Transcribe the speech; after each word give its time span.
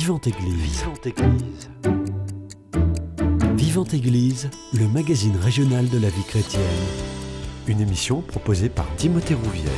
Vivante 0.00 0.28
Église. 0.28 0.78
Vivante 0.78 1.06
Église. 1.06 1.70
Vivante 3.54 3.92
Église, 3.92 4.50
le 4.72 4.88
magazine 4.88 5.36
régional 5.36 5.90
de 5.90 5.98
la 5.98 6.08
vie 6.08 6.24
chrétienne. 6.26 6.62
Une 7.66 7.82
émission 7.82 8.22
proposée 8.22 8.70
par 8.70 8.86
Timothée 8.96 9.34
Rouvière. 9.34 9.70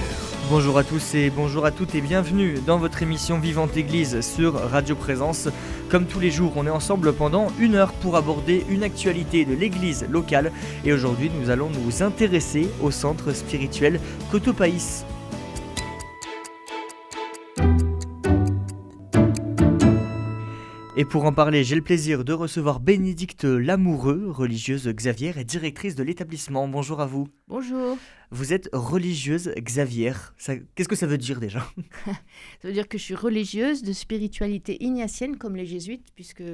Bonjour 0.48 0.78
à 0.78 0.84
tous 0.84 1.16
et 1.16 1.28
bonjour 1.28 1.64
à 1.66 1.72
toutes 1.72 1.96
et 1.96 2.00
bienvenue 2.00 2.60
dans 2.64 2.78
votre 2.78 3.02
émission 3.02 3.40
Vivante 3.40 3.76
Église 3.76 4.20
sur 4.20 4.54
Radio 4.54 4.94
Présence. 4.94 5.48
Comme 5.90 6.06
tous 6.06 6.20
les 6.20 6.30
jours, 6.30 6.52
on 6.54 6.68
est 6.68 6.70
ensemble 6.70 7.12
pendant 7.12 7.48
une 7.58 7.74
heure 7.74 7.92
pour 7.92 8.14
aborder 8.14 8.64
une 8.70 8.84
actualité 8.84 9.44
de 9.44 9.54
l'église 9.54 10.06
locale 10.08 10.52
et 10.84 10.92
aujourd'hui 10.92 11.32
nous 11.36 11.50
allons 11.50 11.68
nous 11.68 12.04
intéresser 12.04 12.68
au 12.80 12.92
centre 12.92 13.32
spirituel 13.32 13.98
Cotopaïs. 14.30 15.04
Et 21.02 21.04
pour 21.04 21.24
en 21.24 21.32
parler, 21.32 21.64
j'ai 21.64 21.74
le 21.74 21.82
plaisir 21.82 22.22
de 22.22 22.32
recevoir 22.32 22.78
Bénédicte 22.78 23.42
Lamoureux, 23.42 24.30
religieuse 24.30 24.86
Xavier 24.86 25.32
et 25.36 25.42
directrice 25.42 25.96
de 25.96 26.04
l'établissement. 26.04 26.68
Bonjour 26.68 27.00
à 27.00 27.06
vous. 27.06 27.26
Bonjour. 27.48 27.98
Vous 28.30 28.52
êtes 28.52 28.70
religieuse 28.72 29.52
Xavier. 29.58 30.12
Qu'est-ce 30.76 30.88
que 30.88 30.94
ça 30.94 31.08
veut 31.08 31.18
dire 31.18 31.40
déjà? 31.40 31.66
Ça 32.06 32.68
veut 32.68 32.72
dire 32.72 32.86
que 32.86 32.98
je 32.98 33.02
suis 33.02 33.16
religieuse 33.16 33.82
de 33.82 33.92
spiritualité 33.92 34.76
ignatienne 34.80 35.38
comme 35.38 35.56
les 35.56 35.66
jésuites, 35.66 36.06
puisque 36.14 36.44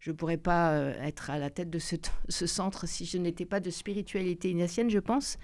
je 0.00 0.10
ne 0.10 0.14
pourrais 0.14 0.36
pas 0.36 0.72
euh, 0.72 0.92
être 1.02 1.30
à 1.30 1.38
la 1.38 1.48
tête 1.48 1.70
de 1.70 1.78
ce, 1.78 1.96
ce 2.28 2.46
centre 2.46 2.86
si 2.86 3.06
je 3.06 3.16
n'étais 3.16 3.46
pas 3.46 3.60
de 3.60 3.70
spiritualité 3.70 4.50
ignatienne, 4.50 4.90
je 4.90 4.98
pense. 4.98 5.38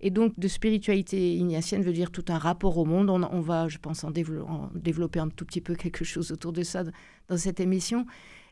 Et 0.00 0.10
donc, 0.10 0.38
de 0.38 0.48
spiritualité 0.48 1.34
ignatienne 1.34 1.82
veut 1.82 1.92
dire 1.92 2.10
tout 2.10 2.24
un 2.28 2.38
rapport 2.38 2.78
au 2.78 2.84
monde. 2.84 3.10
On, 3.10 3.40
va, 3.40 3.68
je 3.68 3.78
pense, 3.78 4.04
en, 4.04 4.10
développer 4.10 5.18
un 5.18 5.28
tout 5.28 5.44
petit 5.44 5.60
peu 5.60 5.74
quelque 5.76 6.04
chose 6.04 6.30
autour 6.32 6.52
de 6.52 6.62
ça 6.62 6.84
dans 7.28 7.36
cette 7.36 7.60
émission. 7.60 8.06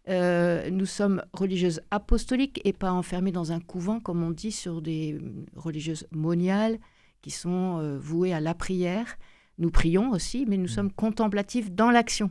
Euh, 0.09 0.71
nous 0.71 0.87
sommes 0.87 1.23
religieuses 1.33 1.81
apostoliques 1.91 2.61
et 2.65 2.73
pas 2.73 2.93
enfermées 2.93 3.33
dans 3.33 3.53
un 3.53 3.61
couvent, 3.61 4.01
comme 4.01 4.23
on 4.23 4.31
dit, 4.31 4.53
sur 4.53 4.81
des 4.81 5.19
religieuses 5.57 6.07
moniales 6.13 6.79
qui 7.23 7.31
sont 7.31 7.79
euh, 7.79 7.99
vouées 7.99 8.33
à 8.33 8.41
la 8.41 8.55
prière. 8.55 9.17
Nous 9.59 9.71
prions 9.71 10.11
aussi, 10.11 10.47
mais 10.47 10.57
nous 10.57 10.65
mmh. 10.65 10.69
sommes 10.69 10.93
contemplatifs 10.93 11.73
dans 11.73 11.91
l'action, 11.91 12.31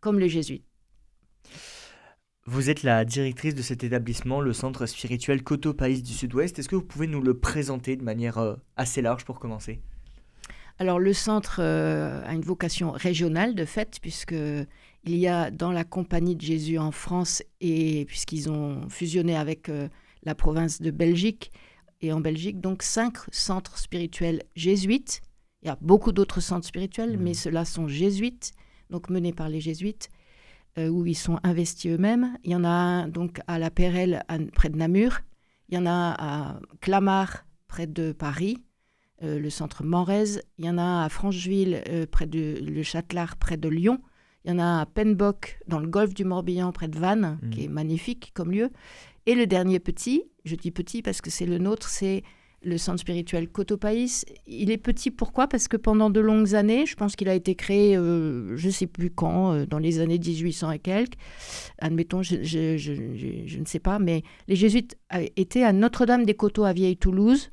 comme 0.00 0.18
les 0.18 0.28
jésuites. 0.28 0.64
Vous 2.46 2.68
êtes 2.68 2.82
la 2.82 3.06
directrice 3.06 3.54
de 3.54 3.62
cet 3.62 3.84
établissement, 3.84 4.42
le 4.42 4.52
centre 4.52 4.84
spirituel 4.84 5.42
Coto 5.42 5.72
Pays 5.72 6.02
du 6.02 6.12
Sud-Ouest. 6.12 6.58
Est-ce 6.58 6.68
que 6.68 6.76
vous 6.76 6.82
pouvez 6.82 7.06
nous 7.06 7.22
le 7.22 7.38
présenter 7.38 7.96
de 7.96 8.02
manière 8.02 8.36
euh, 8.36 8.54
assez 8.76 9.00
large 9.00 9.24
pour 9.24 9.38
commencer? 9.38 9.80
Alors 10.78 10.98
le 10.98 11.14
centre 11.14 11.60
euh, 11.60 12.20
a 12.22 12.34
une 12.34 12.42
vocation 12.42 12.90
régionale 12.90 13.54
de 13.54 13.64
fait, 13.64 13.98
puisque 14.02 14.34
il 14.34 15.16
y 15.16 15.26
a 15.26 15.50
dans 15.50 15.72
la 15.72 15.84
Compagnie 15.84 16.36
de 16.36 16.42
Jésus 16.42 16.76
en 16.76 16.90
France 16.90 17.42
et 17.62 18.04
puisqu'ils 18.04 18.50
ont 18.50 18.90
fusionné 18.90 19.36
avec 19.36 19.70
euh, 19.70 19.88
la 20.24 20.34
province 20.34 20.82
de 20.82 20.90
Belgique 20.90 21.50
et 22.02 22.12
en 22.12 22.20
Belgique, 22.20 22.60
donc 22.60 22.82
cinq 22.82 23.16
centres 23.32 23.78
spirituels 23.78 24.42
jésuites. 24.54 25.22
Il 25.62 25.68
y 25.68 25.70
a 25.70 25.78
beaucoup 25.80 26.12
d'autres 26.12 26.40
centres 26.40 26.66
spirituels, 26.66 27.16
mmh. 27.16 27.22
mais 27.22 27.32
ceux-là 27.32 27.64
sont 27.64 27.88
jésuites, 27.88 28.52
donc 28.90 29.08
menés 29.08 29.32
par 29.32 29.48
les 29.48 29.62
jésuites. 29.62 30.10
Euh, 30.76 30.88
où 30.88 31.06
ils 31.06 31.14
sont 31.14 31.38
investis 31.44 31.92
eux-mêmes. 31.92 32.36
Il 32.42 32.50
y 32.50 32.56
en 32.56 32.64
a 32.64 32.68
un 32.68 33.06
donc 33.06 33.40
à 33.46 33.60
la 33.60 33.70
Pérelle, 33.70 34.24
près 34.54 34.70
de 34.70 34.76
Namur. 34.76 35.20
Il 35.68 35.76
y 35.76 35.78
en 35.78 35.86
a 35.86 36.16
à 36.18 36.60
Clamart, 36.80 37.46
près 37.68 37.86
de 37.86 38.10
Paris, 38.10 38.58
euh, 39.22 39.38
le 39.38 39.50
centre 39.50 39.84
Morez. 39.84 40.40
Il 40.58 40.64
y 40.64 40.68
en 40.68 40.78
a 40.78 41.04
à 41.04 41.08
Francheville, 41.08 41.80
euh, 41.88 42.06
près 42.10 42.26
de 42.26 42.58
le 42.60 42.82
Châtelard, 42.82 43.36
près 43.36 43.56
de 43.56 43.68
Lyon. 43.68 44.00
Il 44.44 44.50
y 44.50 44.54
en 44.54 44.58
a 44.58 44.80
à 44.80 44.86
Penbock, 44.86 45.60
dans 45.68 45.78
le 45.78 45.86
golfe 45.86 46.12
du 46.12 46.24
Morbihan, 46.24 46.72
près 46.72 46.88
de 46.88 46.98
Vannes, 46.98 47.38
qui 47.52 47.60
mmh. 47.60 47.64
est 47.64 47.68
magnifique 47.68 48.32
comme 48.34 48.50
lieu. 48.50 48.70
Et 49.26 49.36
le 49.36 49.46
dernier 49.46 49.78
petit, 49.78 50.24
je 50.44 50.56
dis 50.56 50.72
petit 50.72 51.02
parce 51.02 51.20
que 51.20 51.30
c'est 51.30 51.46
le 51.46 51.58
nôtre, 51.58 51.88
c'est 51.88 52.24
le 52.64 52.78
centre 52.78 53.00
spirituel 53.00 53.48
Cotopaïs. 53.48 54.24
Il 54.46 54.70
est 54.70 54.78
petit 54.78 55.10
pourquoi? 55.10 55.46
Parce 55.48 55.68
que 55.68 55.76
pendant 55.76 56.10
de 56.10 56.20
longues 56.20 56.54
années, 56.54 56.86
je 56.86 56.96
pense 56.96 57.16
qu'il 57.16 57.28
a 57.28 57.34
été 57.34 57.54
créé, 57.54 57.96
euh, 57.96 58.56
je 58.56 58.66
ne 58.66 58.72
sais 58.72 58.86
plus 58.86 59.10
quand, 59.10 59.52
euh, 59.52 59.66
dans 59.66 59.78
les 59.78 60.00
années 60.00 60.18
1800 60.18 60.72
et 60.72 60.78
quelques, 60.78 61.14
admettons, 61.78 62.22
je, 62.22 63.58
ne 63.58 63.64
sais 63.64 63.78
pas, 63.78 63.98
mais 63.98 64.22
les 64.48 64.56
jésuites 64.56 64.96
étaient 65.36 65.64
à 65.64 65.72
Notre-Dame 65.72 66.24
des 66.24 66.34
Coteaux 66.34 66.64
à 66.64 66.72
Vieille-Toulouse. 66.72 67.50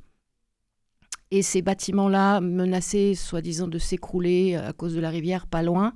Et 1.34 1.44
ces 1.44 1.62
bâtiments-là, 1.62 2.42
menacés 2.42 3.16
soi-disant 3.16 3.68
de 3.68 3.78
s'écrouler 3.78 4.56
à 4.56 4.74
cause 4.74 4.94
de 4.94 5.00
la 5.00 5.10
rivière 5.10 5.48
pas 5.48 5.64
loin, 5.64 5.94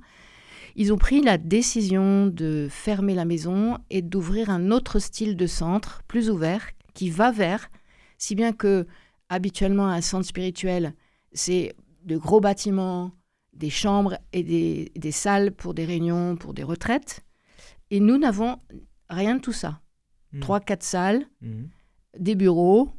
ils 0.76 0.92
ont 0.92 0.98
pris 0.98 1.22
la 1.22 1.38
décision 1.38 2.26
de 2.26 2.68
fermer 2.70 3.14
la 3.14 3.24
maison 3.24 3.78
et 3.88 4.02
d'ouvrir 4.02 4.50
un 4.50 4.70
autre 4.70 4.98
style 4.98 5.36
de 5.36 5.46
centre, 5.46 6.02
plus 6.06 6.28
ouvert, 6.28 6.68
qui 6.92 7.08
va 7.08 7.30
vers, 7.30 7.70
si 8.18 8.34
bien 8.34 8.52
que 8.52 8.86
habituellement, 9.28 9.88
un 9.88 10.00
centre 10.00 10.26
spirituel, 10.26 10.94
c'est 11.32 11.74
de 12.04 12.16
gros 12.16 12.40
bâtiments, 12.40 13.12
des 13.52 13.70
chambres 13.70 14.18
et 14.32 14.42
des, 14.42 15.12
salles 15.12 15.52
pour 15.52 15.74
des 15.74 15.84
réunions, 15.84 16.36
pour 16.36 16.54
des 16.54 16.62
retraites. 16.62 17.24
Et 17.90 18.00
nous 18.00 18.18
n'avons 18.18 18.58
rien 19.08 19.36
de 19.36 19.40
tout 19.40 19.52
ça. 19.52 19.80
Hmm. 20.32 20.40
Trois, 20.40 20.60
quatre 20.60 20.82
salles, 20.82 21.26
hmm. 21.40 21.64
des 22.18 22.34
bureaux, 22.34 22.90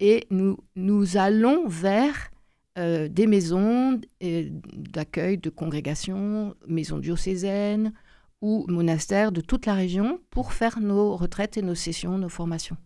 et 0.00 0.26
nous, 0.30 0.56
nous 0.76 1.16
allons 1.16 1.68
vers 1.68 2.30
euh, 2.78 3.08
des 3.08 3.26
maisons 3.26 4.00
euh, 4.22 4.48
d'accueil, 4.72 5.38
de 5.38 5.50
congrégation, 5.50 6.54
maisons 6.66 6.98
diocésaines 6.98 7.92
ou 8.40 8.64
monastères 8.68 9.32
de 9.32 9.42
toute 9.42 9.66
la 9.66 9.74
région 9.74 10.20
pour 10.30 10.52
faire 10.52 10.80
nos 10.80 11.16
retraites 11.16 11.58
et 11.58 11.62
nos 11.62 11.74
sessions, 11.74 12.16
nos 12.16 12.30
formations. 12.30 12.78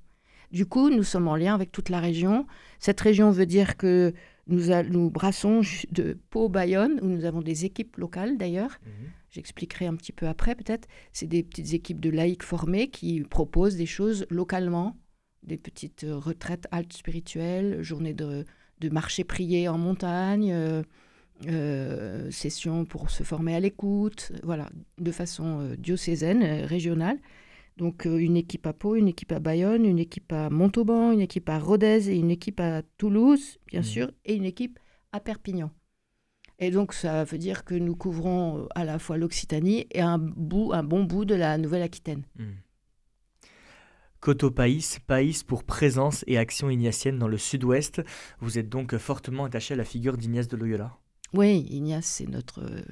Du 0.53 0.67
coup, 0.67 0.91
nous 0.91 1.03
sommes 1.03 1.29
en 1.29 1.37
lien 1.37 1.55
avec 1.55 1.73
toute 1.73 1.89
la 1.89 2.01
région. 2.01 2.47
Cette 2.79 3.01
région 3.01 3.31
veut 3.31 3.47
dire 3.47 3.77
que 3.77 4.13
nous, 4.47 4.67
nous 4.91 5.11
brassons 5.11 5.63
de 5.91 6.19
Pau-Bayonne, 6.31 6.99
où 7.03 7.07
nous 7.07 7.25
avons 7.25 7.41
des 7.41 7.65
équipes 7.65 7.97
locales 7.97 8.37
d'ailleurs. 8.37 8.79
Mhm. 8.85 9.11
J'expliquerai 9.31 9.87
un 9.87 9.97
petit 9.97 10.13
peu 10.13 10.29
après 10.29 10.55
peut-être. 10.55 10.87
C'est 11.13 11.27
des 11.27 11.43
petites 11.43 11.73
équipes 11.73 12.01
de 12.01 12.11
laïcs 12.11 12.43
formés 12.43 12.89
qui 12.89 13.21
proposent 13.23 13.77
des 13.77 13.87
choses 13.87 14.27
localement, 14.31 14.97
des 15.43 15.57
petites 15.57 16.05
euh, 16.05 16.17
retraites 16.17 16.69
haltes 16.71 16.93
spirituelles, 16.93 17.83
journées 17.83 18.15
de, 18.15 18.45
de 18.81 18.89
marché 18.91 19.25
prié 19.25 19.69
en 19.69 19.79
montagne, 19.79 20.53
euh, 20.53 20.83
euh, 21.49 22.31
sessions 22.31 22.85
pour 22.85 23.11
se 23.11 23.25
former 23.25 23.57
à 23.57 23.61
l'écoute, 23.61 24.31
voilà, 24.45 24.71
de 24.99 25.11
façon 25.11 25.75
diocésaine, 25.79 26.65
régionale. 26.65 27.19
Donc 27.77 28.07
euh, 28.07 28.19
une 28.19 28.37
équipe 28.37 28.67
à 28.67 28.73
Pau, 28.73 28.95
une 28.95 29.09
équipe 29.09 29.33
à 29.33 29.41
Bayonne, 29.41 29.85
une 29.85 29.99
équipe 29.99 30.33
à 30.33 30.49
Montauban, 30.49 31.13
une 31.13 31.21
équipe 31.21 31.49
à 31.49 31.59
Rodez 31.59 32.09
et 32.09 32.17
une 32.17 32.31
équipe 32.31 32.61
à 32.61 32.83
Toulouse, 32.99 33.59
bien 33.67 33.81
mmh. 33.81 33.85
sûr, 33.85 34.11
et 34.25 34.35
une 34.35 34.45
équipe 34.45 34.79
à 35.13 35.21
Perpignan. 35.21 35.71
Et 36.61 36.71
donc 36.71 36.95
ça 36.95 37.25
veut 37.25 37.39
dire 37.39 37.65
que 37.65 37.75
nous 37.75 37.97
couvrons 37.97 38.59
euh, 38.59 38.67
à 38.77 38.85
la 38.85 39.01
fois 39.01 39.17
l'Occitanie 39.17 39.87
et 39.91 40.01
un, 40.01 40.19
bout, 40.19 40.73
un 40.73 40.85
bon 40.85 41.03
bout 41.03 41.25
de 41.25 41.35
la 41.35 41.59
Nouvelle-Aquitaine. 41.59 42.23
Mmh. 42.37 42.45
Coto 44.21 44.51
Païs, 44.51 45.01
Païs 45.07 45.43
pour 45.43 45.65
présence 45.65 46.25
et 46.27 46.39
action 46.39 46.71
ignatienne 46.71 47.19
dans 47.19 47.29
le 47.29 47.37
sud-ouest. 47.37 48.01
Vous 48.41 48.57
êtes 48.57 48.71
donc 48.71 48.97
fortement 48.97 49.45
attaché 49.45 49.75
à 49.75 49.77
la 49.77 49.85
figure 49.85 50.17
d'Ignace 50.17 50.49
de 50.49 50.57
Loyola. 50.57 50.97
Oui, 51.35 51.67
Ignace, 51.69 52.07
c'est 52.07 52.29
notre 52.29 52.63
euh, 52.63 52.83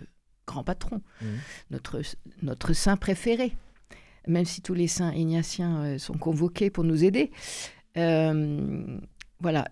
grand 0.45 0.65
patron, 0.65 1.01
mmh. 1.21 1.27
notre, 1.71 2.03
notre 2.43 2.73
saint 2.73 2.97
préféré 2.97 3.57
même 4.27 4.45
si 4.45 4.63
tous 4.63 4.75
les 4.75 4.87
saints 4.87 5.13
ignatiens 5.15 5.85
euh, 5.85 5.99
sont 5.99 6.15
convoqués 6.15 6.71
pour 6.71 6.85
nous 6.85 7.05
aider. 7.05 7.31
Euh, 7.97 8.99
voilà, 9.41 9.69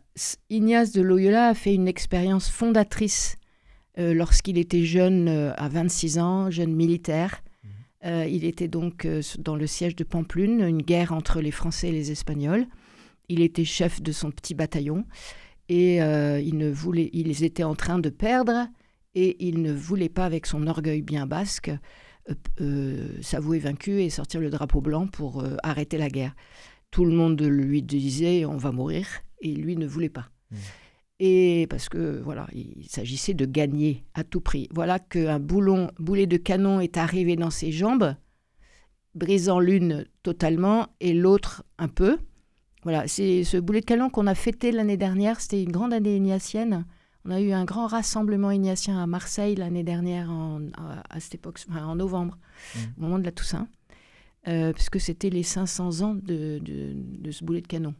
Ignace 0.48 0.92
de 0.92 1.00
Loyola 1.00 1.48
a 1.48 1.54
fait 1.54 1.74
une 1.74 1.88
expérience 1.88 2.48
fondatrice 2.48 3.36
euh, 3.98 4.14
lorsqu'il 4.14 4.58
était 4.58 4.84
jeune, 4.84 5.28
à 5.28 5.68
26 5.68 6.18
ans, 6.18 6.50
jeune 6.50 6.74
militaire. 6.74 7.42
Mhm. 8.02 8.28
il 8.28 8.44
était 8.44 8.68
donc 8.68 9.06
dans 9.38 9.56
le 9.56 9.66
siège 9.66 9.94
de 9.94 10.04
Pamplune, 10.04 10.62
une 10.62 10.82
guerre 10.82 11.12
entre 11.12 11.40
les 11.40 11.50
Français 11.50 11.88
et 11.88 11.92
les 11.92 12.10
Espagnols. 12.10 12.66
Il 13.28 13.42
était 13.42 13.64
chef 13.64 14.02
de 14.02 14.10
son 14.10 14.30
petit 14.30 14.54
bataillon 14.54 15.04
et 15.68 15.98
il 15.98 16.56
ne 16.56 16.68
voulait, 16.68 17.10
ils 17.12 17.44
étaient 17.44 17.62
en 17.62 17.76
train 17.76 17.98
de 17.98 18.08
perdre 18.08 18.66
et 19.14 19.36
il 19.46 19.62
ne 19.62 19.72
voulait 19.72 20.08
pas, 20.08 20.24
avec 20.24 20.46
son 20.46 20.66
orgueil 20.66 21.02
bien 21.02 21.26
basque, 21.26 21.70
s'avouer 23.22 23.58
vaincu 23.58 24.02
et 24.02 24.10
sortir 24.10 24.40
le 24.40 24.50
drapeau 24.50 24.80
blanc 24.80 25.06
pour 25.06 25.40
euh, 25.40 25.56
arrêter 25.62 25.98
la 25.98 26.08
guerre. 26.08 26.34
Tout 26.90 27.04
le 27.04 27.12
monde 27.12 27.40
lui 27.40 27.82
disait 27.82 28.44
on 28.44 28.56
va 28.56 28.72
mourir 28.72 29.06
et 29.40 29.52
lui 29.52 29.76
ne 29.76 29.86
voulait 29.86 30.08
pas. 30.08 30.30
Mmh. 30.50 30.56
Et 31.22 31.66
parce 31.68 31.90
que 31.90 32.20
voilà, 32.22 32.46
il 32.54 32.88
s'agissait 32.88 33.34
de 33.34 33.44
gagner 33.44 34.04
à 34.14 34.24
tout 34.24 34.40
prix. 34.40 34.68
Voilà 34.72 34.98
qu'un 34.98 35.38
boulon, 35.38 35.90
boulet 35.98 36.26
de 36.26 36.38
canon 36.38 36.80
est 36.80 36.96
arrivé 36.96 37.36
dans 37.36 37.50
ses 37.50 37.72
jambes, 37.72 38.14
brisant 39.14 39.60
l'une 39.60 40.06
totalement 40.22 40.88
et 41.00 41.12
l'autre 41.12 41.62
un 41.78 41.88
peu. 41.88 42.18
Voilà, 42.84 43.06
c'est 43.06 43.44
ce 43.44 43.58
boulet 43.58 43.80
de 43.80 43.84
canon 43.84 44.08
qu'on 44.08 44.26
a 44.26 44.34
fêté 44.34 44.72
l'année 44.72 44.96
dernière. 44.96 45.40
C'était 45.42 45.62
une 45.62 45.72
grande 45.72 45.92
année 45.92 46.16
ignatienne 46.16 46.86
On 47.24 47.30
a 47.30 47.40
eu 47.40 47.52
un 47.52 47.64
grand 47.64 47.86
rassemblement 47.86 48.50
ignatien 48.50 49.02
à 49.02 49.06
Marseille 49.06 49.54
l'année 49.54 49.82
dernière, 49.82 50.30
à, 51.10 51.20
cette 51.20 51.34
époque, 51.34 51.60
en 51.70 51.96
novembre, 51.96 52.38
mmh. 52.74 52.78
au 52.96 53.00
moment 53.02 53.18
de 53.18 53.24
la 53.24 53.32
Toussaint, 53.32 53.68
euh, 54.48 54.72
puisque 54.72 54.98
c'était 55.00 55.28
les 55.28 55.42
500 55.42 56.00
ans 56.00 56.14
de, 56.14 56.60
ce 57.30 57.44
boulet 57.44 57.60
de 57.60 57.66
canon. 57.66 57.94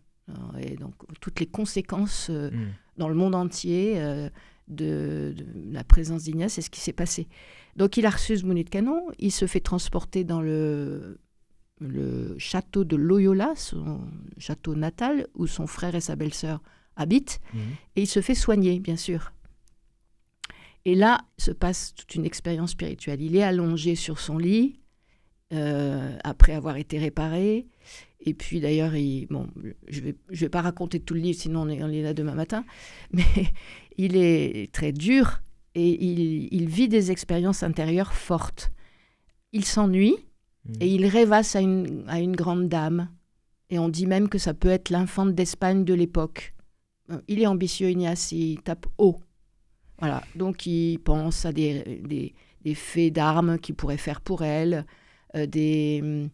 Et 0.58 0.76
donc, 0.76 0.94
toutes 1.20 1.40
les 1.40 1.46
conséquences 1.46 2.28
euh, 2.30 2.50
mmh. 2.50 2.68
dans 2.98 3.08
le 3.08 3.14
monde 3.14 3.34
entier 3.34 3.94
euh, 3.96 4.30
de, 4.68 5.34
la 5.70 5.84
présence 5.84 6.22
d'Ignace, 6.22 6.52
c'est 6.54 6.62
ce 6.62 6.70
qui 6.70 6.80
s'est 6.80 6.92
passé. 6.92 7.28
Donc, 7.76 7.96
il 7.96 8.06
a 8.06 8.10
reçu 8.10 8.38
ce 8.38 8.44
boulet 8.44 8.64
de 8.64 8.70
canon, 8.70 9.02
il 9.18 9.32
se 9.32 9.46
fait 9.46 9.60
transporter 9.60 10.24
dans 10.24 10.40
le, 10.40 11.18
le 11.80 12.38
château 12.38 12.84
de 12.84 12.96
Loyola, 12.96 13.52
son 13.56 14.00
château 14.38 14.74
natal, 14.74 15.26
où 15.34 15.46
son 15.46 15.66
frère 15.66 15.94
et 15.94 16.00
sa 16.00 16.16
belle-sœur 16.16 16.62
habite, 17.00 17.40
mhm. 17.54 17.60
et 17.96 18.02
il 18.02 18.06
se 18.06 18.20
fait 18.20 18.34
soigner, 18.34 18.78
bien 18.80 18.96
sûr. 18.96 19.32
Et 20.84 20.94
là 20.94 21.20
se 21.38 21.50
passe 21.50 21.94
toute 21.94 22.14
une 22.14 22.24
expérience 22.24 22.70
spirituelle. 22.70 23.20
Il 23.20 23.36
est 23.36 23.42
allongé 23.42 23.94
sur 23.94 24.18
son 24.18 24.38
lit, 24.38 24.80
euh, 25.52 26.16
après 26.22 26.52
avoir 26.52 26.76
été 26.76 26.98
réparé. 26.98 27.66
Et 28.20 28.34
puis 28.34 28.60
d'ailleurs, 28.60 28.92
bon, 29.30 29.48
je 29.88 30.00
ne 30.00 30.04
vais, 30.04 30.16
je 30.30 30.40
vais 30.40 30.48
pas 30.48 30.60
raconter 30.60 31.00
tout 31.00 31.14
le 31.14 31.20
livre, 31.20 31.40
sinon 31.40 31.62
on 31.62 31.68
est, 31.68 31.78
est 31.78 32.02
là 32.02 32.14
demain 32.14 32.34
matin, 32.34 32.64
mais 33.12 33.24
il 33.96 34.16
est 34.16 34.72
très 34.72 34.92
dur 34.92 35.40
et 35.74 36.04
il, 36.04 36.48
il 36.52 36.68
vit 36.68 36.88
des 36.88 37.10
expériences 37.10 37.62
intérieures 37.62 38.12
fortes. 38.12 38.70
Il 39.52 39.64
s'ennuie 39.64 40.16
mhm. 40.66 40.74
et 40.80 40.88
il 40.88 41.06
rêvasse 41.06 41.56
à 41.56 41.60
une, 41.60 42.04
à 42.06 42.20
une 42.20 42.36
grande 42.36 42.68
dame. 42.68 43.08
Et 43.70 43.78
on 43.78 43.88
dit 43.88 44.06
même 44.06 44.28
que 44.28 44.38
ça 44.38 44.54
peut 44.54 44.68
être 44.68 44.90
l'infante 44.90 45.34
d'Espagne 45.34 45.84
de 45.84 45.94
l'époque. 45.94 46.54
Euh, 47.10 47.20
il 47.28 47.40
est 47.40 47.46
ambitieux, 47.46 47.90
Ignace, 47.90 48.32
il 48.32 48.60
tape 48.62 48.86
haut. 48.98 49.18
Voilà, 49.98 50.22
donc 50.34 50.66
il 50.66 50.98
pense 50.98 51.44
à 51.44 51.52
des, 51.52 52.02
des, 52.62 52.74
faits 52.74 53.12
d'armes 53.12 53.58
qu'il 53.58 53.74
pourrait 53.74 53.98
faire 53.98 54.20
pour 54.22 54.42
elle, 54.42 54.86
euh, 55.36 55.46
des, 55.46 56.00
mm, 56.02 56.30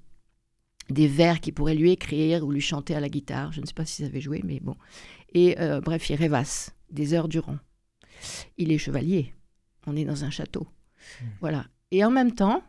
des 0.91 1.09
vers 1.09 1.41
qu'il 1.41 1.53
pourrait 1.53 1.75
lui 1.75 1.91
écrire 1.91 2.47
ou 2.47 2.53
lui 2.53 2.61
chanter 2.61 2.95
à 2.95 3.01
la 3.01 3.09
guitare. 3.09 3.53
Je 3.53 3.61
ne 3.61 3.67
sais 3.67 3.75
pas 3.75 3.85
s'il 3.85 4.07
savait 4.07 4.21
jouer, 4.21 4.41
mais 4.45 4.61
bon. 4.61 4.77
Et 5.35 5.59
euh, 5.61 5.81
bref, 5.81 6.09
il 6.11 6.15
rêvasse 6.15 6.75
des 6.91 7.13
heures 7.13 7.29
durant. 7.29 7.59
Il 8.57 8.71
est 8.71 8.79
chevalier. 8.79 9.35
On 9.87 9.97
est 9.97 10.05
dans 10.05 10.25
un 10.25 10.31
château. 10.31 10.69
Mmh. 11.21 11.25
Voilà. 11.41 11.67
Et 11.91 12.05
en 12.05 12.11
même 12.11 12.33
temps, 12.33 12.63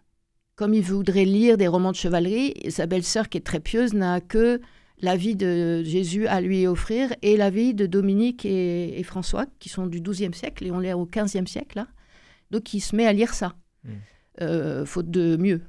comme 0.55 0.73
il 0.73 0.81
voudrait 0.81 1.25
lire 1.25 1.57
des 1.57 1.67
romans 1.67 1.91
de 1.91 1.95
chevalerie, 1.95 2.55
sa 2.69 2.87
belle-sœur, 2.87 3.29
qui 3.29 3.37
est 3.37 3.41
très 3.41 3.59
pieuse, 3.59 3.93
n'a 3.93 4.19
que 4.19 4.59
la 4.99 5.15
vie 5.15 5.35
de 5.35 5.83
Jésus 5.83 6.27
à 6.27 6.41
lui 6.41 6.65
offrir 6.65 7.13
et 7.21 7.37
la 7.37 7.49
vie 7.49 7.73
de 7.73 7.85
Dominique 7.85 8.45
et, 8.45 9.01
François, 9.03 9.45
qui 9.59 9.69
sont 9.69 9.87
du 9.87 10.01
XIIe 10.01 10.33
siècle 10.33 10.65
et 10.65 10.71
on 10.71 10.81
est 10.81 10.93
au 10.93 11.05
XVe 11.05 11.45
siècle. 11.45 11.77
Là. 11.77 11.87
Donc 12.51 12.73
il 12.73 12.79
se 12.79 12.95
met 12.95 13.05
à 13.05 13.13
lire 13.13 13.33
ça, 13.33 13.55
hmm. 13.83 13.91
euh, 14.41 14.85
faute 14.85 15.11
de 15.11 15.37
mieux. 15.37 15.61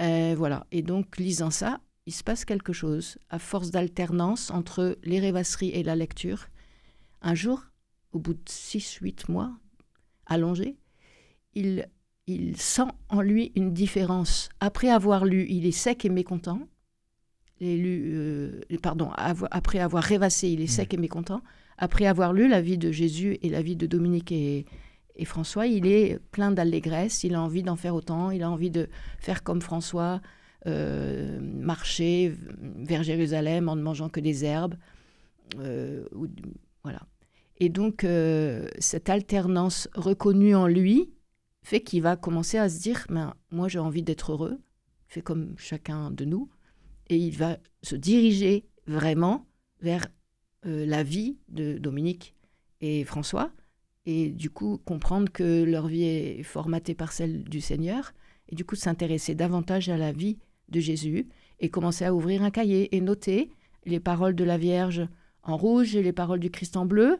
Et 0.00 0.34
voilà. 0.34 0.66
Et 0.72 0.82
donc, 0.82 1.18
lisant 1.18 1.50
ça, 1.50 1.80
il 2.06 2.12
se 2.12 2.24
passe 2.24 2.44
quelque 2.44 2.72
chose. 2.72 3.18
À 3.30 3.38
force 3.38 3.70
d'alternance 3.70 4.50
entre 4.50 4.98
les 5.04 5.20
rêvasseries 5.20 5.70
et 5.70 5.82
la 5.82 5.94
lecture, 5.94 6.48
un 7.20 7.34
jour, 7.34 7.62
au 8.12 8.18
bout 8.18 8.34
de 8.34 8.42
6-8 8.48 9.30
mois, 9.30 9.52
allongé, 10.26 10.76
il, 11.54 11.88
il 12.26 12.56
sent 12.56 12.88
en 13.08 13.20
lui 13.20 13.52
une 13.54 13.72
différence. 13.72 14.48
Après 14.60 14.88
avoir 14.88 15.24
lu, 15.24 15.46
il 15.48 15.66
est 15.66 15.72
sec 15.72 16.04
et 16.04 16.08
mécontent 16.08 16.66
lu, 17.62 18.12
euh, 18.14 18.60
pardon, 18.82 19.10
après 19.16 19.78
avoir 19.78 20.02
rêvassé, 20.02 20.48
il 20.48 20.60
est 20.60 20.66
sec 20.66 20.92
et 20.94 20.96
mécontent. 20.96 21.42
Après 21.78 22.06
avoir 22.06 22.32
lu 22.32 22.48
la 22.48 22.60
vie 22.60 22.78
de 22.78 22.90
Jésus 22.90 23.38
et 23.42 23.48
la 23.48 23.62
vie 23.62 23.76
de 23.76 23.86
Dominique 23.86 24.32
et, 24.32 24.66
François, 25.24 25.66
il 25.66 25.86
est 25.86 26.18
plein 26.32 26.50
d'allégresse, 26.50 27.22
il 27.22 27.34
a 27.34 27.40
envie 27.40 27.62
d'en 27.62 27.76
faire 27.76 27.94
autant, 27.94 28.30
il 28.30 28.42
a 28.42 28.50
envie 28.50 28.70
de 28.70 28.88
faire 29.20 29.44
comme 29.44 29.60
François, 29.60 30.20
euh, 30.66 31.38
marcher 31.40 32.34
vers 32.60 33.02
Jérusalem 33.02 33.68
en 33.68 33.76
ne 33.76 33.82
mangeant 33.82 34.08
que 34.08 34.20
des 34.20 34.44
herbes. 34.44 34.74
Euh, 35.58 36.04
voilà. 36.82 37.02
Et 37.58 37.68
donc, 37.68 38.04
cette 38.78 39.08
alternance 39.08 39.88
reconnue 39.94 40.56
en 40.56 40.66
lui 40.66 41.12
fait 41.62 41.80
qu'il 41.80 42.02
va 42.02 42.16
commencer 42.16 42.58
à 42.58 42.68
se 42.68 42.80
dire, 42.80 43.06
ben, 43.08 43.34
moi 43.52 43.68
j'ai 43.68 43.78
envie 43.78 44.02
d'être 44.02 44.32
heureux, 44.32 44.58
fait 45.06 45.22
comme 45.22 45.54
chacun 45.58 46.10
de 46.10 46.24
nous 46.24 46.50
et 47.12 47.16
il 47.16 47.36
va 47.36 47.58
se 47.82 47.94
diriger 47.94 48.64
vraiment 48.86 49.46
vers 49.80 50.06
euh, 50.66 50.86
la 50.86 51.02
vie 51.02 51.36
de 51.48 51.76
Dominique 51.76 52.34
et 52.80 53.04
François, 53.04 53.52
et 54.06 54.30
du 54.30 54.48
coup 54.50 54.78
comprendre 54.78 55.30
que 55.30 55.62
leur 55.62 55.86
vie 55.86 56.04
est 56.04 56.42
formatée 56.42 56.94
par 56.94 57.12
celle 57.12 57.44
du 57.44 57.60
Seigneur, 57.60 58.12
et 58.48 58.54
du 58.54 58.64
coup 58.64 58.76
s'intéresser 58.76 59.34
davantage 59.34 59.88
à 59.90 59.98
la 59.98 60.10
vie 60.10 60.38
de 60.70 60.80
Jésus, 60.80 61.28
et 61.60 61.68
commencer 61.68 62.04
à 62.04 62.14
ouvrir 62.14 62.42
un 62.42 62.50
cahier 62.50 62.96
et 62.96 63.00
noter 63.00 63.50
les 63.84 64.00
paroles 64.00 64.34
de 64.34 64.44
la 64.44 64.56
Vierge 64.56 65.06
en 65.42 65.56
rouge 65.56 65.94
et 65.94 66.02
les 66.02 66.12
paroles 66.12 66.40
du 66.40 66.50
Christ 66.50 66.76
en 66.76 66.86
bleu, 66.86 67.18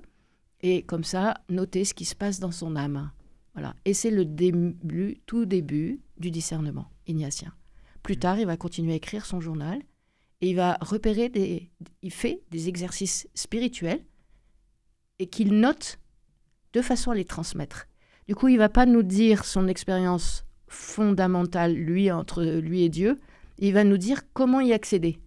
et 0.62 0.82
comme 0.82 1.04
ça 1.04 1.34
noter 1.50 1.84
ce 1.84 1.92
qui 1.92 2.06
se 2.06 2.14
passe 2.14 2.40
dans 2.40 2.50
son 2.50 2.76
âme. 2.76 3.10
Voilà. 3.52 3.74
Et 3.84 3.92
c'est 3.92 4.10
le 4.10 4.24
début, 4.24 5.20
tout 5.26 5.44
début 5.44 6.00
du 6.16 6.30
discernement 6.30 6.86
ignatien. 7.06 7.52
Plus 8.02 8.16
tard, 8.16 8.38
il 8.38 8.46
va 8.46 8.56
continuer 8.56 8.92
à 8.92 8.96
écrire 8.96 9.26
son 9.26 9.40
journal 9.40 9.80
et 10.40 10.50
il 10.50 10.56
va 10.56 10.76
repérer 10.80 11.28
des. 11.28 11.70
Il 12.02 12.12
fait 12.12 12.42
des 12.50 12.68
exercices 12.68 13.28
spirituels 13.34 14.04
et 15.18 15.26
qu'il 15.26 15.54
note 15.60 15.98
de 16.72 16.82
façon 16.82 17.10
à 17.10 17.14
les 17.14 17.24
transmettre. 17.24 17.86
Du 18.28 18.34
coup, 18.34 18.48
il 18.48 18.58
va 18.58 18.68
pas 18.68 18.86
nous 18.86 19.02
dire 19.02 19.44
son 19.44 19.68
expérience 19.68 20.44
fondamentale, 20.68 21.74
lui, 21.74 22.10
entre 22.10 22.42
lui 22.42 22.82
et 22.82 22.88
Dieu. 22.88 23.20
Il 23.58 23.74
va 23.74 23.84
nous 23.84 23.98
dire 23.98 24.22
comment 24.32 24.60
y 24.60 24.72
accéder. 24.72 25.20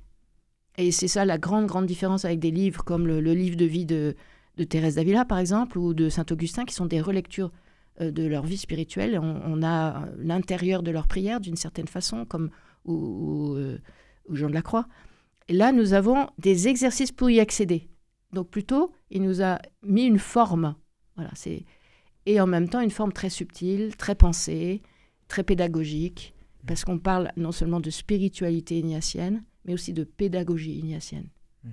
Et 0.78 0.92
c'est 0.92 1.08
ça 1.08 1.24
la 1.24 1.38
grande, 1.38 1.68
grande 1.68 1.86
différence 1.86 2.26
avec 2.26 2.40
des 2.40 2.52
livres 2.52 2.84
comme 2.84 3.08
le, 3.08 3.20
livre 3.20 3.56
de 3.56 3.66
vie 3.66 3.86
de, 3.86 4.16
de 4.58 4.64
Thérèse 4.64 4.96
d'Avila, 4.96 5.24
par 5.24 5.38
exemple, 5.38 5.78
ou 5.78 5.94
de 5.94 6.10
Saint 6.10 6.26
Augustin, 6.32 6.66
qui 6.66 6.74
sont 6.74 6.86
des 6.86 7.00
relectures 7.00 7.52
euh, 8.02 8.12
de 8.12 8.24
leur 8.24 8.44
vie 8.44 8.58
spirituelle. 8.58 9.18
On, 9.20 9.64
a 9.64 10.06
l'intérieur 10.18 10.84
de 10.84 10.92
leur 10.92 11.08
prière 11.08 11.40
d'une 11.40 11.56
certaine 11.56 11.88
façon, 11.88 12.26
comme 12.26 12.50
ou, 12.86 13.54
euh, 13.56 13.80
Jean 14.30 14.50
de 14.50 14.54
la 14.54 14.62
Croix. 14.62 14.88
Et 15.48 15.54
là, 15.54 15.72
nous 15.72 15.94
avons 15.94 16.28
des 16.38 16.68
exercices 16.68 17.12
pour 17.12 17.30
y 17.30 17.40
accéder. 17.40 17.90
Donc 18.32 18.50
plutôt, 18.50 18.94
il 19.12 19.22
nous 19.22 19.42
a 19.42 19.60
mis 19.84 20.06
une 20.06 20.20
forme. 20.20 20.76
Voilà, 21.16 21.32
c'est 21.36 21.66
et 22.26 22.42
en 22.42 22.48
même 22.48 22.70
temps 22.70 22.82
une 22.82 22.92
forme 22.92 23.14
très 23.14 23.30
subtile, 23.30 23.96
très 23.96 24.16
pensée, 24.16 24.82
très 25.28 25.44
pédagogique, 25.44 26.34
parce 26.66 26.84
qu'on 26.84 27.00
parle 27.00 27.32
non 27.38 27.52
seulement 27.52 27.80
de 27.80 27.90
spiritualité 27.90 28.80
ignatienne, 28.80 29.44
mais 29.66 29.74
aussi 29.74 29.94
de 29.94 30.04
pédagogie 30.04 30.80
ignatienne. 30.80 31.30
Mm. 31.64 31.70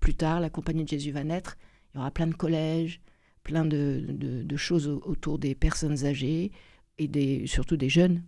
Plus 0.00 0.14
tard, 0.14 0.40
la 0.40 0.50
Compagnie 0.50 0.84
de 0.84 0.88
Jésus 0.88 1.12
va 1.12 1.24
naître. 1.24 1.56
Il 1.92 1.98
y 1.98 2.00
aura 2.00 2.10
plein 2.10 2.26
de 2.26 2.34
collèges, 2.34 3.00
plein 3.42 3.64
de, 3.64 4.56
choses 4.56 4.88
autour 4.88 5.38
des 5.38 5.54
personnes 5.54 6.04
âgées 6.06 6.52
et 6.98 7.08
des, 7.08 7.46
surtout 7.46 7.76
des 7.76 7.88
jeunes. 7.88 8.22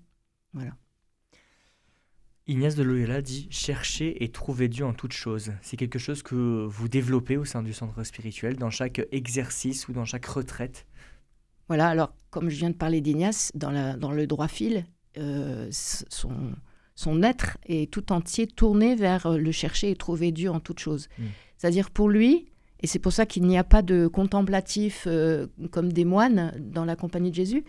Voilà. 0.52 0.76
Ignace 2.46 2.74
de 2.74 2.82
Loyola 2.82 3.22
dit 3.22 3.46
chercher 3.50 4.22
et 4.22 4.28
trouver 4.28 4.68
Dieu 4.68 4.84
en 4.84 4.92
toutes 4.92 5.14
choses. 5.14 5.52
C'est 5.62 5.78
quelque 5.78 5.98
chose 5.98 6.22
que 6.22 6.66
vous 6.66 6.88
développez 6.88 7.38
au 7.38 7.46
sein 7.46 7.62
du 7.62 7.72
centre 7.72 8.02
spirituel, 8.04 8.56
dans 8.56 8.68
chaque 8.68 9.00
exercice 9.12 9.88
ou 9.88 9.92
dans 9.92 10.04
chaque 10.04 10.26
retraite? 10.26 10.86
Voilà, 11.68 11.88
alors 11.88 12.12
comme 12.30 12.50
je 12.50 12.56
viens 12.56 12.70
de 12.70 12.76
parler 12.76 13.00
d'Ignace, 13.00 13.50
dans, 13.54 13.98
dans 13.98 14.12
le 14.12 14.26
droit 14.26 14.48
fil, 14.48 14.84
euh, 15.16 15.68
son, 15.70 16.52
son 16.94 17.22
être 17.22 17.56
est 17.64 17.90
tout 17.90 18.12
entier 18.12 18.46
tourné 18.46 18.94
vers 18.94 19.38
le 19.38 19.52
chercher 19.52 19.90
et 19.90 19.96
trouver 19.96 20.30
Dieu 20.30 20.50
en 20.50 20.60
toutes 20.60 20.80
choses. 20.80 21.08
Mm. 21.18 21.22
C'est-à-dire 21.56 21.90
pour 21.90 22.10
lui, 22.10 22.46
et 22.80 22.86
c'est 22.86 22.98
pour 22.98 23.12
ça 23.12 23.24
qu'il 23.24 23.44
n'y 23.44 23.56
a 23.56 23.64
pas 23.64 23.80
de 23.80 24.06
contemplatif 24.06 25.04
euh, 25.06 25.46
comme 25.70 25.92
des 25.94 26.04
moines 26.04 26.52
dans 26.58 26.84
la 26.84 26.96
compagnie 26.96 27.30
de 27.30 27.36
Jésus. 27.36 27.64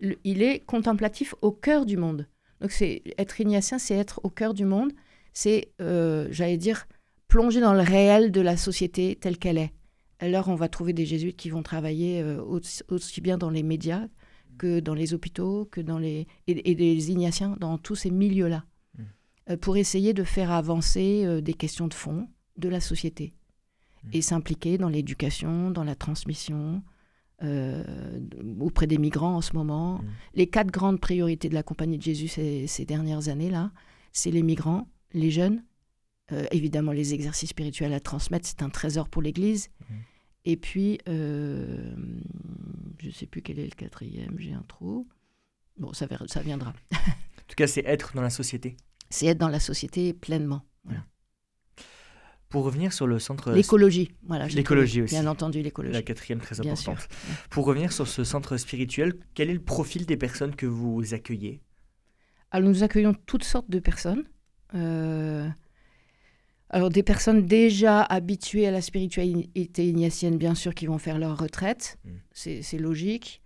il 0.00 0.42
est 0.42 0.60
contemplatif 0.60 1.34
au 1.42 1.50
cœur 1.50 1.84
du 1.84 1.96
monde. 1.96 2.28
Donc 2.60 2.70
c'est 2.72 3.02
être 3.18 3.40
ignatien, 3.40 3.78
c'est 3.78 3.94
être 3.94 4.20
au 4.24 4.30
cœur 4.30 4.54
du 4.54 4.64
monde. 4.64 4.92
C'est, 5.32 5.72
euh, 5.80 6.28
j'allais 6.30 6.56
dire, 6.56 6.86
plonger 7.28 7.60
dans 7.60 7.72
le 7.72 7.80
réel 7.80 8.32
de 8.32 8.40
la 8.40 8.56
société 8.56 9.16
telle 9.16 9.38
qu'elle 9.38 9.58
est. 9.58 9.72
Alors 10.18 10.48
on 10.48 10.54
va 10.54 10.68
trouver 10.68 10.92
des 10.92 11.06
jésuites 11.06 11.36
qui 11.36 11.50
vont 11.50 11.62
travailler 11.62 12.20
euh, 12.20 12.42
aussi, 12.42 13.20
bien 13.20 13.38
dans 13.38 13.50
les 13.50 13.62
médias 13.62 14.06
que 14.58 14.80
dans 14.80 14.94
les 14.94 15.14
hôpitaux, 15.14 15.66
que 15.70 15.80
dans 15.80 15.98
les 15.98 16.26
et, 16.46 16.74
des 16.74 17.10
ignatiens 17.10 17.56
dans 17.60 17.78
tous 17.78 17.94
ces 17.94 18.10
milieux-là, 18.10 18.64
mmh. 18.98 19.56
pour 19.56 19.78
essayer 19.78 20.12
de 20.12 20.24
faire 20.24 20.50
avancer 20.50 21.40
des 21.40 21.54
questions 21.54 21.88
de 21.88 21.94
fond 21.94 22.28
de 22.58 22.68
la 22.68 22.80
société. 22.80 23.32
Mm. 24.04 24.08
et 24.12 24.22
s'impliquer 24.22 24.78
dans 24.78 24.88
l'éducation, 24.88 25.70
dans 25.70 25.84
la 25.84 25.94
transmission, 25.94 26.82
euh, 27.42 27.82
auprès 28.60 28.86
des 28.86 28.98
migrants 28.98 29.36
en 29.36 29.40
ce 29.40 29.54
moment. 29.54 29.98
Mm. 29.98 30.06
Les 30.34 30.46
quatre 30.46 30.70
grandes 30.70 31.00
priorités 31.00 31.48
de 31.48 31.54
la 31.54 31.62
Compagnie 31.62 31.98
de 31.98 32.02
Jésus 32.02 32.28
ces, 32.28 32.84
dernières 32.84 33.28
années-là, 33.28 33.72
c'est 34.12 34.30
les 34.30 34.42
migrants, 34.42 34.88
les 35.12 35.30
jeunes, 35.30 35.64
euh, 36.32 36.44
évidemment 36.52 36.92
les 36.92 37.14
exercices 37.14 37.50
spirituels 37.50 37.92
à 37.92 38.00
transmettre, 38.00 38.46
c'est 38.46 38.62
un 38.62 38.70
trésor 38.70 39.08
pour 39.08 39.22
l'Église, 39.22 39.68
mm. 39.80 39.94
Et 40.44 40.56
puis, 40.56 40.98
euh, 41.08 41.94
je 42.98 43.08
ne 43.08 43.12
sais 43.12 43.26
plus 43.26 43.42
quel 43.42 43.58
est 43.58 43.64
le 43.64 43.70
quatrième, 43.70 44.38
j'ai 44.38 44.52
un 44.52 44.64
trou. 44.66 45.06
Bon, 45.76 45.92
ça, 45.92 46.06
ça 46.26 46.40
viendra. 46.40 46.70
en 46.92 47.46
tout 47.46 47.56
cas, 47.56 47.66
c'est 47.66 47.84
être 47.84 48.14
dans 48.14 48.22
la 48.22 48.30
société. 48.30 48.76
C'est 49.10 49.26
être 49.26 49.38
dans 49.38 49.48
la 49.48 49.60
société 49.60 50.12
pleinement. 50.12 50.62
Voilà. 50.84 51.04
Pour 52.50 52.64
revenir 52.64 52.92
sur 52.92 53.06
le 53.06 53.20
centre... 53.20 53.52
L'écologie, 53.52 54.10
voilà. 54.26 54.48
L'écologie 54.48 55.02
aussi. 55.02 55.14
Bien 55.14 55.28
entendu, 55.28 55.62
l'écologie. 55.62 55.94
La 55.94 56.02
quatrième 56.02 56.40
très 56.40 56.60
importante. 56.60 57.08
Pour 57.48 57.64
revenir 57.64 57.92
sur 57.92 58.08
ce 58.08 58.24
centre 58.24 58.56
spirituel, 58.56 59.14
quel 59.34 59.50
est 59.50 59.54
le 59.54 59.62
profil 59.62 60.04
des 60.04 60.16
personnes 60.16 60.56
que 60.56 60.66
vous 60.66 61.14
accueillez? 61.14 61.60
Alors, 62.50 62.68
nous 62.68 62.82
accueillons 62.82 63.14
toutes 63.26 63.44
sortes 63.44 63.70
de 63.70 63.78
personnes. 63.78 64.24
Euh, 64.74 65.48
alors, 66.70 66.90
des 66.90 67.04
personnes 67.04 67.46
déjà 67.46 68.02
habituées 68.02 68.66
à 68.66 68.72
la 68.72 68.80
spiritualité 68.80 69.86
ignatienne, 69.86 70.36
bien 70.36 70.56
sûr, 70.56 70.74
qui 70.74 70.86
vont 70.86 70.98
faire 70.98 71.18
leur 71.18 71.38
retraite, 71.38 71.98
mm. 72.04 72.10
c'est 72.32 72.78
logique, 72.78 73.42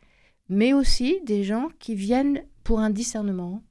mais 0.48 0.72
aussi 0.72 1.20
des 1.26 1.44
gens 1.44 1.68
qui 1.78 1.94
viennent 1.94 2.42
pour 2.64 2.80
un 2.80 2.88
discernement, 2.88 3.62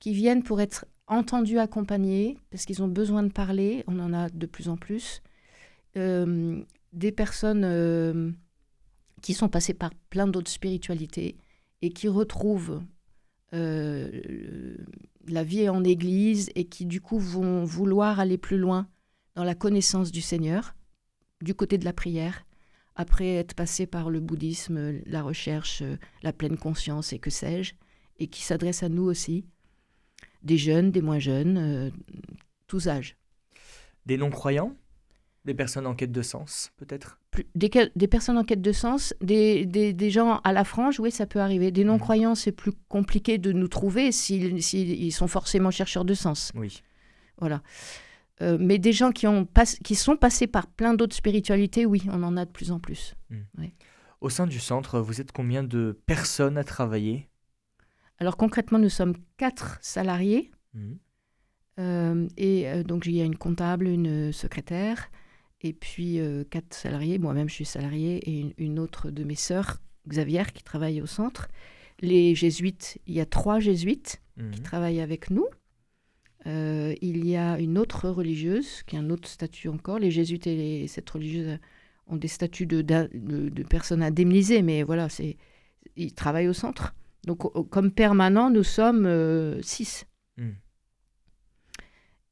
qui 0.00 0.12
viennent 0.12 0.42
pour 0.42 0.60
être 0.60 0.86
entendus, 1.12 1.58
accompagnés, 1.58 2.38
parce 2.50 2.64
qu'ils 2.64 2.82
ont 2.82 2.88
besoin 2.88 3.22
de 3.22 3.32
parler, 3.32 3.84
on 3.86 3.98
en 3.98 4.12
a 4.12 4.28
de 4.28 4.46
plus 4.46 4.68
en 4.68 4.76
plus. 4.76 5.22
Euh, 5.96 6.62
des 6.92 7.12
personnes 7.12 7.64
euh, 7.64 8.30
qui 9.22 9.34
sont 9.34 9.48
passées 9.48 9.74
par 9.74 9.90
plein 10.10 10.26
d'autres 10.26 10.50
spiritualités 10.50 11.36
et 11.80 11.90
qui 11.90 12.08
retrouvent 12.08 12.82
euh, 13.54 14.76
la 15.26 15.42
vie 15.42 15.68
en 15.68 15.84
Église 15.84 16.50
et 16.54 16.64
qui 16.64 16.84
du 16.84 17.00
coup 17.00 17.18
vont 17.18 17.64
vouloir 17.64 18.20
aller 18.20 18.36
plus 18.36 18.58
loin 18.58 18.88
dans 19.34 19.44
la 19.44 19.54
connaissance 19.54 20.12
du 20.12 20.20
Seigneur, 20.20 20.74
du 21.40 21.54
côté 21.54 21.78
de 21.78 21.84
la 21.86 21.94
prière, 21.94 22.44
après 22.94 23.34
être 23.34 23.54
passé 23.54 23.86
par 23.86 24.10
le 24.10 24.20
bouddhisme, 24.20 25.00
la 25.06 25.22
recherche, 25.22 25.82
la 26.22 26.34
pleine 26.34 26.58
conscience 26.58 27.14
et 27.14 27.18
que 27.18 27.30
sais-je, 27.30 27.74
et 28.18 28.26
qui 28.26 28.42
s'adresse 28.42 28.82
à 28.82 28.90
nous 28.90 29.04
aussi, 29.04 29.46
des 30.42 30.58
jeunes, 30.58 30.90
des 30.90 31.02
moins 31.02 31.18
jeunes, 31.18 31.58
euh, 31.58 31.90
tous 32.66 32.88
âges. 32.88 33.16
Des 34.06 34.16
non-croyants 34.16 34.74
Des 35.44 35.54
personnes 35.54 35.86
en 35.86 35.94
quête 35.94 36.12
de 36.12 36.22
sens, 36.22 36.72
peut-être? 36.76 37.18
Des, 37.54 37.70
des, 37.96 38.08
personnes 38.08 38.36
en 38.36 38.44
quête 38.44 38.60
de 38.60 38.72
sens, 38.72 39.14
des, 39.22 39.64
des, 39.64 40.10
gens 40.10 40.40
à 40.44 40.52
la 40.52 40.64
frange, 40.64 41.00
oui, 41.00 41.10
ça 41.10 41.24
peut 41.24 41.40
arriver. 41.40 41.70
Des 41.70 41.84
non-croyants, 41.84 42.34
c'est 42.34 42.52
plus 42.52 42.72
compliqué 42.88 43.38
de 43.38 43.52
nous 43.52 43.68
trouver 43.68 44.12
s'ils 44.12 45.12
sont 45.12 45.28
forcément 45.28 45.70
chercheurs 45.70 46.04
de 46.04 46.14
sens. 46.14 46.52
Oui. 46.54 46.82
Voilà. 47.38 47.62
Euh, 48.42 48.58
mais 48.60 48.78
des 48.78 48.92
gens 48.92 49.12
qui, 49.12 49.26
ont 49.26 49.48
qui 49.82 49.94
sont 49.94 50.16
passés 50.16 50.46
par 50.46 50.66
plein 50.66 50.94
d'autres 50.94 51.16
spiritualités, 51.16 51.86
oui, 51.86 52.02
on 52.10 52.22
en 52.22 52.36
a 52.36 52.44
de 52.44 52.50
plus 52.50 52.70
en 52.70 52.78
plus. 52.78 53.14
Hmm. 53.30 53.64
Au 54.20 54.28
sein 54.28 54.46
du 54.46 54.60
centre, 54.60 55.00
vous 55.00 55.20
êtes 55.20 55.32
combien 55.32 55.62
de 55.62 55.98
personnes 56.06 56.58
à 56.58 56.64
travailler? 56.64 57.28
Alors 58.22 58.36
concrètement, 58.36 58.78
nous 58.78 58.88
sommes 58.88 59.16
quatre 59.36 59.80
salariés. 59.82 60.52
Hmm. 60.74 60.92
Euh, 61.80 62.28
et 62.36 62.68
euh, 62.68 62.84
donc 62.84 63.06
il 63.06 63.16
y 63.16 63.20
a 63.20 63.24
une 63.24 63.36
comptable, 63.36 63.88
une 63.88 64.30
secrétaire, 64.30 65.10
et 65.60 65.72
puis 65.72 66.20
quatre 66.48 66.72
salariés. 66.72 67.18
Moi-même, 67.18 67.48
je 67.48 67.54
suis 67.54 67.64
salariée, 67.64 68.18
et 68.30 68.54
une, 68.58 68.78
autre 68.78 69.10
de 69.10 69.24
mes 69.24 69.34
sœurs, 69.34 69.78
Xavier, 70.06 70.44
qui 70.54 70.62
travaille 70.62 71.02
au 71.02 71.06
centre. 71.06 71.48
Les 71.98 72.36
jésuites, 72.36 73.00
il 73.08 73.14
y 73.14 73.20
a 73.20 73.26
trois 73.26 73.58
jésuites 73.58 74.22
qui 74.36 74.60
hmm. 74.60 74.62
travaillent 74.62 75.00
avec 75.00 75.30
nous. 75.30 75.48
Euh, 76.46 76.94
il 77.02 77.26
y 77.26 77.36
a 77.36 77.58
une 77.58 77.76
autre 77.76 78.08
religieuse 78.08 78.84
qui 78.84 78.96
a 78.96 79.00
un 79.00 79.10
autre 79.10 79.28
statut 79.28 79.68
encore. 79.68 79.98
Les 79.98 80.12
jésuites 80.12 80.46
et 80.46 80.54
les, 80.54 80.86
cette 80.86 81.10
religieuse 81.10 81.58
ont 82.06 82.16
des 82.16 82.28
statuts 82.28 82.66
de, 82.66 82.82
de, 82.82 83.62
personnes 83.64 84.04
indemnisées, 84.04 84.62
mais 84.62 84.84
voilà, 84.84 85.08
c'est, 85.08 85.38
ils 85.96 86.14
travaillent 86.14 86.48
au 86.48 86.52
centre. 86.52 86.94
Donc, 87.26 87.70
comme 87.70 87.92
permanent, 87.92 88.50
nous 88.50 88.64
sommes 88.64 89.06
euh, 89.06 89.60
six. 89.62 90.06
Hmm. 90.36 90.52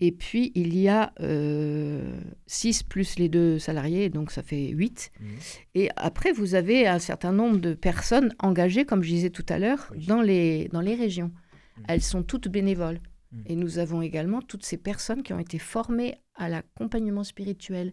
Et 0.01 0.13
puis, 0.13 0.51
il 0.55 0.77
y 0.77 0.89
a 0.89 1.13
euh, 1.21 2.19
six 2.47 2.83
plus 2.83 3.19
les 3.19 3.29
deux 3.29 3.59
salariés, 3.59 4.09
donc 4.09 4.31
ça 4.31 4.43
fait 4.43 4.69
huit. 4.69 5.13
Hmm. 5.21 5.27
Et 5.75 5.91
après, 5.97 6.33
vous 6.33 6.55
avez 6.55 6.89
un 6.89 6.99
certain 6.99 7.33
nombre 7.33 7.59
de 7.59 7.75
personnes 7.75 8.35
engagées, 8.39 8.85
comme 8.85 9.03
je 9.03 9.11
disais 9.11 9.31
tout 9.31 9.47
à 9.49 9.59
l'heure, 9.59 9.93
dans, 10.09 10.23
les, 10.23 10.69
dans 10.69 10.81
les 10.81 10.95
régions. 10.95 11.31
Hmm. 11.77 11.83
Elles 11.89 12.03
sont 12.03 12.23
toutes 12.23 12.49
bénévoles. 12.49 13.01
Et 13.47 13.55
nous 13.55 13.79
avons 13.79 14.03
également 14.03 14.43
toutes 14.43 14.65
ces 14.65 14.77
personnes 14.77 15.23
qui 15.23 15.33
ont 15.33 15.39
été 15.39 15.61
formées 15.61 16.17
à 16.35 16.49
l'accompagnement 16.49 17.23
spirituel. 17.23 17.93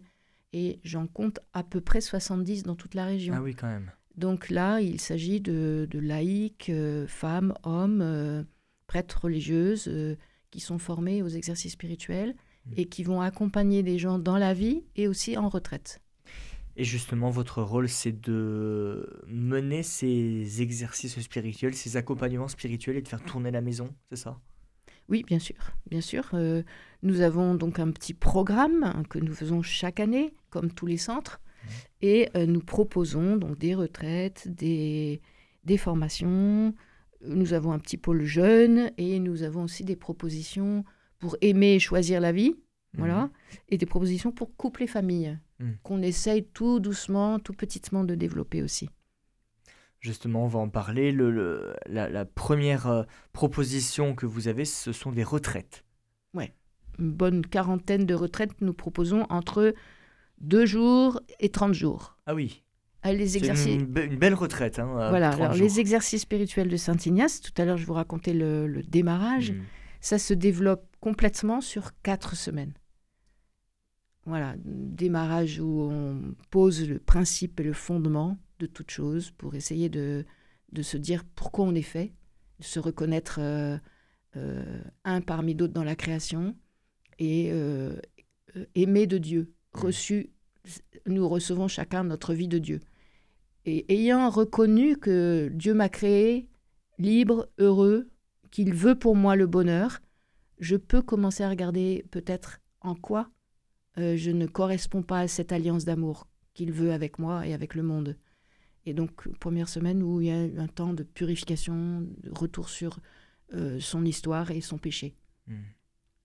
Et 0.52 0.80
j'en 0.82 1.06
compte 1.06 1.38
à 1.52 1.62
peu 1.62 1.80
près 1.80 2.00
70 2.00 2.64
dans 2.64 2.74
toute 2.74 2.94
la 2.94 3.04
région. 3.04 3.34
Ah 3.36 3.42
oui, 3.42 3.54
quand 3.54 3.68
même. 3.68 3.92
Donc 4.18 4.50
là, 4.50 4.80
il 4.80 5.00
s'agit 5.00 5.40
de, 5.40 5.86
de, 5.88 5.98
laïcs, 6.00 6.70
euh, 6.70 7.06
femmes, 7.06 7.54
hommes, 7.62 8.00
euh, 8.02 8.42
prêtres 8.88 9.20
religieuses, 9.22 9.86
euh, 9.86 10.16
qui 10.50 10.58
sont 10.58 10.78
formés 10.78 11.22
aux 11.22 11.28
exercices 11.28 11.74
spirituels 11.74 12.34
mm. 12.66 12.72
et 12.78 12.84
qui 12.86 13.04
vont 13.04 13.20
accompagner 13.20 13.84
des 13.84 13.96
gens 13.96 14.18
dans 14.18 14.36
la 14.36 14.54
vie 14.54 14.82
et 14.96 15.06
aussi 15.06 15.38
en 15.38 15.48
retraite. 15.48 16.00
Et 16.76 16.82
justement, 16.82 17.30
votre 17.30 17.62
rôle, 17.62 17.88
c'est 17.88 18.20
de 18.20 19.22
mener 19.28 19.84
ces 19.84 20.62
exercices 20.62 21.20
spirituels, 21.20 21.74
ces 21.74 21.96
accompagnements 21.96 22.48
spirituels 22.48 22.96
et 22.96 23.02
de 23.02 23.08
faire 23.08 23.22
tourner 23.22 23.52
la 23.52 23.60
maison, 23.60 23.88
c'est 24.10 24.16
ça? 24.16 24.40
Oui, 25.08 25.24
bien 25.26 25.38
sûr, 25.38 25.56
bien 25.88 26.00
sûr. 26.00 26.28
Euh, 26.34 26.62
nous 27.02 27.20
avons 27.20 27.54
donc 27.54 27.78
un 27.78 27.90
petit 27.92 28.14
programme 28.14 29.04
que 29.08 29.18
nous 29.20 29.32
faisons 29.32 29.62
chaque 29.62 30.00
année, 30.00 30.34
comme 30.50 30.72
tous 30.72 30.86
les 30.86 30.98
centres. 30.98 31.40
Et 32.00 32.28
euh, 32.36 32.46
nous 32.46 32.60
proposons 32.60 33.36
donc 33.36 33.58
des 33.58 33.74
retraites, 33.74 34.48
des, 34.48 35.20
des 35.64 35.76
formations. 35.76 36.74
Nous 37.26 37.52
avons 37.52 37.72
un 37.72 37.78
petit 37.78 37.96
pôle 37.96 38.24
jeune 38.24 38.92
et 38.96 39.18
nous 39.18 39.42
avons 39.42 39.64
aussi 39.64 39.84
des 39.84 39.96
propositions 39.96 40.84
pour 41.18 41.36
aimer 41.40 41.74
et 41.74 41.80
choisir 41.80 42.20
la 42.20 42.32
vie, 42.32 42.54
voilà, 42.96 43.24
mmh. 43.24 43.30
et 43.70 43.78
des 43.78 43.86
propositions 43.86 44.30
pour 44.30 44.54
couple 44.56 44.84
et 44.84 44.86
famille, 44.86 45.36
mmh. 45.58 45.70
qu'on 45.82 46.02
essaye 46.02 46.44
tout 46.44 46.78
doucement, 46.78 47.38
tout 47.40 47.52
petitement 47.52 48.04
de 48.04 48.14
développer 48.14 48.62
aussi. 48.62 48.88
Justement, 50.00 50.44
on 50.44 50.48
va 50.48 50.60
en 50.60 50.68
parler. 50.68 51.10
Le, 51.10 51.74
la, 51.86 52.24
première 52.24 52.86
euh, 52.86 53.02
proposition 53.32 54.14
que 54.14 54.26
vous 54.26 54.46
avez, 54.46 54.64
ce 54.64 54.92
sont 54.92 55.10
des 55.10 55.24
retraites. 55.24 55.84
Oui, 56.34 56.52
une 56.98 57.10
bonne 57.10 57.44
quarantaine 57.44 58.06
de 58.06 58.14
retraites 58.14 58.60
nous 58.60 58.74
proposons 58.74 59.26
entre 59.28 59.74
deux 60.40 60.66
jours 60.66 61.20
et 61.40 61.48
30 61.48 61.74
jours. 61.74 62.18
Ah 62.26 62.34
oui. 62.34 62.62
Les 63.04 63.36
exercices... 63.36 63.76
Une, 63.76 63.86
belle 63.86 64.34
retraite. 64.34 64.78
Hein, 64.78 65.08
voilà, 65.08 65.30
alors 65.30 65.54
les 65.54 65.80
exercices 65.80 66.22
spirituels 66.22 66.68
de 66.68 66.76
Saint 66.76 66.96
Ignace, 67.06 67.40
tout 67.40 67.52
à 67.56 67.64
l'heure 67.64 67.78
je 67.78 67.86
vous 67.86 67.94
racontais 67.94 68.34
le, 68.34 68.82
démarrage, 68.86 69.52
hmm. 69.52 69.62
ça 70.00 70.18
se 70.18 70.34
développe 70.34 70.84
complètement 71.00 71.60
sur 71.60 71.92
quatre 72.02 72.36
semaines. 72.36 72.74
Voilà, 74.26 74.56
démarrage 74.58 75.58
où 75.58 75.88
on 75.90 76.34
pose 76.50 76.86
le 76.86 76.98
principe 76.98 77.60
et 77.60 77.62
le 77.62 77.72
fondement 77.72 78.36
de 78.58 78.66
toute 78.66 78.90
chose 78.90 79.30
pour 79.30 79.54
essayer 79.54 79.88
de, 79.88 80.26
de 80.72 80.82
se 80.82 80.96
dire 80.98 81.24
pourquoi 81.34 81.64
on 81.64 81.74
est 81.74 81.82
fait, 81.82 82.12
de 82.58 82.64
se 82.64 82.78
reconnaître 82.78 83.38
euh, 83.40 83.78
euh, 84.36 84.82
un 85.04 85.20
parmi 85.20 85.54
d'autres 85.54 85.72
dans 85.72 85.84
la 85.84 85.96
création 85.96 86.56
et 87.18 87.48
euh, 87.52 87.96
aimer 88.74 89.06
de 89.06 89.18
Dieu. 89.18 89.54
Reçu, 89.72 90.30
nous 91.06 91.28
recevons 91.28 91.68
chacun 91.68 92.04
notre 92.04 92.34
vie 92.34 92.48
de 92.48 92.58
Dieu. 92.58 92.80
Et 93.64 93.92
ayant 93.92 94.30
reconnu 94.30 94.96
que 94.96 95.50
Dieu 95.52 95.74
m'a 95.74 95.88
créé 95.88 96.48
libre, 96.98 97.48
heureux, 97.58 98.08
qu'il 98.50 98.74
veut 98.74 98.94
pour 98.94 99.14
moi 99.14 99.36
le 99.36 99.46
bonheur, 99.46 100.00
je 100.58 100.76
peux 100.76 101.02
commencer 101.02 101.44
à 101.44 101.50
regarder 101.50 102.04
peut-être 102.10 102.60
en 102.80 102.94
quoi 102.94 103.30
je 103.96 104.30
ne 104.30 104.46
corresponds 104.46 105.02
pas 105.02 105.20
à 105.20 105.28
cette 105.28 105.50
alliance 105.50 105.84
d'amour 105.84 106.28
qu'il 106.54 106.72
veut 106.72 106.92
avec 106.92 107.18
moi 107.18 107.46
et 107.46 107.54
avec 107.54 107.74
le 107.74 107.82
monde. 107.82 108.16
Et 108.86 108.94
donc, 108.94 109.28
première 109.38 109.68
semaine 109.68 110.02
où 110.02 110.20
il 110.20 110.28
y 110.28 110.30
a 110.30 110.62
un 110.62 110.66
temps 110.66 110.94
de 110.94 111.02
purification, 111.02 112.06
de 112.22 112.30
retour 112.30 112.68
sur 112.68 112.98
euh, 113.54 113.78
son 113.80 114.04
histoire 114.04 114.50
et 114.50 114.60
son 114.60 114.78
péché. 114.78 115.14
Hmm. 115.46 115.60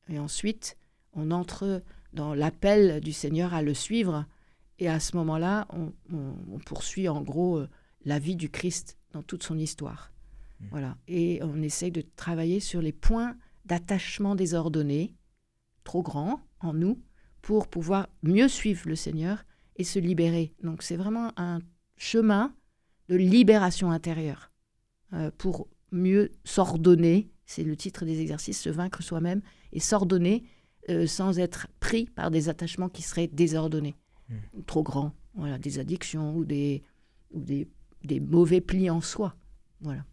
Et 0.10 0.20
ensuite, 0.20 0.78
on 1.14 1.32
entre 1.32 1.84
dans 2.14 2.34
l'appel 2.34 3.02
du 3.02 3.12
Seigneur 3.12 3.54
à 3.54 3.62
le 3.62 3.74
suivre. 3.74 4.26
Et 4.80 4.88
à 4.88 5.00
ce 5.00 5.16
moment-là, 5.18 5.68
on, 5.72 5.92
poursuit 6.66 7.08
en 7.10 7.22
gros 7.22 7.58
euh, 7.58 7.70
la 8.06 8.20
vie 8.20 8.36
du 8.36 8.50
Christ 8.50 8.98
dans 9.12 9.24
toute 9.24 9.44
son 9.44 9.58
histoire. 9.58 10.12
Hmm. 10.60 10.66
Voilà. 10.72 10.98
Et 11.08 11.40
on 11.44 11.62
essaye 11.62 11.92
de 11.92 12.04
travailler 12.16 12.60
sur 12.60 12.82
les 12.82 12.92
points 12.92 13.36
d'attachement 13.66 14.36
désordonnés, 14.36 15.16
trop 15.84 16.02
grands 16.02 16.42
en 16.60 16.74
nous, 16.74 17.02
pour 17.42 17.68
pouvoir 17.68 18.08
mieux 18.24 18.48
suivre 18.48 18.88
le 18.88 18.96
Seigneur 18.96 19.44
et 19.76 19.84
se 19.84 20.00
libérer. 20.00 20.54
Donc 20.64 20.82
c'est 20.82 20.96
vraiment 20.96 21.32
un 21.38 21.60
chemin 21.98 22.54
de 23.10 23.16
libération 23.16 23.92
intérieure 23.92 24.52
euh, 25.14 25.32
pour 25.38 25.68
mieux 25.92 26.32
s'ordonner. 26.44 27.30
C'est 27.46 27.64
le 27.64 27.76
titre 27.76 28.06
des 28.06 28.22
exercices, 28.22 28.62
se 28.62 28.70
vaincre 28.70 29.04
soi-même 29.04 29.42
et 29.72 29.80
s'ordonner 29.80 30.44
euh, 30.90 31.08
sans 31.08 31.40
être 31.40 31.68
pris 31.80 32.06
par 32.06 32.32
des 32.32 32.50
attachements 32.50 32.90
qui 32.90 33.02
seraient 33.02 33.28
désordonnés, 33.28 33.96
hmm. 34.30 34.64
trop 34.66 34.84
grands, 34.84 35.14
voilà, 35.36 35.58
des 35.58 35.80
addictions 35.80 36.36
ou 36.36 36.46
des, 36.46 36.84
ou 37.32 37.40
des, 37.42 37.68
des 38.04 38.20
mauvais 38.20 38.62
plis 38.62 38.90
en 38.90 39.02
soi. 39.02 39.36
Voilà. 39.82 40.04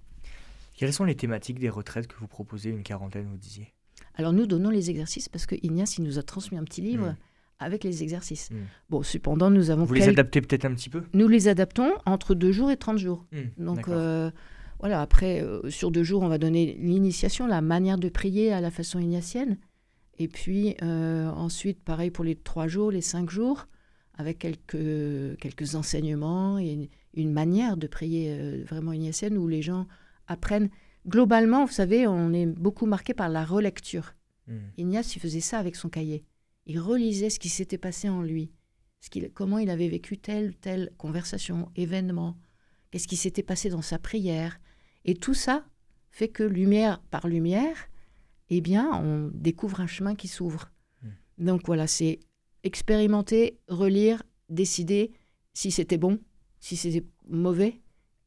Quelles 0.76 0.92
sont 0.92 1.04
les 1.04 1.14
thématiques 1.14 1.58
des 1.58 1.68
retraites 1.68 2.06
que 2.06 2.16
vous 2.16 2.26
proposez, 2.28 2.70
une 2.70 2.82
quarantaine, 2.82 3.26
vous 3.26 3.36
disiez? 3.36 3.72
Alors 4.14 4.32
nous 4.32 4.46
donnons 4.46 4.70
les 4.70 4.90
exercices 4.90 5.28
parce 5.28 5.46
que 5.46 5.54
Ignace 5.62 5.98
il 5.98 6.04
nous 6.04 6.18
a 6.18 6.22
transmis 6.22 6.58
un 6.58 6.64
petit 6.64 6.80
livre 6.80 7.08
Mm. 7.08 7.16
avec 7.58 7.84
les 7.84 8.02
exercices. 8.02 8.50
Mm. 8.50 8.56
Bon, 8.88 9.02
cependant, 9.02 9.50
nous 9.50 9.70
avons 9.70 9.84
Vous 9.84 9.94
les 9.94 10.08
adaptez 10.08 10.40
peut-être 10.40 10.64
un 10.64 10.74
petit 10.74 10.88
peu? 10.88 11.02
Nous 11.12 11.28
les 11.28 11.48
adaptons 11.48 11.92
entre 12.06 12.34
deux 12.34 12.52
jours 12.52 12.70
et 12.70 12.76
30 12.76 12.98
jours. 12.98 13.26
Hmm, 13.32 13.64
Donc 13.64 13.88
euh, 13.88 14.30
voilà, 14.80 15.02
après, 15.02 15.42
euh, 15.42 15.68
sur 15.70 15.90
deux 15.90 16.02
jours, 16.02 16.22
on 16.22 16.28
va 16.28 16.38
donner 16.38 16.76
l'initiation, 16.80 17.46
la 17.46 17.60
manière 17.60 17.98
de 17.98 18.08
prier 18.08 18.52
à 18.52 18.60
la 18.60 18.70
façon 18.70 18.98
ignatienne. 18.98 19.58
Et 20.20 20.28
puis 20.28 20.76
euh, 20.82 21.28
ensuite, 21.30 21.82
pareil 21.82 22.10
pour 22.10 22.24
les 22.24 22.36
trois 22.36 22.68
jours, 22.68 22.90
les 22.90 23.00
cinq 23.00 23.30
jours, 23.30 23.66
avec 24.12 24.38
quelques, 24.38 25.38
quelques 25.38 25.74
enseignements 25.74 26.58
et 26.58 26.72
une, 26.72 26.88
une 27.14 27.32
manière 27.32 27.78
de 27.78 27.86
prier 27.86 28.30
euh, 28.30 28.62
vraiment 28.68 28.92
ignatienne 28.92 29.38
où 29.38 29.48
les 29.48 29.62
gens 29.62 29.86
apprennent. 30.26 30.68
Globalement, 31.08 31.64
vous 31.64 31.72
savez, 31.72 32.06
on 32.06 32.34
est 32.34 32.44
beaucoup 32.44 32.84
marqué 32.84 33.14
par 33.14 33.30
la 33.30 33.46
relecture. 33.46 34.12
Hmm. 34.46 34.58
Ignace, 34.76 35.16
il 35.16 35.20
faisait 35.20 35.40
ça 35.40 35.58
avec 35.58 35.74
son 35.74 35.88
cahier. 35.88 36.26
Il 36.66 36.78
relisait 36.78 37.30
ce 37.30 37.40
qui 37.40 37.48
s'était 37.48 37.78
passé 37.78 38.10
en 38.10 38.20
lui, 38.20 38.52
ce 39.00 39.08
qu'il- 39.08 39.30
comment 39.32 39.56
il 39.58 39.70
avait 39.70 39.88
vécu 39.88 40.18
telle 40.18 40.54
telle 40.54 40.92
conversation, 40.98 41.70
événement, 41.76 42.36
qu'est-ce 42.90 43.08
qui 43.08 43.16
s'était 43.16 43.42
passé 43.42 43.70
dans 43.70 43.80
sa 43.80 43.98
prière. 43.98 44.60
Et 45.06 45.14
tout 45.14 45.32
ça 45.32 45.64
fait 46.10 46.28
que 46.28 46.42
lumière 46.42 47.00
par 47.10 47.26
lumière, 47.26 47.88
eh 48.50 48.61
bien, 48.61 48.90
on 48.92 49.30
découvre 49.33 49.80
un 49.80 49.87
chemin 49.87 50.14
qui 50.14 50.28
s'ouvre. 50.28 50.71
Donc 51.38 51.62
voilà, 51.64 51.87
c'est 51.87 52.21
expérimenter, 52.64 53.59
relire, 53.69 54.23
décider 54.49 55.12
si 55.54 55.71
c'était 55.71 55.97
bon, 55.97 56.19
si 56.59 56.76
c'était 56.76 57.07
mauvais. 57.28 57.80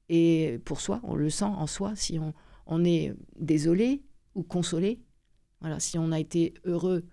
Et 0.09 0.59
pour 0.65 0.81
soi, 0.81 0.99
on 1.03 1.15
le 1.15 1.29
sent 1.29 1.45
en 1.45 1.67
soi, 1.67 1.95
si 1.95 2.19
on, 2.19 2.33
on 2.65 2.83
est 2.83 3.13
désolé 3.39 4.01
ou 4.33 4.43
consolé. 4.43 4.99
Voilà, 5.61 5.79
si 5.79 5.97
on 5.97 6.11
a 6.11 6.19
été 6.19 6.53
heureux 6.65 7.05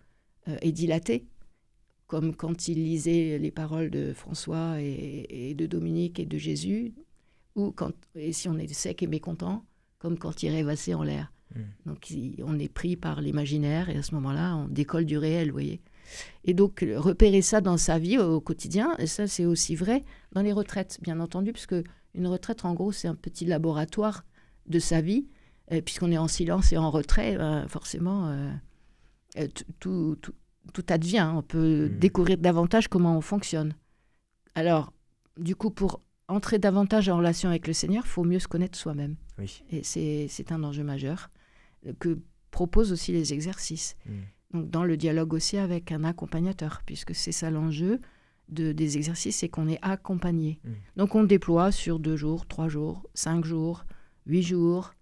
euh, 0.48 0.56
et 0.62 0.72
dilaté, 0.72 1.26
comme 2.06 2.34
quand 2.34 2.66
il 2.66 2.82
lisait 2.82 3.38
les 3.38 3.50
paroles 3.50 3.90
de 3.90 4.12
François 4.12 4.80
et, 4.80 5.50
et 5.50 5.54
de 5.54 5.66
Dominique 5.66 6.18
et 6.18 6.26
de 6.26 6.38
Jésus, 6.38 6.94
ou 7.54 7.70
quand, 7.70 7.92
et 8.14 8.32
si 8.32 8.48
on 8.48 8.58
est 8.58 8.72
sec 8.72 9.02
et 9.02 9.06
mécontent, 9.06 9.64
comme 9.98 10.18
quand 10.18 10.42
il 10.42 10.50
rêvassait 10.50 10.94
en 10.94 11.02
l'air. 11.02 11.32
Mm. 11.54 11.60
Donc 11.86 12.14
on 12.44 12.58
est 12.58 12.72
pris 12.72 12.96
par 12.96 13.20
l'imaginaire 13.20 13.88
et 13.90 13.96
à 13.96 14.02
ce 14.02 14.14
moment-là, 14.14 14.56
on 14.56 14.68
décolle 14.68 15.04
du 15.04 15.18
réel, 15.18 15.48
vous 15.48 15.52
voyez. 15.52 15.80
Et 16.44 16.54
donc 16.54 16.82
euh, 16.82 16.98
repérer 16.98 17.42
ça 17.42 17.60
dans 17.60 17.76
sa 17.76 17.98
vie 17.98 18.18
au, 18.18 18.40
quotidien, 18.40 18.96
et 18.98 19.06
ça 19.06 19.26
c'est 19.26 19.44
aussi 19.44 19.76
vrai 19.76 20.04
dans 20.32 20.42
les 20.42 20.52
retraites, 20.52 20.98
bien 21.02 21.20
entendu, 21.20 21.52
puisque 21.52 21.76
une 22.14 22.26
retraite, 22.26 22.64
en 22.64 22.74
gros, 22.74 22.92
c'est 22.92 23.08
un 23.08 23.14
petit 23.14 23.44
laboratoire 23.44 24.24
de 24.66 24.78
sa 24.78 25.00
vie, 25.00 25.28
euh, 25.72 25.80
puisqu'on 25.80 26.10
est 26.10 26.18
en 26.18 26.28
silence 26.28 26.72
et 26.72 26.76
en 26.76 26.90
retrait, 26.90 27.36
ben, 27.36 27.66
forcément, 27.68 28.28
euh, 28.28 28.50
euh, 29.38 29.48
tout, 29.78 30.16
tout, 30.20 30.34
tout 30.72 30.84
advient. 30.88 31.30
On 31.34 31.42
peut 31.42 31.88
Mm. 31.88 31.98
découvrir 31.98 32.38
davantage 32.38 32.88
comment 32.88 33.16
on 33.16 33.20
fonctionne. 33.20 33.74
Alors, 34.54 34.92
du 35.38 35.54
coup, 35.54 35.70
pour 35.70 36.00
entrer 36.28 36.58
davantage 36.58 37.08
en 37.08 37.18
relation 37.18 37.48
avec 37.48 37.66
le 37.66 37.72
Seigneur, 37.72 38.04
il 38.04 38.08
faut 38.08 38.24
mieux 38.24 38.38
se 38.38 38.48
connaître 38.48 38.78
soi-même. 38.78 39.16
Oui. 39.38 39.62
Et 39.70 39.82
c'est 39.82 40.26
c'est 40.28 40.52
un 40.52 40.62
enjeu 40.64 40.84
majeur 40.84 41.30
euh, 41.30 41.39
que 41.98 42.18
proposent 42.50 42.92
aussi 42.92 43.12
les 43.12 43.32
exercices. 43.32 43.96
Hmm. 44.06 44.20
Donc 44.52 44.70
dans 44.70 44.84
le 44.84 44.96
dialogue 44.96 45.32
aussi 45.32 45.56
avec 45.56 45.92
un 45.92 46.02
accompagnateur, 46.04 46.82
puisque 46.84 47.14
c'est 47.14 47.32
ça 47.32 47.50
l'enjeu 47.50 48.00
de, 48.48 48.72
des 48.72 48.96
exercices, 48.96 49.36
c'est 49.36 49.48
qu'on 49.48 49.68
est 49.68 49.78
accompagné. 49.80 50.58
Mm. 50.64 50.70
Donc 50.96 51.14
on 51.14 51.22
déploie 51.22 51.70
sur 51.70 52.00
deux 52.00 52.16
jours, 52.16 52.46
trois 52.48 52.68
jours, 52.68 53.08
cinq 53.14 53.44
jours, 53.44 53.84
huit 54.26 54.42
jours. 54.42 54.92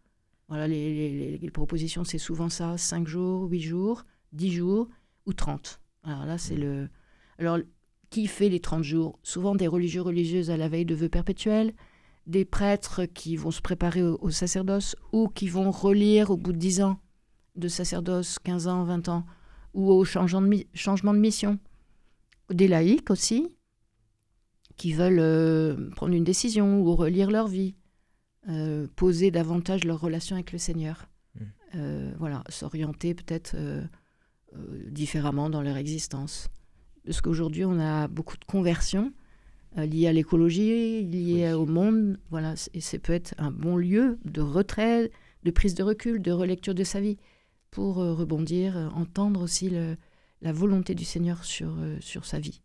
Voilà, 0.48 0.68
les, 0.68 0.92
les- 0.92 1.18
les- 1.30 1.38
les 1.38 1.50
propositions, 1.50 2.04
c'est 2.04 2.18
souvent 2.18 2.50
ça, 2.50 2.76
cinq 2.76 3.08
jours, 3.08 3.48
huit 3.50 3.62
jours, 3.62 4.04
dix 4.32 4.52
jours 4.52 4.88
ou 5.24 5.32
30. 5.32 5.80
Alors 6.02 6.26
là, 6.26 6.36
c'est 6.36 6.56
Mm. 6.56 6.60
le... 6.60 6.88
Alors, 7.38 7.58
qui 8.10 8.26
fait 8.26 8.50
les 8.50 8.60
30 8.60 8.84
jours? 8.84 9.18
Souvent 9.22 9.54
des 9.54 9.66
religieux, 9.66 10.02
religieuses 10.02 10.50
à 10.50 10.58
la 10.58 10.68
veille 10.68 10.84
de 10.86 10.94
vœux 10.94 11.08
perpétuels, 11.08 11.72
des 12.28 12.44
prêtres 12.44 13.04
qui 13.06 13.36
vont 13.36 13.50
se 13.50 13.60
préparer 13.62 14.02
au, 14.02 14.18
au 14.20 14.30
sacerdoce 14.30 14.94
ou 15.12 15.28
qui 15.28 15.48
vont 15.48 15.70
relire 15.70 16.30
au 16.30 16.36
bout 16.36 16.52
de 16.52 16.58
10 16.58 16.82
ans 16.82 17.00
de 17.56 17.66
sacerdoce, 17.68 18.38
15 18.38 18.68
ans, 18.68 18.84
20 18.84 19.08
ans, 19.08 19.26
ou 19.74 19.90
au 19.90 20.04
changement 20.04 20.40
de, 20.42 20.46
mi- 20.46 20.66
changement 20.74 21.12
de 21.12 21.18
mission. 21.18 21.58
Des 22.50 22.68
laïcs 22.68 23.10
aussi, 23.10 23.56
qui 24.76 24.92
veulent 24.92 25.18
euh, 25.18 25.90
prendre 25.90 26.14
une 26.14 26.22
décision 26.22 26.80
ou 26.80 26.94
relire 26.94 27.30
leur 27.30 27.48
vie, 27.48 27.74
euh, 28.48 28.86
poser 28.94 29.30
davantage 29.32 29.84
leur 29.84 30.00
relation 30.00 30.36
avec 30.36 30.52
le 30.52 30.58
Seigneur. 30.58 31.08
Mm. 31.34 31.40
Euh, 31.74 32.14
voilà, 32.18 32.44
s'orienter 32.48 33.14
peut-être 33.14 33.56
différemment 34.90 35.50
dans 35.50 35.62
leur 35.62 35.76
existence. 35.76 36.48
Parce 37.04 37.20
qu'aujourd'hui, 37.20 37.64
on 37.64 37.78
a 37.80 38.08
beaucoup 38.08 38.36
de 38.36 38.44
conversions 38.44 39.12
liées 39.76 40.06
à 40.08 40.12
l'écologie, 40.12 41.02
liées 41.04 41.46
Oui. 41.48 41.52
au 41.52 41.66
monde. 41.66 42.18
Voilà, 42.30 42.54
et 42.74 42.80
ça 42.80 42.98
peut 42.98 43.12
être 43.12 43.34
un 43.38 43.50
bon 43.50 43.76
lieu 43.76 44.18
de 44.24 44.40
retrait, 44.40 45.10
de 45.44 45.50
prise 45.50 45.74
de 45.74 45.82
recul, 45.82 46.20
de 46.20 46.32
relecture 46.32 46.74
de 46.74 46.84
sa 46.84 47.00
vie, 47.00 47.16
pour 47.70 48.00
euh, 48.00 48.14
rebondir, 48.14 48.76
euh, 48.76 48.88
entendre 48.88 49.42
aussi 49.42 49.68
le- 49.70 49.96
la 50.40 50.52
volonté 50.52 50.94
du 50.94 51.04
Seigneur 51.04 51.44
sur, 51.44 51.74
euh, 51.78 51.96
sur 52.00 52.24
sa 52.24 52.38
vie. 52.38 52.60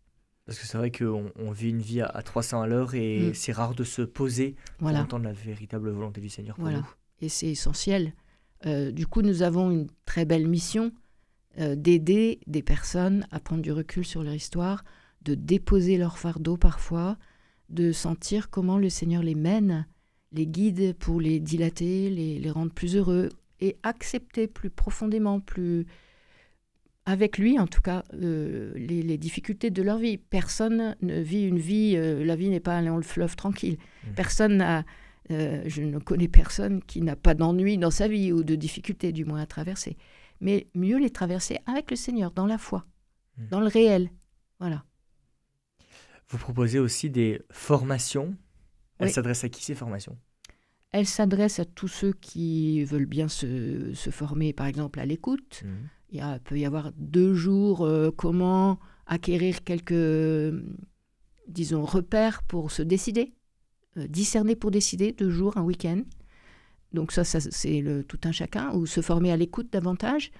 Parce 0.46 0.58
que 0.58 0.66
c'est 0.66 0.76
vrai 0.78 0.90
qu'on 0.90 1.30
on 1.36 1.50
vit 1.52 1.70
une 1.70 1.80
vie 1.80 2.00
à, 2.00 2.06
à 2.06 2.22
300 2.22 2.60
à 2.62 2.66
l'heure 2.66 2.94
et 2.94 3.30
Mm. 3.30 3.34
c'est 3.34 3.52
rare 3.52 3.74
de 3.74 3.84
se 3.84 4.02
poser 4.02 4.56
Voilà. 4.78 4.98
pour 4.98 5.04
entendre 5.06 5.24
la 5.24 5.32
véritable 5.32 5.90
volonté 5.90 6.20
du 6.20 6.28
Seigneur 6.28 6.54
pour 6.56 6.64
Voilà. 6.64 6.78
nous. 6.80 6.86
et 7.20 7.28
c'est 7.28 7.48
essentiel. 7.48 8.12
Euh, 8.66 8.90
du 8.92 9.06
coup, 9.06 9.22
nous 9.22 9.42
avons 9.42 9.70
une 9.70 9.86
très 10.04 10.24
belle 10.24 10.48
mission 10.48 10.92
euh, 11.58 11.74
d'aider 11.76 12.40
des 12.46 12.62
personnes 12.62 13.26
à 13.30 13.38
prendre 13.40 13.62
du 13.62 13.70
recul 13.72 14.04
sur 14.04 14.22
leur 14.22 14.34
histoire, 14.34 14.84
de 15.24 15.34
déposer 15.34 15.96
leur 15.96 16.18
fardeau 16.18 16.56
parfois, 16.56 17.16
de 17.70 17.92
sentir 17.92 18.50
comment 18.50 18.78
le 18.78 18.88
Seigneur 18.88 19.22
les 19.22 19.34
mène, 19.34 19.86
les 20.32 20.46
guide 20.46 20.94
pour 20.96 21.20
les 21.20 21.40
dilater, 21.40 22.10
les, 22.10 22.38
les 22.38 22.50
rendre 22.50 22.72
plus 22.72 22.96
heureux 22.96 23.30
et 23.60 23.76
accepter 23.82 24.46
plus 24.46 24.70
profondément, 24.70 25.40
plus 25.40 25.86
avec 27.06 27.38
lui 27.38 27.58
en 27.58 27.66
tout 27.66 27.80
cas, 27.80 28.02
euh, 28.14 28.72
les, 28.76 29.02
les 29.02 29.18
difficultés 29.18 29.70
de 29.70 29.82
leur 29.82 29.98
vie. 29.98 30.18
Personne 30.18 30.96
ne 31.02 31.20
vit 31.20 31.46
une 31.46 31.58
vie, 31.58 31.94
euh, 31.96 32.24
la 32.24 32.36
vie 32.36 32.48
n'est 32.48 32.60
pas 32.60 32.76
un 32.76 32.82
long 32.82 33.00
fleuve 33.02 33.36
tranquille. 33.36 33.78
Mm. 34.04 34.14
Personne 34.14 34.56
n'a 34.58 34.84
euh, 35.30 35.62
je 35.66 35.80
ne 35.80 35.98
connais 35.98 36.28
personne 36.28 36.82
qui 36.82 37.00
n'a 37.00 37.16
pas 37.16 37.32
d'ennui 37.32 37.78
dans 37.78 37.90
sa 37.90 38.08
vie 38.08 38.30
ou 38.30 38.44
de 38.44 38.54
difficultés 38.56 39.10
du 39.10 39.24
moins 39.24 39.40
à 39.40 39.46
traverser. 39.46 39.96
Mais 40.42 40.66
mieux 40.74 40.98
les 40.98 41.08
traverser 41.08 41.60
avec 41.64 41.90
le 41.90 41.96
Seigneur, 41.96 42.30
dans 42.30 42.44
la 42.44 42.58
foi, 42.58 42.84
Mm. 43.38 43.48
dans 43.50 43.60
le 43.60 43.66
réel. 43.66 44.10
Voilà. 44.60 44.84
Vous 46.28 46.38
proposez 46.38 46.78
aussi 46.78 47.10
des 47.10 47.40
formations. 47.50 48.36
Elles 48.98 49.08
Oui. 49.08 49.12
s'adressent 49.12 49.44
à 49.44 49.48
qui 49.48 49.62
ces 49.64 49.74
formations? 49.74 50.16
Elle 50.92 51.06
s'adresse 51.06 51.58
à 51.58 51.64
tous 51.64 51.88
ceux 51.88 52.12
qui 52.12 52.84
veulent 52.84 53.06
bien 53.06 53.26
se, 53.28 53.92
se 53.94 54.10
former, 54.10 54.52
par 54.52 54.66
exemple, 54.66 55.00
à 55.00 55.06
l'écoute. 55.06 55.62
Mhm. 55.64 55.88
Il 56.10 56.18
y 56.18 56.20
a- 56.20 56.38
peut 56.38 56.56
y 56.58 56.64
avoir 56.64 56.92
deux 56.96 57.34
jours, 57.34 57.84
euh, 57.84 58.10
comment 58.12 58.78
acquérir 59.06 59.64
quelques, 59.64 60.54
disons, 61.48 61.84
repères 61.84 62.42
pour 62.44 62.70
se 62.70 62.82
décider, 62.82 63.34
euh, 63.96 64.06
discerner 64.06 64.54
pour 64.56 64.70
décider, 64.70 65.12
deux 65.12 65.30
jours, 65.30 65.56
un 65.56 65.62
week-end. 65.62 66.02
Donc 66.92 67.10
ça, 67.10 67.24
ça, 67.24 67.40
c'est 67.40 67.80
le 67.80 68.04
tout 68.04 68.20
un 68.24 68.32
chacun, 68.32 68.72
ou 68.74 68.86
se 68.86 69.00
former 69.00 69.32
à 69.32 69.36
l'écoute 69.36 69.72
davantage. 69.72 70.30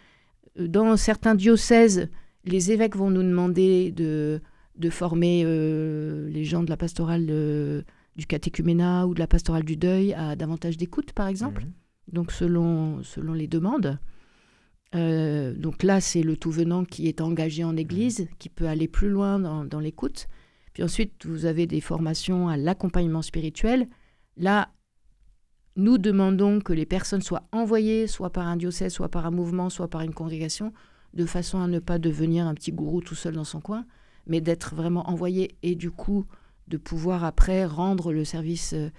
Dans 0.56 0.96
certains 0.96 1.34
diocèses, 1.34 2.08
les 2.44 2.70
évêques 2.70 2.94
vont 2.96 3.10
nous 3.10 3.22
demander 3.24 3.90
de, 3.90 4.40
de 4.76 4.90
former 4.90 5.42
euh, 5.44 6.28
les 6.30 6.44
gens 6.44 6.62
de 6.62 6.70
la 6.70 6.76
pastorale 6.76 7.26
de- 7.26 7.84
du 8.16 8.26
catéchuménat 8.26 9.06
ou 9.06 9.14
de 9.14 9.18
la 9.20 9.26
pastorale 9.26 9.64
du 9.64 9.76
deuil 9.76 10.12
à 10.14 10.36
davantage 10.36 10.76
d'écoute, 10.76 11.12
par 11.12 11.26
exemple 11.28 11.62
Mhm. 11.64 11.72
donc 12.12 12.32
selon, 12.32 13.02
selon 13.02 13.32
les 13.32 13.48
demandes. 13.48 13.98
Euh, 14.94 15.52
donc 15.54 15.82
là, 15.82 16.00
c'est 16.00 16.22
le 16.22 16.36
tout 16.36 16.50
venant 16.52 16.84
qui 16.84 17.08
est 17.08 17.20
engagé 17.20 17.64
en 17.64 17.76
Église, 17.76 18.28
qui 18.38 18.48
peut 18.48 18.68
aller 18.68 18.86
plus 18.86 19.08
loin 19.08 19.40
dans, 19.40 19.64
dans 19.64 19.80
l'écoute. 19.80 20.28
Puis 20.72 20.82
ensuite, 20.84 21.26
vous 21.26 21.46
avez 21.46 21.66
des 21.66 21.80
formations 21.80 22.48
à 22.48 22.56
l'accompagnement 22.56 23.22
spirituel. 23.22 23.88
Là, 24.36 24.70
nous 25.76 25.98
demandons 25.98 26.60
que 26.60 26.72
les 26.72 26.86
personnes 26.86 27.22
soient 27.22 27.48
envoyées, 27.50 28.06
soit 28.06 28.30
par 28.30 28.46
un 28.46 28.56
diocèse, 28.56 28.92
soit 28.92 29.08
par 29.08 29.26
un 29.26 29.30
mouvement, 29.32 29.70
soit 29.70 29.88
par 29.88 30.02
une 30.02 30.14
congrégation, 30.14 30.72
de 31.14 31.26
façon 31.26 31.60
à 31.60 31.66
ne 31.66 31.80
pas 31.80 31.98
devenir 31.98 32.46
un 32.46 32.54
petit 32.54 32.70
gourou 32.72 33.00
tout 33.00 33.14
seul 33.16 33.34
dans 33.34 33.44
son 33.44 33.60
coin, 33.60 33.84
mais 34.26 34.40
d'être 34.40 34.74
vraiment 34.74 35.08
envoyé 35.08 35.56
et 35.62 35.74
du 35.74 35.90
coup 35.90 36.26
de 36.68 36.76
pouvoir 36.76 37.24
après 37.24 37.64
rendre 37.66 38.12
le 38.12 38.24
service 38.24 38.72
euh, 38.72 38.90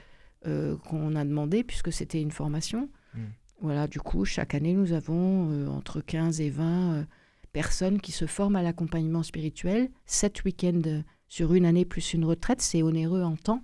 euh, 0.48 0.76
qu'on 0.78 1.16
a 1.16 1.26
demandé, 1.26 1.64
puisque 1.64 1.92
c'était 1.92 2.22
une 2.22 2.30
formation. 2.30 2.88
Mm. 3.16 3.20
Voilà, 3.62 3.88
du 3.88 4.00
coup, 4.00 4.26
chaque 4.26 4.54
année, 4.54 4.74
nous 4.74 4.94
avons 4.94 5.50
euh, 5.50 5.68
entre 5.68 6.02
15 6.02 6.40
et 6.40 6.52
20 6.52 6.94
euh, 6.94 7.04
personnes 7.52 8.00
qui 8.00 8.12
se 8.12 8.28
forment 8.28 8.58
à 8.58 8.62
l'accompagnement 8.62 9.24
spirituel, 9.24 9.90
sept 10.06 10.44
week-ends 10.44 11.02
sur 11.28 11.56
une 11.56 11.66
année 11.66 11.84
plus 11.84 12.14
une 12.14 12.26
retraite, 12.26 12.62
c'est 12.62 12.84
onéreux 12.84 13.24
en 13.24 13.36
temps 13.38 13.64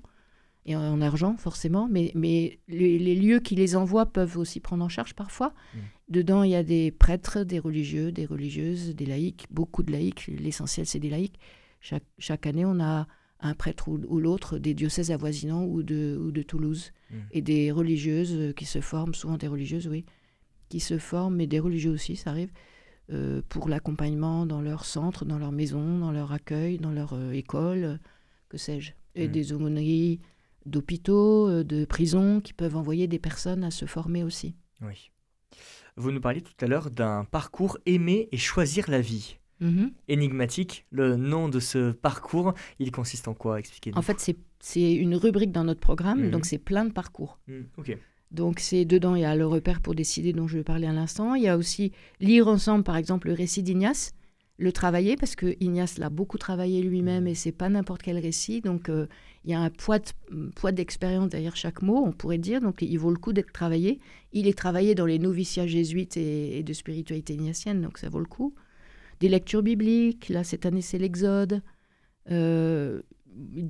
et 0.66 0.76
en 0.76 1.02
argent 1.02 1.38
forcément, 1.38 1.88
mais, 1.92 2.12
mais 2.16 2.60
les, 2.68 3.16
lieux 3.16 3.40
qui 3.40 3.56
les 3.56 3.76
envoient 3.76 4.08
peuvent 4.08 4.38
aussi 4.38 4.60
prendre 4.60 4.84
en 4.84 4.90
charge 4.90 5.14
parfois. 5.14 5.54
Mmh. 5.74 5.80
Dedans, 6.12 6.44
il 6.44 6.52
y 6.52 6.56
a 6.56 6.64
des 6.64 6.92
prêtres, 6.92 7.44
des 7.44 7.58
religieux, 7.58 8.12
des 8.12 8.26
religieuses, 8.26 8.94
des 8.94 9.06
laïcs, 9.06 9.46
beaucoup 9.50 9.82
de 9.82 9.94
laïcs, 9.94 10.28
l'essentiel 10.28 10.86
c'est 10.86 11.00
des 11.00 11.10
laïcs. 11.10 11.40
Chaque, 11.80 12.04
chaque, 12.20 12.46
année, 12.46 12.66
on 12.66 12.82
a 12.82 13.08
un 13.40 13.54
prêtre 13.54 13.88
ou, 13.88 14.20
l'autre 14.20 14.58
des 14.58 14.74
diocèses 14.74 15.10
avoisinants 15.12 15.64
ou 15.64 15.84
de, 15.84 16.20
ou 16.22 16.32
de 16.32 16.42
Toulouse, 16.42 16.92
mmh. 17.12 17.16
et 17.32 17.42
des 17.42 17.72
religieuses 17.72 18.54
qui 18.58 18.66
se 18.66 18.82
forment, 18.82 19.14
souvent 19.14 19.38
des 19.38 19.48
religieuses, 19.48 19.88
oui, 19.88 20.04
qui 20.68 20.82
se 20.82 20.98
forment, 20.98 21.38
mais 21.38 21.48
des 21.48 21.62
religieux 21.62 21.92
aussi, 21.92 22.18
ça 22.18 22.32
arrive, 22.32 22.52
euh, 23.14 23.42
pour 23.48 23.70
l'accompagnement 23.70 24.46
dans 24.46 24.62
leur 24.62 24.84
centre, 24.84 25.24
dans 25.24 25.40
leur 25.40 25.54
maison, 25.54 26.00
dans 26.00 26.12
leur 26.12 26.34
accueil, 26.34 26.78
dans 26.78 26.92
leur 26.92 27.14
euh, 27.14 27.32
école, 27.32 28.02
que 28.50 28.58
sais-je. 28.58 28.92
Et 29.16 29.30
mmh. 29.30 29.32
des 29.32 29.54
aumôneries 29.54 30.20
d'hôpitaux, 30.66 31.48
euh, 31.48 31.64
de 31.64 31.86
prisons 31.86 32.42
qui 32.42 32.52
peuvent 32.52 32.76
envoyer 32.76 33.08
des 33.08 33.20
personnes 33.20 33.64
à 33.64 33.72
se 33.72 33.86
former 33.86 34.26
aussi. 34.26 34.56
Oui. 34.82 35.10
Vous 36.02 36.12
nous 36.12 36.20
parliez 36.20 36.42
tout 36.42 36.54
à 36.62 36.66
l'heure 36.66 36.90
d'un 36.90 37.26
parcours 37.26 37.78
aimer 37.86 38.28
et 38.32 38.38
choisir 38.38 38.90
la 38.90 39.02
vie. 39.02 39.38
Mm-hmm. 39.62 39.92
Énigmatique, 40.08 40.88
le 40.90 41.16
nom 41.16 41.48
de 41.48 41.60
ce 41.60 41.92
parcours, 41.92 42.56
il 42.80 42.92
consiste 42.92 43.28
en 43.28 43.36
quoi? 43.36 43.60
Expliquez-nous. 43.60 44.00
En 44.00 44.02
fait, 44.02 44.36
c'est 44.60 44.94
une 44.94 45.16
rubrique 45.16 45.52
dans 45.52 45.64
notre 45.64 45.80
programme, 45.80 46.24
mm-hmm. 46.24 46.32
donc 46.32 46.46
c'est 46.46 46.58
plein 46.58 46.86
de 46.86 46.92
parcours. 46.92 47.38
Mm, 47.48 47.62
ok. 47.78 47.98
Donc 48.32 48.60
c'est 48.60 48.84
dedans, 48.84 49.14
il 49.14 49.22
y 49.22 49.26
a 49.26 49.36
le 49.36 49.46
repère 49.46 49.80
pour 49.80 49.94
décider 49.94 50.34
dont 50.34 50.48
je 50.48 50.58
vais 50.58 50.64
parler 50.64 50.88
à 50.88 50.92
l'instant. 50.92 51.36
Il 51.36 51.44
y 51.44 51.48
a 51.48 51.56
aussi 51.56 51.92
lire 52.20 52.48
ensemble, 52.48 52.84
par 52.84 52.98
exemple, 52.98 53.28
le 53.28 53.36
récit 53.36 53.62
d'Ignace, 53.62 54.14
le 54.58 54.72
travailler, 54.72 55.16
parce 55.16 55.36
que 55.36 55.56
Ignace 55.60 55.98
l'a 55.98 56.10
beaucoup 56.10 56.38
travaillé 56.38 56.84
lui-même 56.84 57.26
et 57.26 57.34
c'est 57.34 57.52
pas 57.52 57.70
n'importe 57.70 58.04
quel 58.04 58.20
récit. 58.20 58.62
Donc 58.62 58.90
euh, 58.90 59.08
il 59.44 59.52
y 59.52 59.54
a 59.54 59.60
un 59.60 59.70
poids, 59.70 60.00
poids 60.56 60.72
d'expérience 60.72 61.30
derrière 61.30 61.56
chaque 61.56 61.82
mot, 61.82 62.04
on 62.06 62.12
pourrait 62.12 62.38
dire. 62.38 62.62
Donc 62.62 62.82
il 62.82 62.98
vaut 62.98 63.10
le 63.10 63.18
coup 63.18 63.34
d'être 63.34 63.52
travaillé. 63.52 64.00
Il 64.34 64.48
est 64.48 64.58
travaillé 64.58 64.94
dans 64.94 65.08
les 65.08 65.18
noviciats 65.18 65.66
jésuites 65.66 66.16
et, 66.18 66.62
de 66.64 66.74
spiritualité 66.74 67.34
ignatienne, 67.34 67.82
donc 67.82 67.98
ça 67.98 68.10
vaut 68.10 68.20
le 68.20 68.26
coup. 68.26 68.54
Des 69.20 69.30
lectures 69.30 69.64
bibliques, 69.64 70.30
là 70.30 70.44
cette 70.44 70.66
année 70.66 70.82
c'est 70.82 71.00
l'Exode. 71.00 71.62
Euh, 72.30 73.02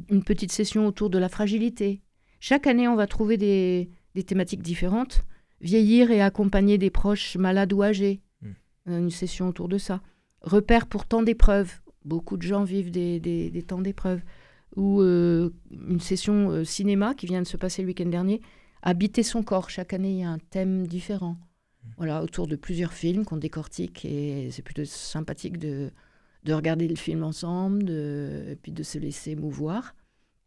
une 0.10 0.24
petite 0.24 0.52
session 0.52 0.88
autour 0.88 1.10
de 1.10 1.18
la 1.18 1.30
fragilité. 1.30 2.02
Chaque 2.40 2.68
année 2.68 2.88
on 2.88 2.96
va 2.96 3.08
trouver 3.08 3.38
des 3.38 3.90
des 4.16 4.24
thématiques 4.24 4.62
différentes. 4.62 5.24
Vieillir 5.62 6.12
et 6.12 6.22
accompagner 6.22 6.78
des 6.78 6.90
proches 6.90 7.38
malades 7.38 7.74
ou 7.74 7.84
âgés. 7.84 8.22
Hmm. 8.42 8.54
Une 8.88 9.12
session 9.12 9.48
autour 9.48 9.68
de 9.68 9.78
ça. 9.78 10.02
Repère 10.42 10.88
pour 10.88 11.06
tant 11.06 11.22
d'épreuves. 11.22 11.80
Beaucoup 12.04 12.38
de 12.38 12.42
gens 12.42 12.64
vivent 12.64 12.92
des, 12.92 13.64
temps 13.68 13.82
d'épreuves. 13.82 14.22
Ou 14.76 15.02
euh, 15.02 15.50
une 15.72 16.00
session 16.00 16.50
euh, 16.50 16.64
cinéma 16.64 17.14
qui 17.14 17.26
vient 17.26 17.42
de 17.42 17.48
se 17.48 17.58
passer 17.58 17.82
le 17.82 17.90
week-end 17.90 18.08
dernier. 18.08 18.42
Habiter 18.82 19.22
son 19.22 19.44
corps. 19.44 19.70
Chaque 19.70 19.94
année, 19.94 20.12
il 20.12 20.20
y 20.20 20.24
a 20.24 20.30
un 20.30 20.40
thème 20.40 20.88
différent. 20.88 21.38
Voilà, 21.98 22.24
autour 22.24 22.48
de 22.48 22.56
plusieurs 22.56 22.94
films 22.94 23.26
qu'on 23.26 23.38
décortique. 23.38 24.06
Et 24.06 24.50
c'est 24.52 24.62
plutôt 24.62 24.86
sympathique 24.86 25.58
de, 25.58 25.92
de 26.44 26.54
regarder 26.54 26.88
le 26.88 26.96
film 26.96 27.24
ensemble, 27.24 27.84
de, 27.84 28.46
et 28.50 28.56
puis 28.56 28.72
de 28.72 28.84
se 28.84 28.98
laisser 28.98 29.36
mouvoir 29.36 29.96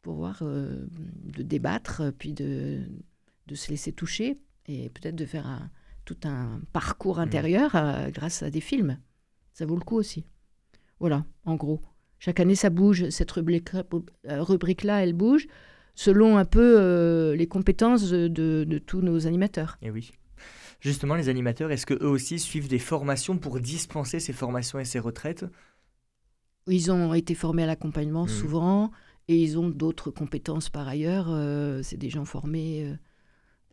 pour 0.03 0.15
voir, 0.15 0.39
euh, 0.43 0.87
de 1.25 1.43
débattre, 1.43 2.03
puis 2.19 2.33
de, 2.33 2.81
de 3.47 3.55
se 3.55 3.71
laisser 3.71 3.93
toucher 3.93 4.39
et 4.67 4.89
peut-être 4.91 5.17
de 5.17 5.25
faire 5.25 5.47
un, 5.47 5.71
tout 6.05 6.17
un 6.25 6.61
parcours 6.73 7.19
mmh. 7.19 7.21
intérieur 7.21 7.71
grâce 8.11 8.43
à 8.43 8.51
des 8.51 8.61
films. 8.61 8.99
Ça 9.55 9.64
vaut 9.64 9.77
le 9.77 9.85
coup 9.85 9.97
aussi. 9.97 10.27
Voilà, 11.01 11.25
en 11.47 11.57
gros. 11.57 11.81
Chaque 12.19 12.40
année, 12.40 12.55
ça 12.55 12.69
bouge. 12.69 13.09
Cette 13.09 13.33
euh, 13.37 14.43
rubrique-là, 14.43 15.03
elle 15.03 15.14
bouge 15.14 15.47
selon 15.95 16.37
un 16.37 16.45
peu 16.45 16.77
euh, 16.79 17.37
les 17.37 17.47
compétences 17.47 18.11
de, 18.11 18.83
tous 18.85 19.01
nos 19.01 19.27
animateurs. 19.27 19.79
Et 19.81 19.87
eh 19.87 19.90
oui. 19.90 20.12
Justement, 20.81 21.14
les 21.14 21.29
animateurs, 21.29 21.71
est-ce 21.71 21.87
qu'eux 21.87 22.07
aussi 22.07 22.38
suivent 22.38 22.69
des 22.69 22.79
formations 22.79 23.38
pour 23.38 23.61
dispenser 23.61 24.21
ces 24.21 24.35
formations 24.35 24.79
et 24.79 24.85
ces 24.85 24.99
retraites? 24.99 25.47
Ils 26.67 26.90
ont 26.90 27.14
été 27.14 27.35
formés 27.35 27.62
à 27.62 27.67
l'accompagnement 27.67 28.25
mmh. 28.25 28.29
souvent 28.29 28.90
et 29.29 29.40
ils 29.40 29.59
ont 29.59 29.71
d'autres 29.71 30.11
compétences 30.11 30.69
par 30.69 30.87
ailleurs. 30.88 31.29
C'est 31.83 31.97
des 31.97 32.11
gens 32.11 32.27
formés 32.27 32.95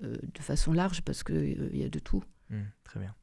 euh, 0.03 0.17
de 0.33 0.41
façon 0.41 0.73
large 0.73 1.01
parce 1.03 1.23
qu'il 1.23 1.35
euh, 1.35 1.69
il 1.73 1.79
y 1.79 1.83
a 1.83 1.89
de 1.89 1.99
tout. 1.99 2.23
Mmh, 2.49 2.61
très 2.83 2.99
bien. 2.99 3.13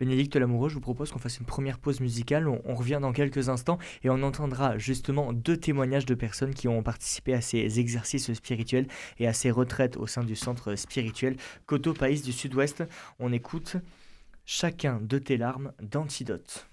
Bénédicte 0.00 0.34
Lamoureux, 0.34 0.70
je 0.70 0.74
vous 0.74 0.80
propose 0.80 1.12
qu'on 1.12 1.18
fasse 1.18 1.38
une 1.38 1.46
première 1.46 1.78
pause 1.78 2.00
musicale. 2.00 2.48
On, 2.48 2.74
revient 2.74 2.98
dans 3.02 3.12
quelques 3.12 3.50
instants 3.50 3.78
et 4.02 4.08
on 4.08 4.22
entendra 4.22 4.78
justement 4.78 5.34
deux 5.34 5.58
témoignages 5.58 6.06
de 6.06 6.14
personnes 6.14 6.54
qui 6.54 6.68
ont 6.68 6.82
participé 6.82 7.34
à 7.34 7.42
ces 7.42 7.78
exercices 7.78 8.32
spirituels 8.32 8.86
et 9.18 9.28
à 9.28 9.34
ces 9.34 9.50
retraites 9.50 9.98
au 9.98 10.06
sein 10.06 10.24
du 10.24 10.36
centre 10.36 10.74
spirituel 10.74 11.36
Coteau 11.66 11.92
Pays 11.92 12.22
du 12.22 12.32
Sud-Ouest. 12.32 12.82
On 13.18 13.30
écoute 13.30 13.76
Chacun 14.46 14.98
de 15.02 15.18
tes 15.18 15.36
larmes 15.36 15.72
d'antidote. 15.82 16.66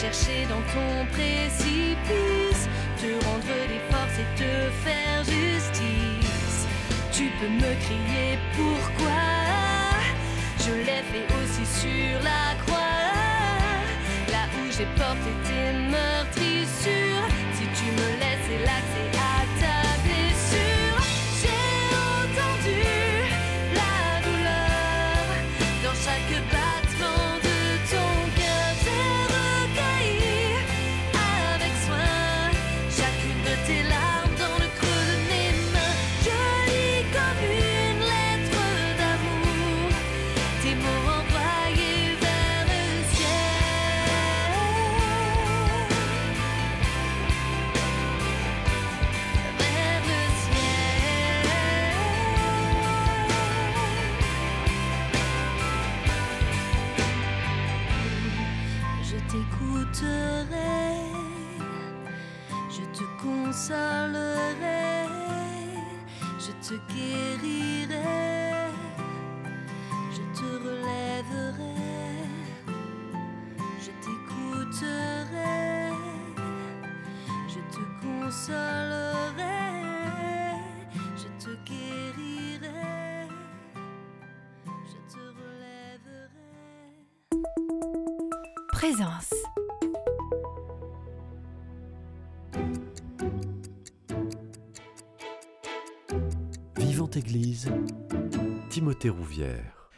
Chercher 0.00 0.46
dans 0.48 0.62
ton 0.72 1.06
précipice, 1.10 2.68
te 3.00 3.10
rendre 3.26 3.54
des 3.66 3.82
forces 3.90 4.18
et 4.22 4.30
te 4.38 4.52
faire 4.84 5.24
justice. 5.24 6.66
Tu 7.10 7.24
peux 7.40 7.48
me 7.48 7.72
crier 7.84 8.38
pourquoi? 8.54 9.24
Je 10.60 10.72
l'ai 10.86 11.02
fait 11.10 11.26
aussi 11.36 11.66
sur 11.80 12.22
la 12.22 12.54
croix, 12.64 13.10
là 14.30 14.44
où 14.56 14.70
j'ai 14.70 14.86
porté 14.96 15.30
tes 15.48 15.72
meurtrissures. 15.94 17.28
Si 17.54 17.64
tu 17.78 17.86
me 17.98 18.08
laisses 18.20 18.38
ta 18.64 19.07
Timothée 98.68 99.08
Rouvière. 99.08 99.90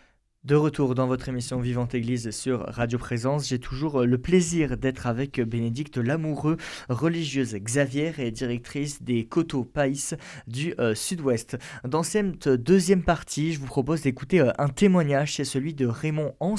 De 0.45 0.55
retour 0.55 0.95
dans 0.95 1.07
votre 1.07 1.29
émission 1.29 1.61
Vivante 1.61 1.95
Église 1.95 2.31
sur 2.31 2.61
Radio 2.61 2.99
Présence, 2.99 3.49
j'ai 3.49 3.59
toujours 3.59 4.07
le 4.07 4.19
plaisir 4.19 4.79
d'être 4.79 5.07
avec 5.07 5.39
Bénédicte 5.41 5.99
Lamoureux, 5.99 6.57
religieuse 6.89 7.55
Xavier 7.57 8.13
et 8.19 8.31
directrice 8.31 9.03
des 9.03 9.27
Coteaux 9.27 9.65
Païs 9.65 10.17
du 10.47 10.75
euh, 10.79 10.95
Sud-Ouest. 10.95 11.59
Dans 11.85 12.03
cette 12.03 12.49
deuxième 12.49 13.05
partie, 13.05 13.53
je 13.53 13.61
vous 13.61 13.67
propose 13.67 14.03
d'écouter 14.03 14.41
euh, 14.41 14.53
un 14.59 14.69
témoignage, 14.69 15.35
c'est 15.35 15.45
celui 15.45 15.75
de 15.75 15.87
Raymond 15.87 16.35
Hans. 16.41 16.55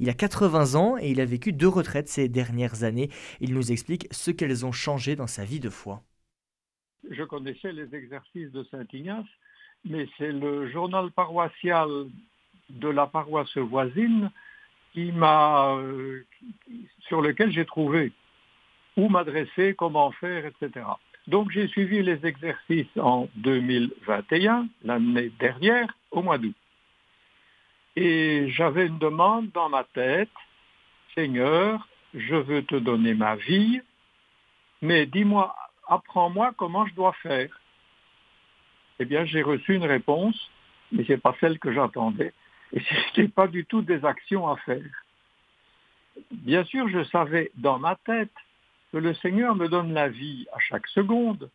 Il 0.00 0.10
a 0.10 0.14
80 0.14 0.74
ans 0.74 0.98
et 0.98 1.10
il 1.10 1.20
a 1.22 1.24
vécu 1.24 1.54
deux 1.54 1.68
retraites 1.68 2.08
ces 2.08 2.28
dernières 2.28 2.82
années. 2.82 3.08
Il 3.40 3.54
nous 3.54 3.72
explique 3.72 4.06
ce 4.10 4.30
qu'elles 4.30 4.66
ont 4.66 4.72
changé 4.72 5.16
dans 5.16 5.26
sa 5.26 5.44
vie 5.46 5.60
de 5.60 5.70
foi. 5.70 6.02
je 7.10 7.22
connaissais 7.22 7.72
les 7.72 7.94
exercices 7.94 8.52
de 8.52 8.64
Saint-Ignace, 8.64 9.26
mais 9.84 10.08
c'est 10.18 10.32
le 10.32 10.68
journal 10.70 11.10
paroissial 11.10 11.88
de 12.70 12.88
la 12.88 13.06
paroisse 13.06 13.56
voisine 13.56 14.30
qui 14.92 15.12
m'a, 15.12 15.74
euh, 15.76 16.24
sur 17.08 17.20
lequel 17.22 17.52
j'ai 17.52 17.64
trouvé 17.64 18.12
où 18.96 19.08
m'adresser, 19.08 19.74
comment 19.76 20.12
faire, 20.12 20.44
etc. 20.46 20.86
Donc 21.26 21.50
j'ai 21.50 21.68
suivi 21.68 22.02
les 22.02 22.24
exercices 22.26 22.96
en 22.98 23.28
2021, 23.36 24.68
l'année 24.84 25.30
dernière, 25.38 25.88
au 26.10 26.22
mois 26.22 26.38
d'août. 26.38 26.54
Et 27.96 28.48
j'avais 28.50 28.86
une 28.86 28.98
demande 28.98 29.50
dans 29.52 29.68
ma 29.68 29.84
tête, 29.84 30.30
Seigneur, 31.14 31.86
je 32.14 32.34
veux 32.34 32.64
te 32.64 32.76
donner 32.76 33.14
ma 33.14 33.36
vie, 33.36 33.80
mais 34.80 35.06
dis-moi, 35.06 35.54
apprends-moi 35.88 36.52
comment 36.56 36.86
je 36.86 36.94
dois 36.94 37.14
faire. 37.22 37.48
Eh 38.98 39.04
bien, 39.04 39.24
j'ai 39.24 39.42
reçu 39.42 39.74
une 39.74 39.84
réponse, 39.84 40.50
mais 40.90 41.04
ce 41.04 41.12
n'est 41.12 41.18
pas 41.18 41.36
celle 41.40 41.58
que 41.58 41.72
j'attendais. 41.72 42.32
Et 42.72 42.80
ce 42.88 42.94
n'était 42.94 43.32
pas 43.32 43.46
du 43.46 43.64
tout 43.64 43.82
des 43.82 44.04
actions 44.04 44.48
à 44.48 44.56
faire. 44.56 45.04
Bien 46.30 46.64
sûr, 46.64 46.88
je 46.88 47.04
savais 47.04 47.50
dans 47.56 47.78
ma 47.78 47.96
tête 47.96 48.32
que 48.92 48.98
le 48.98 49.14
Seigneur 49.14 49.54
me 49.56 49.68
donne 49.68 49.94
la 49.94 50.08
vie 50.08 50.46
à 50.52 50.58
chaque 50.58 50.86
seconde, 50.88 51.48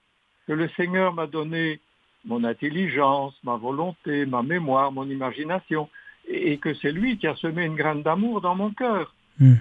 que 0.48 0.54
le 0.54 0.68
Seigneur 0.70 1.14
m'a 1.14 1.28
donné 1.28 1.80
mon 2.26 2.44
intelligence, 2.44 3.36
ma 3.44 3.56
volonté, 3.56 4.26
ma 4.26 4.42
mémoire, 4.42 4.92
mon 4.92 5.08
imagination, 5.08 5.90
et 6.28 6.58
que 6.58 6.74
c'est 6.74 6.92
lui 6.92 7.18
qui 7.18 7.28
a 7.28 7.36
semé 7.36 7.66
une 7.66 7.76
graine 7.76 8.04
d'amour 8.04 8.42
dans 8.42 8.56
mon 8.56 8.72
cœur. 8.72 9.14
Hmm. 9.40 9.56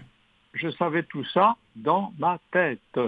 Je 0.55 0.71
savais 0.71 1.03
tout 1.03 1.25
ça 1.27 1.57
dans 1.77 2.13
ma 2.19 2.39
tête. 2.51 2.99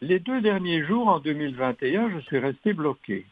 Les 0.00 0.18
deux 0.18 0.40
derniers 0.40 0.84
jours, 0.84 1.08
en 1.08 1.20
2021, 1.20 2.10
je 2.10 2.18
suis 2.20 2.38
resté 2.38 2.72
bloqué. 2.72 3.26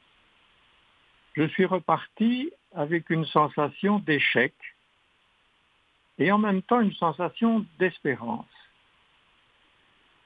Je 1.34 1.44
suis 1.48 1.64
reparti 1.64 2.52
avec 2.74 3.10
une 3.10 3.24
sensation 3.26 3.98
d'échec 3.98 4.54
et 6.18 6.30
en 6.30 6.38
même 6.38 6.62
temps 6.62 6.80
une 6.80 6.94
sensation 6.94 7.66
d'espérance. 7.78 8.46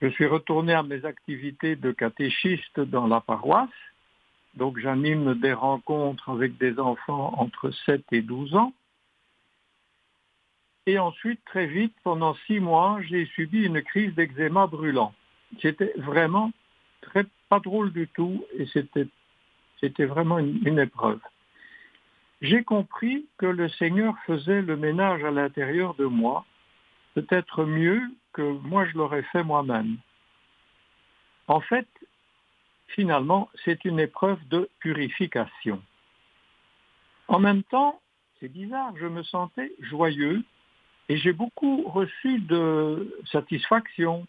Je 0.03 0.09
suis 0.09 0.27
retourné 0.27 0.75
à 0.75 0.83
mes 0.83 1.05
activités 1.05 1.75
de 1.75 1.91
catéchiste 1.91 2.81
dans 2.81 3.07
la 3.07 3.21
paroisse, 3.21 3.71
donc 4.55 4.79
j'anime 4.79 5.35
des 5.41 5.55
rencontres 5.55 6.29
avec 6.29 6.59
des 6.59 6.79
enfants 6.79 7.33
entre 7.39 7.71
7 7.87 8.03
et 8.13 8.23
12 8.23 8.55
ans. 8.57 8.75
Et 10.87 10.99
ensuite, 10.99 11.43
très 11.47 11.67
vite, 11.67 11.95
pendant 12.05 12.35
six 12.47 12.61
mois, 12.61 13.01
j'ai 13.09 13.27
subi 13.27 13.65
une 13.65 13.83
crise 13.83 14.15
d'eczéma 14.15 14.67
brûlant. 14.67 15.15
C'était 15.61 15.93
vraiment 15.97 16.53
très 17.03 17.25
pas 17.49 17.61
drôle 17.61 17.93
du 17.93 18.09
tout 18.09 18.45
et 18.59 18.67
c'était 18.67 20.05
vraiment 20.05 20.39
une 20.39 20.79
épreuve. 20.79 21.21
J'ai 22.43 22.65
compris 22.65 23.27
que 23.39 23.47
le 23.47 23.69
Seigneur 23.69 24.15
faisait 24.27 24.61
le 24.61 24.77
ménage 24.77 25.25
à 25.25 25.31
l'intérieur 25.31 25.95
de 25.95 26.05
moi, 26.05 26.45
peut-être 27.15 27.65
mieux 27.65 28.03
que 28.33 28.43
moi 28.43 28.87
je 28.87 28.97
l'aurais 28.99 29.23
fait 29.23 29.43
moi-même. 29.43 29.97
En 31.49 31.61
fait, 31.61 31.89
finalement, 32.89 33.49
c'est 33.65 33.85
une 33.85 34.01
épreuve 34.01 34.39
de 34.49 34.69
purification. 34.81 35.83
En 37.29 37.39
même 37.39 37.63
temps, 37.65 38.01
c'est 38.39 38.49
bizarre, 38.49 38.93
je 38.97 39.07
me 39.07 39.23
sentais 39.23 39.73
joyeux 39.81 40.45
et 41.09 41.17
j'ai 41.17 41.33
beaucoup 41.33 41.83
reçu 41.89 42.41
de 42.41 43.17
satisfaction, 43.33 44.27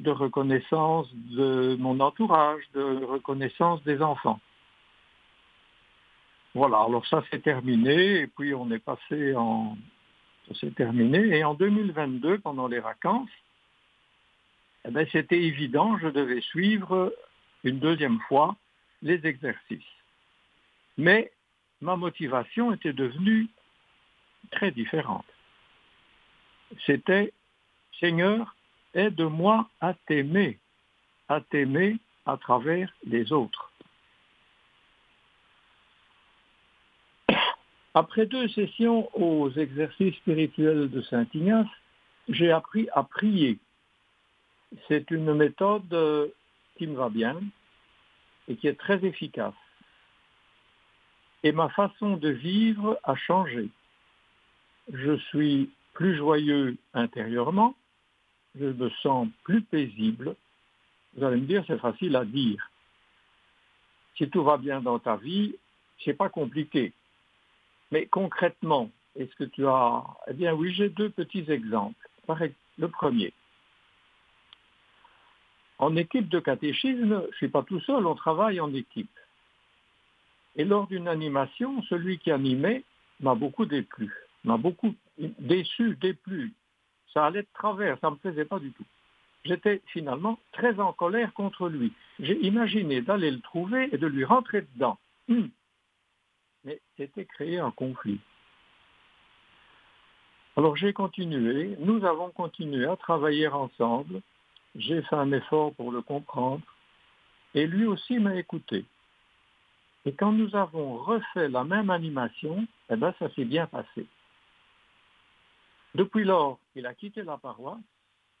de 0.00 0.10
reconnaissance 0.10 1.08
de 1.14 1.76
mon 1.78 2.00
entourage, 2.00 2.62
de 2.74 3.04
reconnaissance 3.04 3.82
des 3.84 4.00
enfants. 4.00 4.40
Voilà, 6.54 6.80
alors 6.80 7.06
ça 7.06 7.22
c'est 7.30 7.42
terminé, 7.42 8.20
et 8.20 8.26
puis 8.26 8.54
on 8.54 8.70
est 8.70 8.80
passé 8.80 9.34
en... 9.36 9.76
Ça 10.48 10.54
s'est 10.54 10.70
terminé, 10.70 11.38
et 11.38 11.44
en 11.44 11.54
2022, 11.54 12.38
pendant 12.38 12.66
les 12.66 12.80
vacances, 12.80 13.30
eh 14.84 14.90
ben, 14.90 15.06
c'était 15.12 15.40
évident, 15.40 15.98
je 15.98 16.08
devais 16.08 16.40
suivre 16.40 17.14
une 17.62 17.78
deuxième 17.78 18.18
fois 18.20 18.56
les 19.02 19.24
exercices. 19.26 19.94
Mais 20.96 21.30
ma 21.80 21.96
motivation 21.96 22.72
était 22.72 22.94
devenue 22.94 23.48
très 24.50 24.70
différente. 24.70 25.26
C'était, 26.86 27.32
Seigneur, 28.00 28.56
aide-moi 28.94 29.68
à 29.80 29.94
t'aimer, 30.06 30.58
à 31.28 31.40
t'aimer 31.40 31.98
à 32.26 32.36
travers 32.36 32.92
les 33.04 33.32
autres. 33.32 33.70
Après 37.94 38.26
deux 38.26 38.48
sessions 38.48 39.10
aux 39.16 39.50
exercices 39.50 40.14
spirituels 40.16 40.90
de 40.90 41.02
Saint 41.02 41.26
Ignace, 41.34 41.66
j'ai 42.28 42.52
appris 42.52 42.88
à 42.92 43.02
prier. 43.02 43.58
c'est 44.86 45.10
une 45.10 45.34
méthode 45.34 45.92
euh, 45.92 46.28
qui 46.76 46.86
me 46.86 46.94
va 46.94 47.08
bien 47.08 47.40
et 48.46 48.54
qui 48.56 48.68
est 48.68 48.78
très 48.78 49.04
efficace. 49.04 49.54
Et 51.42 51.50
ma 51.50 51.68
façon 51.70 52.16
de 52.16 52.28
vivre 52.28 53.00
a 53.02 53.16
changé. 53.16 53.68
Je 54.92 55.16
suis 55.28 55.70
plus 55.94 56.16
joyeux 56.16 56.76
intérieurement, 56.94 57.74
je 58.58 58.66
me 58.66 58.90
sens 59.02 59.28
plus 59.44 59.62
paisible. 59.62 60.34
Vous 61.14 61.24
allez 61.24 61.40
me 61.40 61.46
dire, 61.46 61.64
c'est 61.66 61.78
facile 61.78 62.16
à 62.16 62.24
dire. 62.24 62.70
Si 64.16 64.28
tout 64.28 64.42
va 64.42 64.56
bien 64.56 64.80
dans 64.80 64.98
ta 64.98 65.16
vie, 65.16 65.54
c'est 66.04 66.14
pas 66.14 66.28
compliqué. 66.28 66.92
Mais 67.90 68.06
concrètement, 68.06 68.90
est-ce 69.16 69.34
que 69.36 69.44
tu 69.44 69.66
as... 69.66 70.04
Eh 70.28 70.34
bien 70.34 70.54
oui, 70.54 70.72
j'ai 70.74 70.88
deux 70.88 71.10
petits 71.10 71.50
exemples. 71.50 72.08
Le 72.78 72.88
premier. 72.88 73.32
En 75.78 75.96
équipe 75.96 76.28
de 76.28 76.38
catéchisme, 76.38 77.22
je 77.22 77.26
ne 77.26 77.32
suis 77.32 77.48
pas 77.48 77.62
tout 77.62 77.80
seul, 77.80 78.06
on 78.06 78.14
travaille 78.14 78.60
en 78.60 78.72
équipe. 78.72 79.10
Et 80.56 80.64
lors 80.64 80.86
d'une 80.86 81.08
animation, 81.08 81.82
celui 81.84 82.18
qui 82.18 82.30
animait 82.30 82.84
m'a 83.20 83.34
beaucoup 83.34 83.66
déplu, 83.66 84.12
m'a 84.44 84.56
beaucoup 84.58 84.94
déçu, 85.18 85.96
déplu. 85.96 86.52
Ça 87.12 87.26
allait 87.26 87.42
de 87.42 87.48
travers, 87.54 87.98
ça 88.00 88.08
ne 88.08 88.12
me 88.12 88.18
plaisait 88.18 88.44
pas 88.44 88.58
du 88.58 88.72
tout. 88.72 88.84
J'étais 89.44 89.80
finalement 89.86 90.38
très 90.52 90.78
en 90.80 90.92
colère 90.92 91.32
contre 91.32 91.68
lui. 91.68 91.92
J'ai 92.18 92.38
imaginé 92.44 93.00
d'aller 93.00 93.30
le 93.30 93.40
trouver 93.40 93.88
et 93.92 93.98
de 93.98 94.06
lui 94.06 94.24
rentrer 94.24 94.62
dedans. 94.74 94.98
Hum. 95.28 95.50
Mais 96.64 96.80
c'était 96.96 97.24
créer 97.24 97.58
un 97.58 97.70
conflit. 97.70 98.20
Alors 100.56 100.76
j'ai 100.76 100.92
continué, 100.92 101.76
nous 101.78 102.04
avons 102.04 102.30
continué 102.30 102.84
à 102.86 102.96
travailler 102.96 103.48
ensemble. 103.48 104.20
J'ai 104.74 105.00
fait 105.02 105.16
un 105.16 105.32
effort 105.32 105.72
pour 105.74 105.90
le 105.90 106.02
comprendre 106.02 106.62
et 107.54 107.66
lui 107.66 107.86
aussi 107.86 108.18
m'a 108.18 108.36
écouté. 108.36 108.84
Et 110.04 110.12
quand 110.12 110.32
nous 110.32 110.54
avons 110.56 110.96
refait 110.96 111.48
la 111.48 111.64
même 111.64 111.90
animation, 111.90 112.66
eh 112.90 112.96
ben, 112.96 113.14
ça 113.18 113.28
s'est 113.34 113.44
bien 113.44 113.66
passé. 113.66 114.06
Depuis 115.94 116.24
lors, 116.24 116.58
il 116.74 116.86
a 116.86 116.94
quitté 116.94 117.22
la 117.22 117.36
paroisse 117.36 117.78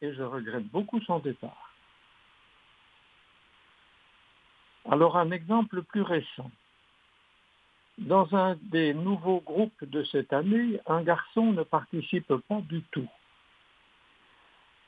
et 0.02 0.14
je 0.14 0.22
regrette 0.22 0.66
beaucoup 0.68 1.00
son 1.00 1.18
départ. 1.18 1.70
Alors 4.88 5.16
un 5.16 5.30
exemple 5.30 5.82
plus 5.82 6.02
récent. 6.02 6.50
Dans 7.98 8.34
un 8.34 8.56
des 8.62 8.94
nouveaux 8.94 9.40
groupes 9.40 9.84
de 9.84 10.02
cette 10.04 10.32
année, 10.32 10.80
un 10.86 11.02
garçon 11.02 11.52
ne 11.52 11.62
participe 11.62 12.34
pas 12.48 12.60
du 12.62 12.82
tout. 12.90 13.08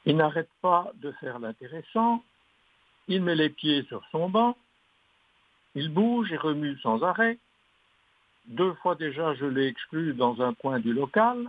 Il 0.06 0.16
n'arrête 0.16 0.48
pas 0.62 0.90
de 0.94 1.12
faire 1.12 1.38
l'intéressant, 1.38 2.24
il 3.08 3.22
met 3.22 3.34
les 3.34 3.50
pieds 3.50 3.84
sur 3.84 4.02
son 4.10 4.30
banc, 4.30 4.56
il 5.74 5.90
bouge 5.90 6.32
et 6.32 6.36
remue 6.36 6.78
sans 6.80 7.02
arrêt. 7.02 7.38
Deux 8.46 8.72
fois 8.74 8.94
déjà, 8.94 9.34
je 9.34 9.46
l'ai 9.46 9.66
exclu 9.66 10.14
dans 10.14 10.40
un 10.42 10.54
coin 10.54 10.80
du 10.80 10.92
local, 10.92 11.48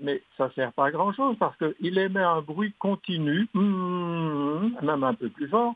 mais 0.00 0.22
ça 0.36 0.46
ne 0.48 0.52
sert 0.52 0.72
pas 0.72 0.86
à 0.86 0.90
grand-chose 0.90 1.36
parce 1.38 1.56
qu'il 1.56 1.98
émet 1.98 2.20
un 2.20 2.40
bruit 2.40 2.72
continu, 2.78 3.48
mmh, 3.54 4.76
même 4.82 5.04
un 5.04 5.14
peu 5.14 5.28
plus 5.28 5.48
fort. 5.48 5.74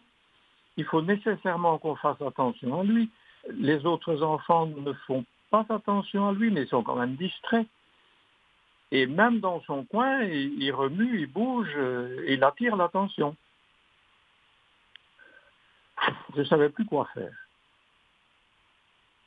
Il 0.77 0.85
faut 0.85 1.03
nécessairement 1.03 1.79
qu'on 1.79 1.97
fasse 1.97 2.21
attention 2.23 2.81
à 2.81 2.85
lui 2.85 3.11
les 3.51 3.85
autres 3.87 4.23
enfants 4.23 4.67
ne 4.67 4.93
font 4.93 5.25
pas 5.51 5.67
attention 5.69 6.29
à 6.29 6.33
lui, 6.33 6.51
mais 6.51 6.67
sont 6.67 6.83
quand 6.83 6.97
même 6.97 7.17
distraits. 7.17 7.67
Et 8.91 9.07
même 9.07 9.41
dans 9.41 9.61
son 9.63 9.85
coin, 9.85 10.23
il, 10.23 10.71
remue, 10.73 11.21
il 11.21 11.27
bouge, 11.27 11.73
euh, 11.77 12.25
il 12.29 12.45
attire 12.45 12.77
l'attention. 12.77 13.37
Je 16.35 16.41
ne 16.41 16.45
savais 16.45 16.69
plus 16.69 16.85
quoi 16.85 17.09
faire. 17.15 17.33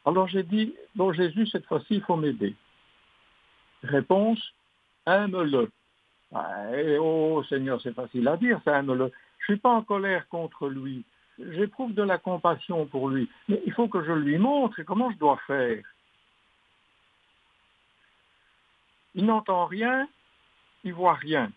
Alors 0.06 0.28
j'ai 0.28 0.44
dit, 0.44 0.76
bon 0.96 1.14
Jésus, 1.14 1.48
cette 1.48 1.66
fois-ci, 1.66 1.96
il 1.96 2.02
faut 2.04 2.16
m'aider. 2.16 2.56
Réponse, 3.84 4.54
aime-le. 5.06 5.70
oh 7.00 7.44
Seigneur, 7.50 7.82
c'est 7.82 7.94
facile 7.94 8.28
à 8.28 8.38
dire, 8.38 8.60
ça 8.66 8.80
aime-le. 8.80 9.12
Je 9.40 9.52
ne 9.52 9.56
suis 9.56 9.62
pas 9.62 9.72
en 9.72 9.84
colère 9.84 10.28
contre 10.30 10.68
lui 10.68 11.06
j'éprouve 11.40 11.94
de 11.94 12.04
la 12.04 12.18
compassion 12.18 12.86
pour 12.86 13.10
lui, 13.10 13.30
mais 13.48 13.62
il 13.66 13.74
faut 13.74 13.88
que 13.88 14.04
je 14.04 14.12
lui 14.12 14.38
montre 14.38 14.82
comment 14.84 15.12
je 15.12 15.18
dois 15.18 15.40
faire? 15.48 15.84
Il 19.16 19.26
n'entend 19.26 19.66
rien, 19.66 20.08
il 20.84 20.94
voit 20.94 21.14
rien. 21.14 21.52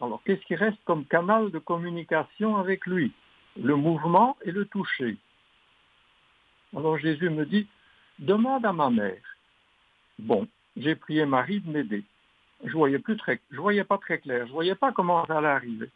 Alors 0.00 0.22
qu'est-ce 0.24 0.44
qui 0.44 0.56
reste 0.56 0.78
comme 0.84 1.04
canal 1.06 1.50
de 1.50 1.58
communication 1.58 2.56
avec 2.56 2.86
lui? 2.86 3.12
Le 3.56 3.76
mouvement 3.76 4.36
et 4.42 4.50
le 4.50 4.64
toucher. 4.66 5.16
Alors 6.76 6.98
Jésus 6.98 7.30
me 7.30 7.46
dit, 7.46 7.68
demande 8.18 8.66
à 8.66 8.72
ma 8.72 8.90
mère. 8.90 9.22
Bon, 10.18 10.48
j'ai 10.76 10.96
prié 10.96 11.24
Marie 11.24 11.60
de 11.60 11.70
m'aider. 11.70 12.04
Je 12.64 12.72
voyais 12.72 12.98
plus 12.98 13.16
très, 13.16 13.40
je 13.50 13.60
voyais 13.60 13.84
pas 13.84 13.98
très 13.98 14.18
clair, 14.18 14.46
je 14.46 14.52
voyais 14.52 14.74
pas 14.74 14.92
comment 14.92 15.24
ça 15.26 15.38
allait 15.38 15.48
arriver. 15.48 15.90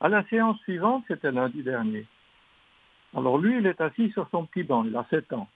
À 0.00 0.08
la 0.08 0.24
séance 0.28 0.58
suivante, 0.60 1.04
c'était 1.06 1.30
lundi 1.30 1.62
dernier. 1.62 2.06
Alors 3.14 3.38
lui, 3.38 3.58
il 3.58 3.66
est 3.66 3.80
assis 3.80 4.10
sur 4.12 4.28
son 4.30 4.46
petit 4.46 4.62
banc, 4.62 4.84
il 4.84 4.96
a 4.96 5.06
7 5.10 5.32
ans. 5.34 5.48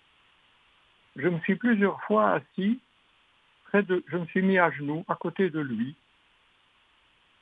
Je 1.17 1.29
me 1.29 1.41
suis 1.41 1.57
plusieurs 1.57 2.01
fois 2.03 2.33
assis, 2.33 2.79
près 3.65 3.83
de, 3.83 4.05
je 4.09 4.19
me 4.19 4.27
suis 4.27 4.43
mis 4.43 4.59
à 4.59 4.71
genoux 4.71 5.05
à 5.09 5.17
côté 5.17 5.49
de 5.49 5.61
lui. 5.61 5.97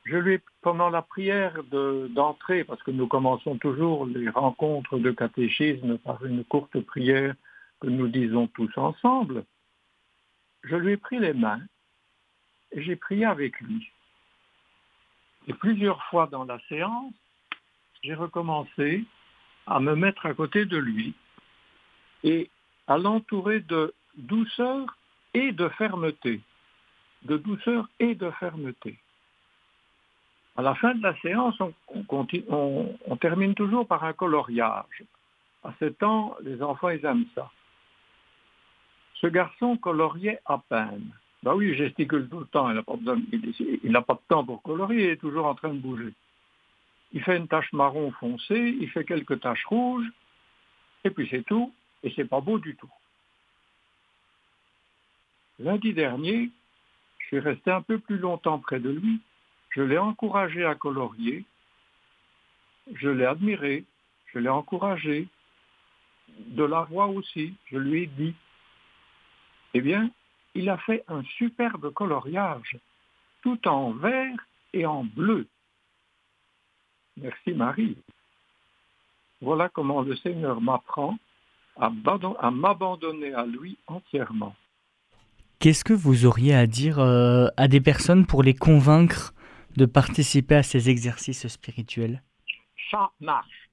Je 0.04 0.16
lui, 0.16 0.38
pendant 0.62 0.90
la 0.90 1.02
prière 1.02 1.64
d'entrée, 1.64 2.62
parce 2.62 2.82
que 2.82 2.92
nous 2.92 3.08
commençons 3.08 3.56
toujours 3.58 4.06
les 4.06 4.28
rencontres 4.28 4.98
de 4.98 5.10
catéchisme 5.10 5.98
par 5.98 6.24
une 6.24 6.44
courte 6.44 6.78
prière 6.80 7.34
que 7.80 7.88
nous 7.88 8.08
disons 8.08 8.46
tous 8.48 8.70
ensemble, 8.76 9.44
je 10.62 10.76
lui 10.76 10.92
ai 10.92 10.96
pris 10.96 11.18
les 11.18 11.32
mains 11.32 11.60
j'ai 12.74 12.96
prié 12.96 13.24
avec 13.24 13.60
lui. 13.60 13.90
Et 15.46 15.52
plusieurs 15.52 16.02
fois 16.04 16.26
dans 16.26 16.44
la 16.44 16.58
séance, 16.68 17.12
j'ai 18.02 18.14
recommencé 18.14 19.04
à 19.66 19.80
me 19.80 19.94
mettre 19.94 20.26
à 20.26 20.34
côté 20.34 20.64
de 20.64 20.76
lui 20.76 21.14
et 22.22 22.50
à 22.87 22.98
l'entourer 22.98 23.60
de 23.60 23.94
douceur 24.16 24.96
et 25.32 25.52
de 25.52 25.68
fermeté. 25.70 26.40
De 27.22 27.37
douceur 27.37 27.88
et 27.98 28.14
de 28.14 28.30
fermeté. 28.32 28.98
À 30.56 30.62
la 30.62 30.74
fin 30.76 30.94
de 30.94 31.02
la 31.02 31.16
séance, 31.20 31.56
on, 32.08 33.16
termine 33.16 33.54
toujours 33.54 33.88
par 33.88 34.04
un 34.04 34.12
coloriage. 34.12 35.02
À 35.64 35.72
7 35.78 36.02
ans, 36.02 36.37
les 36.42 36.62
enfants, 36.62 36.90
ils 36.90 37.04
aiment 37.04 37.26
ça. 37.34 37.50
Ce 39.14 39.26
garçon 39.26 39.76
coloriait 39.76 40.40
à 40.44 40.58
peine. 40.58 41.10
Bah 41.44 41.54
oui, 41.54 41.68
il 41.68 41.74
gesticule 41.74 42.26
tout 42.30 42.40
le 42.40 42.46
temps, 42.46 42.70
il 42.70 42.74
n'a 42.74 42.83
pas, 42.83 42.96
pas 42.96 44.14
de 44.14 44.28
temps 44.28 44.46
pour 44.46 44.62
colorier, 44.62 45.04
il 45.04 45.11
est 45.11 45.16
toujours 45.18 45.44
en 45.44 45.54
train 45.54 45.74
de 45.74 45.78
bouger. 45.78 46.14
Il 47.12 47.22
fait 47.22 47.37
une 47.37 47.48
tache 47.48 47.70
marron 47.74 48.12
foncée, 48.12 48.74
il 48.80 48.88
fait 48.88 49.04
quelques 49.04 49.38
taches 49.40 49.66
rouges, 49.66 50.11
et 51.04 51.11
puis 51.11 51.28
c'est 51.30 51.44
tout, 51.44 51.70
et 52.02 52.11
c'est 52.16 52.24
pas 52.24 52.40
beau 52.40 52.59
du 52.59 52.74
tout. 52.76 52.90
Lundi 55.59 55.92
dernier, 55.92 56.50
je 57.18 57.26
suis 57.26 57.40
resté 57.40 57.70
un 57.70 57.83
peu 57.83 57.98
plus 57.98 58.16
longtemps 58.16 58.59
près 58.59 58.80
de 58.80 58.88
lui, 58.88 59.20
je 59.68 59.83
l'ai 59.83 59.98
encouragé 59.98 60.64
à 60.64 60.74
colorier, 60.74 61.44
je 62.94 63.11
l'ai 63.11 63.26
admiré, 63.26 63.85
je 64.33 64.38
l'ai 64.38 64.48
encouragé, 64.48 65.28
de 66.38 66.64
la 66.64 66.85
voix 66.85 67.09
aussi, 67.09 67.52
je 67.66 67.76
lui 67.76 68.04
ai 68.04 68.07
dit, 68.07 68.35
eh 69.74 69.83
bien, 69.83 70.11
il 70.54 70.68
a 70.68 70.78
fait 70.78 71.04
un 71.08 71.22
superbe 71.36 71.92
coloriage, 71.92 72.78
tout 73.42 73.66
en 73.68 73.92
vert 73.92 74.36
et 74.72 74.86
en 74.86 75.04
bleu. 75.04 75.46
Merci 77.16 77.52
Marie. 77.52 77.96
Voilà 79.40 79.68
comment 79.68 80.02
le 80.02 80.16
Seigneur 80.16 80.60
m'apprend 80.60 81.18
à 81.76 81.90
m'abandonner 82.50 83.35
à 83.35 83.44
lui 83.44 83.76
entièrement. 83.87 84.54
Qu'est-ce 85.58 85.85
que 85.85 85.92
vous 85.92 86.24
auriez 86.24 86.54
à 86.54 86.66
dire 86.66 86.98
euh, 86.98 87.48
à 87.56 87.68
des 87.68 87.81
personnes 87.81 88.26
pour 88.26 88.42
les 88.42 88.54
convaincre 88.54 89.35
de 89.76 89.87
participer 89.87 90.56
à 90.56 90.62
ces 90.62 90.88
exercices 90.88 91.46
spirituels? 91.48 92.22
Ça 92.90 93.10
marche. 93.20 93.70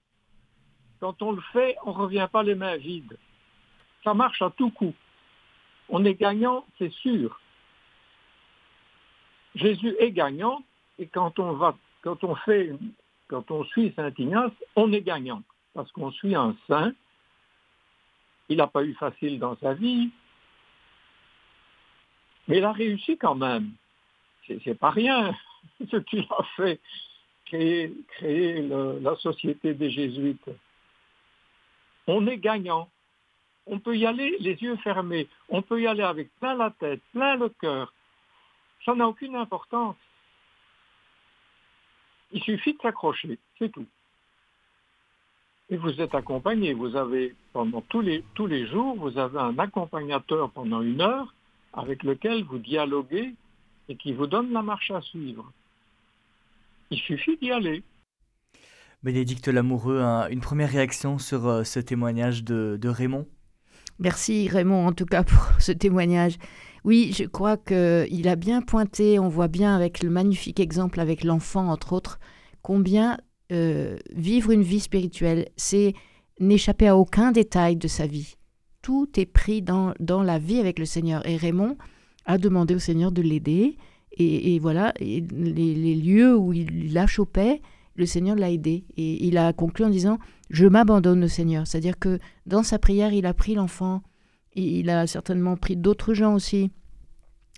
Quand 1.00 1.22
on 1.22 1.32
le 1.32 1.42
fait, 1.54 1.76
on 1.86 1.92
ne 1.92 1.98
revient 1.98 2.28
pas 2.32 2.44
les 2.44 2.56
mains 2.56 2.78
vides. 2.78 3.18
Ça 4.04 4.14
marche 4.14 4.42
à 4.42 4.50
tout 4.52 4.72
coup 4.72 4.94
on 5.92 6.04
est 6.06 6.16
gagnant, 6.16 6.66
c'est 6.78 6.92
sûr. 6.92 7.40
Jésus 9.56 9.96
est 10.00 10.12
gagnant 10.12 10.64
et 10.98 11.08
quand 11.08 11.38
on 11.38 11.54
va, 11.54 11.78
quand 12.02 12.24
on 12.24 12.36
fait, 12.36 12.72
quand 13.28 13.52
on 13.52 13.64
suit 13.66 13.94
Saint 13.96 14.12
Ignace, 14.18 14.54
on 14.76 14.92
est 14.94 15.02
gagnant 15.02 15.44
parce 15.74 15.92
qu'on 15.92 16.12
suit 16.12 16.36
un 16.36 16.56
saint. 16.68 16.94
Il 18.50 18.58
n'a 18.58 18.68
pas 18.68 18.84
eu 18.84 18.94
facile 18.96 19.40
dans 19.40 19.56
sa 19.58 19.74
vie, 19.74 20.10
mais 22.48 22.58
il 22.58 22.64
a 22.64 22.72
réussi 22.72 23.18
quand 23.18 23.36
même. 23.36 23.72
C'est 24.48 24.78
pas 24.78 24.90
rien 24.90 25.34
ce 25.92 25.98
qu'il 25.98 26.26
a 26.30 26.44
fait. 26.56 26.80
créé, 27.46 27.94
la 28.22 29.16
société 29.18 29.74
des 29.74 29.92
jésuites. 29.92 30.50
On 32.08 32.26
est 32.28 32.38
gagnant. 32.38 32.90
On 33.72 33.80
peut 33.80 33.98
y 33.98 34.06
aller 34.06 34.38
les 34.40 34.54
yeux 34.54 34.76
fermés. 34.78 35.28
On 35.50 35.64
peut 35.64 35.82
y 35.82 35.88
aller 35.88 36.04
avec 36.04 36.30
plein 36.40 36.56
la 36.56 36.70
tête, 36.70 37.02
plein 37.14 37.36
le 37.36 37.50
cœur. 37.50 37.94
Ça 38.86 38.94
n'a 38.94 39.08
aucune 39.08 39.36
importance. 39.36 39.96
Il 42.32 42.44
suffit 42.44 42.74
de 42.74 42.80
s'accrocher, 42.82 43.40
c'est 43.58 43.72
tout. 43.72 43.88
Et 45.70 45.78
vous 45.78 46.02
êtes 46.02 46.14
accompagné. 46.14 46.74
Vous 46.74 46.96
avez, 46.96 47.34
pendant 47.54 47.82
tous 47.82 48.02
les, 48.02 48.24
tous 48.36 48.46
les 48.46 48.68
jours, 48.68 48.96
vous 48.98 49.18
avez 49.18 49.40
un 49.40 49.58
accompagnateur 49.58 50.52
pendant 50.52 50.82
une 50.82 51.02
heure 51.02 51.34
avec 51.74 52.04
lequel 52.04 52.44
vous 52.44 52.60
dialoguez 52.60 53.34
et 53.88 53.96
qui 53.96 54.12
vous 54.12 54.28
donne 54.28 54.52
la 54.52 54.62
marche 54.62 54.92
à 54.92 55.02
suivre. 55.02 55.50
Il 56.90 57.00
suffit 57.00 57.38
d'y 57.38 57.52
aller. 57.52 57.84
Bénédicte 59.04 59.48
Lamoureux, 59.48 60.02
une 60.30 60.42
première 60.42 60.70
réaction 60.70 61.18
sur 61.18 61.48
euh, 61.48 61.64
ce 61.64 61.80
témoignage 61.80 62.44
de, 62.44 62.88
Raymond? 62.88 63.26
Merci 64.02 64.50
Raymond 64.50 64.88
en 64.88 64.92
tout 64.92 65.06
cas 65.06 65.24
pour 65.24 65.50
ce 65.60 65.72
témoignage. 65.72 66.38
Oui, 66.84 67.14
je 67.16 67.26
crois 67.26 67.58
qu'il 67.58 68.28
a 68.28 68.36
bien 68.36 68.62
pointé, 68.62 69.20
on 69.20 69.30
voit 69.30 69.48
bien 69.48 69.76
avec 69.76 70.02
le 70.02 70.10
magnifique 70.10 70.60
exemple 70.60 71.00
avec 71.00 71.24
l'enfant 71.24 71.70
entre 71.70 71.94
autres, 71.94 72.20
combien 72.64 73.18
euh, 73.52 73.98
vivre 74.16 74.52
une 74.52 74.64
vie 74.64 74.80
spirituelle, 74.80 75.50
c'est 75.58 75.94
n'échapper 76.40 76.88
à 76.88 76.98
aucun 76.98 77.32
détail 77.32 77.76
de 77.76 77.88
sa 77.88 78.08
vie. 78.08 78.36
Tout 78.82 79.10
est 79.20 79.26
pris 79.26 79.62
dans, 79.62 79.94
dans 80.00 80.24
la 80.24 80.40
vie 80.40 80.58
avec 80.58 80.80
le 80.80 80.86
Seigneur. 80.86 81.28
Et 81.28 81.36
Raymond 81.36 81.78
a 82.26 82.38
demandé 82.38 82.76
au 82.76 82.80
Seigneur 82.80 83.12
de 83.12 83.22
l'aider. 83.22 83.78
Et, 84.18 84.60
voilà, 84.60 84.94
les, 85.00 85.96
lieux 85.96 86.36
où 86.36 86.54
il 86.54 86.94
la 86.94 87.08
chopait, 87.08 87.62
le 87.96 88.06
Seigneur 88.06 88.36
l'a 88.36 88.52
aidé. 88.52 88.86
Et 88.98 89.26
il 89.26 89.38
a 89.38 89.54
conclu 89.54 89.86
en 89.86 89.90
disant 89.90 90.18
Je 90.52 90.66
m'abandonne 90.66 91.24
au 91.24 91.30
Seigneur. 91.30 91.66
C'est-à-dire 91.66 91.98
que 91.98 92.20
dans 92.46 92.62
sa 92.62 92.78
prière, 92.78 93.14
il 93.14 93.26
a 93.26 93.34
pris 93.34 93.56
l'enfant. 93.56 94.04
Il 94.54 94.90
a 94.90 95.08
certainement 95.08 95.56
pris 95.56 95.78
d'autres 95.78 96.14
gens 96.14 96.34
aussi. 96.34 96.72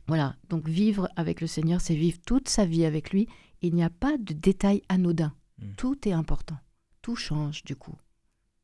Voilà, 0.08 0.36
donc 0.50 0.68
vivre 0.68 1.10
avec 1.16 1.42
le 1.42 1.48
Seigneur, 1.48 1.82
c'est 1.82 1.96
vivre 1.96 2.20
toute 2.26 2.50
sa 2.50 2.66
vie 2.66 2.86
avec 2.86 3.12
lui. 3.12 3.28
Il 3.62 3.74
n'y 3.74 3.84
a 3.84 3.90
pas 3.90 4.18
de 4.18 4.34
détails 4.34 4.84
anodins. 4.90 5.34
Hmm. 5.60 5.74
Tout 5.78 6.08
est 6.08 6.12
important. 6.12 6.58
Tout 7.02 7.16
change 7.16 7.64
du 7.64 7.76
coup. 7.76 7.96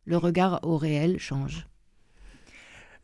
Le 0.06 0.18
regard 0.18 0.60
au 0.64 0.78
réel 0.78 1.18
change. 1.18 1.68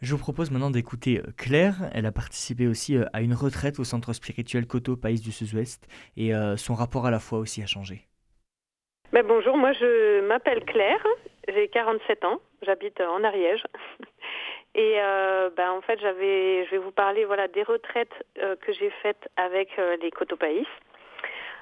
Je 0.01 0.13
vous 0.13 0.19
propose 0.19 0.51
maintenant 0.51 0.69
d'écouter 0.69 1.19
euh, 1.19 1.31
Claire. 1.37 1.89
Elle 1.93 2.05
a 2.05 2.11
participé 2.11 2.67
aussi 2.67 2.97
euh, 2.97 3.05
à 3.13 3.21
une 3.21 3.33
retraite 3.33 3.79
au 3.79 3.83
centre 3.83 4.13
spirituel 4.13 4.67
Coteau 4.67 4.97
Pays 4.97 5.19
du 5.19 5.31
Sud-Ouest 5.31 5.87
et 6.17 6.35
euh, 6.35 6.57
son 6.57 6.75
rapport 6.75 7.05
à 7.05 7.11
la 7.11 7.19
foi 7.19 7.39
aussi 7.39 7.63
a 7.63 7.65
changé. 7.65 8.07
Bonjour, 9.23 9.55
moi 9.55 9.71
je 9.71 10.19
m'appelle 10.21 10.65
Claire, 10.65 11.01
j'ai 11.47 11.69
47 11.69 12.25
ans, 12.25 12.41
j'habite 12.63 12.99
en 12.99 13.23
Ariège. 13.23 13.63
Et 14.75 14.97
ben, 15.55 15.71
en 15.71 15.79
fait, 15.79 16.01
je 16.01 16.69
vais 16.69 16.77
vous 16.77 16.91
parler 16.91 17.23
des 17.47 17.63
retraites 17.63 18.11
que 18.35 18.73
j'ai 18.73 18.89
faites 19.01 19.29
avec 19.37 19.69
les 20.01 20.11
Coteau 20.11 20.35
Pays. 20.35 20.67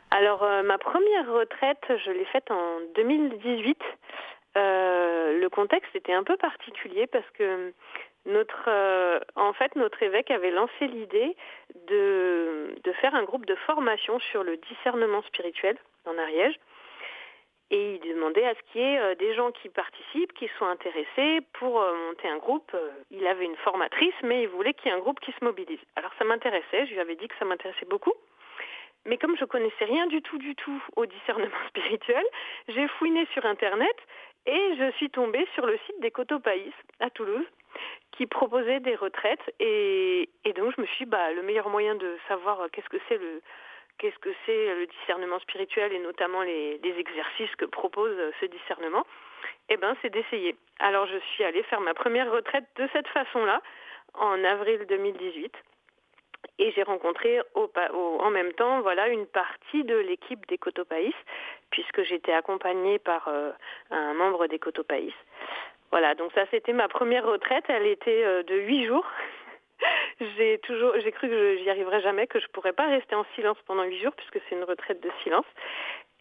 Alors 0.09 0.43
ma 0.63 0.79
première 0.79 1.31
retraite, 1.31 1.85
je 2.03 2.09
l'ai 2.09 2.25
faite 2.25 2.49
en 2.49 2.79
2018. 2.95 3.79
le 4.55 5.47
contexte 5.49 5.95
était 5.95 6.13
un 6.13 6.23
peu 6.23 6.37
particulier 6.37 7.05
parce 7.05 7.29
que 7.37 7.71
notre, 8.25 8.65
euh, 8.67 9.19
évêque 10.01 10.31
avait 10.31 10.49
lancé 10.49 10.87
l'idée 10.87 11.35
de 11.87 12.91
faire 12.99 13.13
un 13.13 13.23
groupe 13.23 13.45
de 13.45 13.55
formation 13.67 14.17
sur 14.31 14.43
le 14.43 14.57
discernement 14.57 15.21
spirituel 15.21 15.77
en 16.05 16.17
Ariège. 16.17 16.57
Et 17.73 17.95
il 17.95 18.13
demandait 18.13 18.45
à 18.45 18.53
ce 18.53 18.59
qu'il 18.71 18.81
y 18.81 18.83
ait 18.83 18.99
euh, 18.99 19.15
des 19.15 19.33
gens 19.33 19.51
qui 19.51 19.67
participent, 19.67 20.31
qui 20.33 20.47
soient 20.59 20.69
intéressés 20.69 21.41
pour 21.53 21.81
euh, 21.81 21.91
monter 22.05 22.27
un 22.27 22.37
groupe. 22.37 22.71
Il 23.09 23.25
avait 23.25 23.45
une 23.45 23.55
formatrice, 23.55 24.13
mais 24.21 24.43
il 24.43 24.47
voulait 24.47 24.75
qu'il 24.75 24.91
y 24.91 24.93
ait 24.93 24.97
un 24.97 25.01
groupe 25.01 25.19
qui 25.21 25.31
se 25.31 25.43
mobilise. 25.43 25.79
Alors 25.95 26.11
ça 26.19 26.23
m'intéressait, 26.23 26.85
je 26.85 26.93
lui 26.93 26.99
avais 26.99 27.15
dit 27.15 27.27
que 27.27 27.35
ça 27.39 27.45
m'intéressait 27.45 27.87
beaucoup. 27.87 28.13
Mais 29.07 29.17
comme 29.17 29.35
je 29.37 29.45
connaissais 29.45 29.85
rien 29.85 30.05
du 30.05 30.21
tout, 30.21 30.37
du 30.37 30.55
tout 30.55 30.83
au 30.95 31.07
discernement 31.07 31.57
spirituel, 31.69 32.23
j'ai 32.67 32.87
fouiné 32.89 33.25
sur 33.33 33.43
Internet 33.43 33.95
et 34.45 34.75
je 34.77 34.91
suis 34.97 35.09
tombée 35.09 35.47
sur 35.55 35.65
le 35.65 35.79
site 35.87 35.99
des 35.99 36.11
Coteaux 36.11 36.39
Pays 36.39 36.71
à 36.99 37.09
Toulouse 37.09 37.47
qui 38.11 38.27
proposait 38.27 38.81
des 38.81 38.93
retraites 38.95 39.51
et, 39.59 40.29
donc 40.55 40.75
je 40.75 40.81
me 40.81 40.85
suis 40.85 41.05
dit, 41.05 41.09
bah, 41.09 41.31
le 41.31 41.41
meilleur 41.41 41.69
moyen 41.69 41.95
de 41.95 42.17
savoir 42.27 42.61
euh, 42.61 42.67
qu'est-ce 42.71 42.89
que 42.89 43.01
c'est 43.09 43.17
le 43.17 43.41
qu'est-ce 43.97 44.17
que 44.19 44.33
c'est 44.45 44.75
le 44.75 44.85
discernement 44.87 45.39
spirituel 45.39 45.93
et 45.93 45.99
notamment 45.99 46.41
les, 46.41 46.79
exercices 46.83 47.55
que 47.57 47.65
propose 47.65 48.15
euh, 48.17 48.31
ce 48.39 48.45
discernement, 48.45 49.05
eh 49.69 49.77
ben 49.77 49.95
c'est 50.01 50.09
d'essayer. 50.09 50.55
Alors 50.79 51.05
je 51.07 51.17
suis 51.33 51.43
allée 51.43 51.63
faire 51.63 51.81
ma 51.81 51.93
première 51.93 52.31
retraite 52.31 52.65
de 52.75 52.87
cette 52.93 53.07
façon-là 53.07 53.61
en 54.13 54.43
avril 54.43 54.85
2018 54.87 55.53
et 56.59 56.71
j'ai 56.71 56.83
rencontré 56.83 57.39
au, 57.55 57.71
en 58.19 58.29
même 58.29 58.53
temps 58.53 58.81
voilà 58.81 59.07
une 59.07 59.25
partie 59.25 59.83
de 59.83 59.95
l'équipe 59.97 60.45
des 60.47 60.57
Cotopaïs 60.57 61.15
puisque 61.71 62.03
j'étais 62.03 62.33
accompagnée 62.33 62.99
par 62.99 63.27
euh, 63.27 63.51
un 63.89 64.13
membre 64.13 64.47
des 64.47 64.59
Cotopaïs. 64.59 65.13
Voilà, 65.91 66.15
donc 66.15 66.31
ça 66.33 66.45
c'était 66.51 66.73
ma 66.73 66.87
première 66.87 67.25
retraite, 67.25 67.65
elle 67.67 67.87
était 67.87 68.23
euh, 68.23 68.43
de 68.43 68.55
huit 68.55 68.85
jours. 68.85 69.05
j'ai 70.37 70.59
toujours, 70.59 70.93
j'ai 70.99 71.11
cru 71.11 71.29
que 71.29 71.57
j'y 71.57 71.69
arriverais 71.69 72.01
jamais, 72.01 72.27
que 72.27 72.39
je 72.39 72.47
pourrais 72.47 72.73
pas 72.73 72.87
rester 72.87 73.15
en 73.15 73.25
silence 73.35 73.57
pendant 73.65 73.83
huit 73.83 74.01
jours 74.01 74.13
puisque 74.15 74.39
c'est 74.47 74.55
une 74.55 74.63
retraite 74.63 75.01
de 75.01 75.09
silence. 75.23 75.45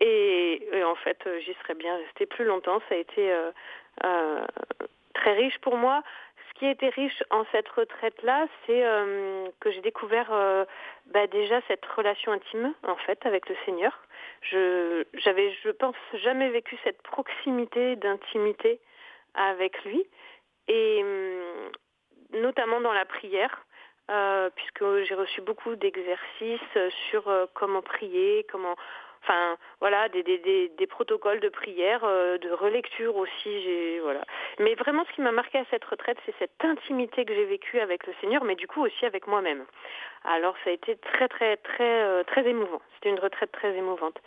Et, 0.01 0.69
en 0.85 0.97
fait, 0.97 1.19
euh, 1.27 1.39
j'y 1.41 1.55
serais 1.63 1.75
bien 1.75 1.97
restée 1.97 2.27
plus 2.27 2.45
longtemps. 2.45 2.81
Ça 2.89 2.97
a 2.97 2.99
été 2.99 3.33
euh, 3.33 4.45
très 5.15 5.35
riche 5.35 5.59
pour 5.59 5.77
moi. 5.77 6.03
Ce 6.49 6.59
qui 6.59 6.67
a 6.67 6.71
été 6.71 6.89
riche 6.89 7.23
en 7.31 7.45
cette 7.53 7.69
retraite-là, 7.69 8.47
c'est 8.67 8.85
que 9.61 9.71
j'ai 9.71 9.81
découvert 9.81 10.31
bah, 11.07 11.27
déjà 11.27 11.61
cette 11.67 11.85
relation 11.87 12.31
intime 12.31 12.73
en 12.87 12.97
fait 12.97 13.25
avec 13.27 13.49
le 13.49 13.57
Seigneur. 13.65 13.99
Je 14.43 15.05
j'avais, 15.15 15.53
je 15.65 15.71
pense, 15.71 15.97
jamais 16.15 16.51
vécu 16.51 16.77
cette 16.85 17.03
proximité 17.03 17.97
d'intimité 17.97 18.81
avec 19.35 19.83
lui, 19.85 20.05
et 20.69 21.03
hum, 21.03 21.71
notamment 22.33 22.81
dans 22.81 22.93
la 22.93 23.05
prière. 23.05 23.65
Euh, 24.11 24.51
puisque 24.55 24.85
j'ai 25.05 25.15
reçu 25.15 25.41
beaucoup 25.41 25.77
d'exercices 25.77 26.79
sur 27.09 27.29
euh, 27.29 27.47
comment 27.55 27.83
prier, 27.83 28.45
comment, 28.51 28.75
enfin 29.23 29.57
voilà, 29.81 30.09
des, 30.09 30.87
protocoles 30.91 31.39
de 31.39 31.49
prière, 31.49 32.03
euh, 32.05 32.37
de 32.37 32.51
relecture 32.51 33.17
aussi. 33.17 33.99
Voilà. 34.01 34.23
Mais 34.59 34.75
vraiment, 34.75 35.05
ce 35.05 35.13
qui 35.13 35.21
m'a 35.21 35.31
marqué 35.31 35.59
à 35.59 35.65
cette 35.71 35.85
retraite, 35.85 36.19
c'est 36.27 36.35
cette 36.41 36.65
intimité 36.65 37.25
que 37.25 37.33
j'ai 37.33 37.45
vécue 37.45 37.79
avec 37.79 38.07
le 38.07 38.13
Seigneur, 38.21 38.43
mais 38.43 38.57
du 38.57 38.67
coup 38.67 38.85
aussi 38.85 39.07
avec 39.07 39.29
moi-même. 39.29 39.65
Alors 40.25 40.57
ça 40.65 40.71
a 40.71 40.73
été 40.73 40.97
très 40.97 41.29
très 41.29 41.57
très 41.59 42.25
très 42.25 42.47
émouvant. 42.47 42.83
C'était 42.95 43.11
une 43.11 43.21
retraite 43.21 43.53
très 43.53 43.75
émouvante. 43.77 44.21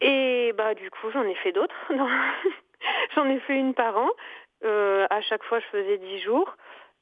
Et 0.00 0.52
bah 0.56 0.74
du 0.74 0.90
coup, 0.90 1.10
j'en 1.10 1.24
ai 1.24 1.34
fait 1.36 1.52
d'autres. 1.52 1.76
J'en 3.14 3.28
ai 3.28 3.40
fait 3.40 3.54
une 3.54 3.74
par 3.74 3.96
an. 3.98 4.08
À 4.64 5.20
chaque 5.22 5.42
fois, 5.44 5.60
je 5.60 5.66
faisais 5.66 5.98
dix 5.98 6.20
jours. 6.20 6.56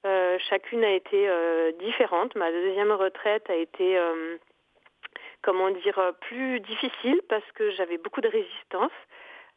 Euh, 0.06 0.38
chacune 0.48 0.84
a 0.84 0.92
été 0.92 1.28
euh, 1.28 1.72
différente. 1.72 2.34
Ma 2.36 2.50
deuxième 2.50 2.92
retraite 2.92 3.50
a 3.50 3.54
été, 3.54 3.98
comment 5.42 5.70
dire, 5.70 6.00
plus 6.20 6.60
difficile 6.60 7.20
parce 7.28 7.50
que 7.52 7.70
j'avais 7.72 7.98
beaucoup 7.98 8.20
de 8.20 8.28
résistance. 8.28 8.92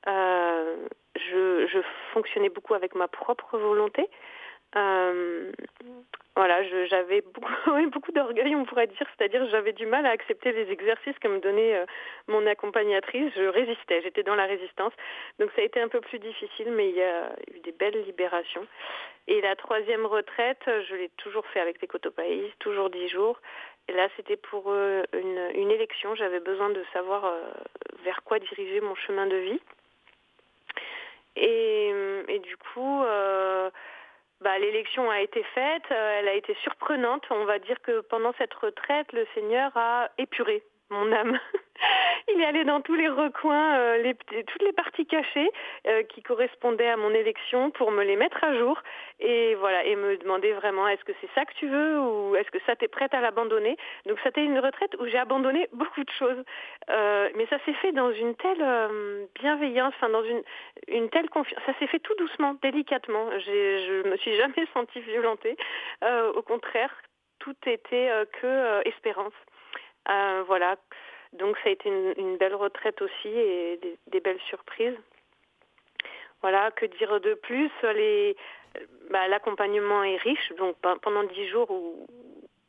Je, 0.05 1.67
je, 1.67 1.79
fonctionnais 2.13 2.49
beaucoup 2.49 2.73
avec 2.73 2.95
ma 2.95 3.07
propre 3.07 3.57
volonté. 3.57 4.09
Voilà, 6.39 6.63
j'avais 6.87 7.19
beaucoup, 7.19 7.51
beaucoup 7.91 8.13
d'orgueil, 8.13 8.55
on 8.55 8.63
pourrait 8.63 8.87
dire, 8.87 9.05
c'est-à-dire 9.17 9.45
j'avais 9.49 9.73
du 9.73 9.85
mal 9.85 10.05
à 10.05 10.11
accepter 10.11 10.53
les 10.53 10.71
exercices 10.71 11.19
que 11.19 11.27
me 11.27 11.39
donnait 11.39 11.75
euh, 11.75 11.85
mon 12.29 12.47
accompagnatrice. 12.47 13.33
Je 13.35 13.43
résistais, 13.43 14.01
j'étais 14.03 14.23
dans 14.23 14.35
la 14.35 14.45
résistance. 14.45 14.93
Donc 15.37 15.51
ça 15.53 15.61
a 15.61 15.65
été 15.65 15.81
un 15.81 15.89
peu 15.89 15.99
plus 15.99 16.17
difficile, 16.17 16.71
mais 16.71 16.91
il 16.91 16.95
y 16.95 17.01
a 17.01 17.29
eu 17.53 17.59
des 17.59 17.73
belles 17.73 18.05
libérations. 18.05 18.65
Et 19.27 19.41
la 19.41 19.57
troisième 19.57 20.05
retraite, 20.05 20.63
je 20.65 20.95
l'ai 20.95 21.09
toujours 21.17 21.45
fait 21.47 21.59
avec 21.59 21.81
les 21.81 21.89
cotopaïs, 21.89 22.53
toujours 22.59 22.89
dix 22.89 23.09
jours. 23.09 23.37
Et 23.89 23.91
là, 23.91 24.07
c'était 24.15 24.37
pour 24.37 24.67
euh, 24.67 25.03
une, 25.11 25.71
élection. 25.71 26.15
J'avais 26.15 26.39
besoin 26.39 26.69
de 26.69 26.85
savoir 26.93 27.25
euh, 27.25 27.41
vers 28.05 28.23
quoi 28.23 28.39
diriger 28.39 28.79
mon 28.79 28.95
chemin 28.95 29.27
de 29.27 29.35
vie. 29.35 29.61
Et, 31.35 31.91
et 32.29 32.39
du 32.39 32.55
coup 32.55 33.03
bah, 34.41 34.57
l'élection 34.59 35.09
a 35.09 35.21
été 35.21 35.43
faite, 35.55 35.83
euh, 35.91 36.19
elle 36.19 36.27
a 36.27 36.33
été 36.33 36.55
surprenante. 36.63 37.23
On 37.29 37.45
va 37.45 37.59
dire 37.59 37.81
que 37.81 38.01
pendant 38.01 38.33
cette 38.37 38.53
retraite, 38.53 39.11
le 39.13 39.27
Seigneur 39.33 39.71
a 39.75 40.09
épuré 40.17 40.63
mon 40.89 41.11
âme. 41.11 41.39
il 42.33 42.41
est 42.41 42.45
allé 42.45 42.63
dans 42.63 42.81
tous 42.81 42.95
les 42.95 43.07
recoins, 43.07 43.77
euh, 43.77 43.97
les, 43.97 44.15
toutes 44.15 44.61
les 44.61 44.73
parties 44.73 45.05
cachées 45.05 45.49
euh, 45.87 46.03
qui 46.03 46.21
correspondaient 46.21 46.89
à 46.89 46.97
mon 46.97 47.11
élection 47.11 47.71
pour 47.71 47.91
me 47.91 48.03
les 48.03 48.15
mettre 48.15 48.43
à 48.43 48.57
jour 48.57 48.81
et 49.19 49.55
voilà 49.55 49.83
et 49.85 49.95
me 49.95 50.17
demander 50.17 50.53
vraiment 50.53 50.87
est-ce 50.87 51.03
que 51.03 51.11
c'est 51.21 51.29
ça 51.35 51.45
que 51.45 51.53
tu 51.53 51.67
veux 51.67 51.99
ou 51.99 52.35
est-ce 52.35 52.49
que 52.51 52.59
ça 52.65 52.75
t'es 52.75 52.87
prête 52.87 53.13
à 53.13 53.21
l'abandonner? 53.21 53.77
Donc 54.05 54.17
c'était 54.23 54.43
une 54.43 54.59
retraite 54.59 54.95
où 54.99 55.05
j'ai 55.07 55.17
abandonné 55.17 55.67
beaucoup 55.73 56.03
de 56.03 56.11
choses, 56.11 56.43
euh, 56.89 57.29
mais 57.35 57.45
ça 57.47 57.57
s'est 57.65 57.73
fait 57.73 57.91
dans 57.91 58.11
une 58.11 58.35
telle 58.35 58.65
bienveillance, 59.35 59.93
enfin 59.95 60.09
dans 60.09 60.23
une 60.23 60.41
une 60.87 61.09
telle 61.09 61.29
confiance. 61.29 61.61
Ça 61.65 61.73
s'est 61.79 61.87
fait 61.87 61.99
tout 61.99 62.15
doucement, 62.15 62.55
délicatement. 62.61 63.29
Je 63.39 64.07
me 64.07 64.17
suis 64.17 64.35
jamais 64.35 64.67
sentie 64.73 64.99
violentée. 65.01 65.55
au 66.35 66.41
contraire, 66.41 66.93
tout 67.39 67.55
était 67.65 68.09
que 68.41 68.87
espérance. 68.87 69.33
Voilà. 70.05 70.77
Donc 71.33 71.57
ça 71.57 71.69
a 71.69 71.71
été 71.71 71.89
une, 71.89 72.37
belle 72.37 72.55
retraite 72.55 73.01
aussi 73.01 73.27
et 73.27 73.79
des, 74.07 74.19
belles 74.19 74.41
surprises. 74.47 74.97
Voilà, 76.41 76.71
que 76.71 76.85
dire 76.85 77.19
de 77.19 77.33
plus? 77.35 77.69
Bah, 79.09 79.27
l'accompagnement 79.27 80.03
est 80.03 80.17
riche, 80.17 80.51
donc 80.57 80.75
pendant 81.01 81.23
dix 81.23 81.47
jours 81.47 81.69
ou, 81.71 82.07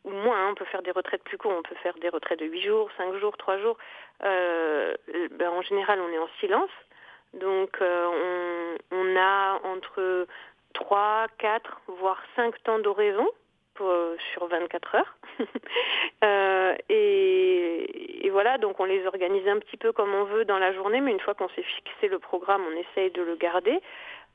moins, 0.04 0.50
on 0.50 0.54
peut 0.54 0.64
faire 0.64 0.82
des 0.82 0.90
retraites 0.90 1.22
plus 1.22 1.38
courtes, 1.38 1.54
on 1.58 1.62
peut 1.62 1.74
faire 1.82 1.94
des 1.98 2.08
retraites 2.08 2.40
de 2.40 2.46
huit 2.46 2.62
jours, 2.62 2.90
cinq 2.96 3.14
jours, 3.16 3.36
trois 3.36 3.58
jours. 3.58 3.76
Euh, 4.24 4.94
ben, 5.32 5.50
en 5.50 5.62
général, 5.62 6.00
on 6.00 6.08
est 6.08 6.18
en 6.18 6.28
silence, 6.40 6.70
donc 7.34 7.80
euh, 7.80 8.76
on, 8.90 9.16
a 9.16 9.60
entre 9.64 10.26
trois, 10.72 11.26
quatre, 11.38 11.80
voire 11.86 12.22
cinq 12.34 12.60
temps 12.62 12.78
d'oraison 12.78 13.28
euh, 13.80 14.16
sur 14.32 14.46
24 14.46 14.94
heures. 14.94 15.16
Euh, 16.90 17.84
et, 18.22 18.30
voilà, 18.30 18.58
donc 18.58 18.78
on 18.80 18.84
les 18.84 19.04
organise 19.06 19.46
un 19.48 19.58
petit 19.58 19.76
peu 19.76 19.92
comme 19.92 20.14
on 20.14 20.24
veut 20.24 20.44
dans 20.44 20.58
la 20.58 20.72
journée, 20.72 21.00
mais 21.00 21.10
une 21.10 21.20
fois 21.20 21.34
qu'on 21.34 21.48
s'est 21.50 21.62
fixé 21.62 22.08
le 22.08 22.18
programme, 22.18 22.62
on 22.72 22.78
essaye 22.78 23.10
de 23.10 23.22
le 23.22 23.36
garder. 23.36 23.80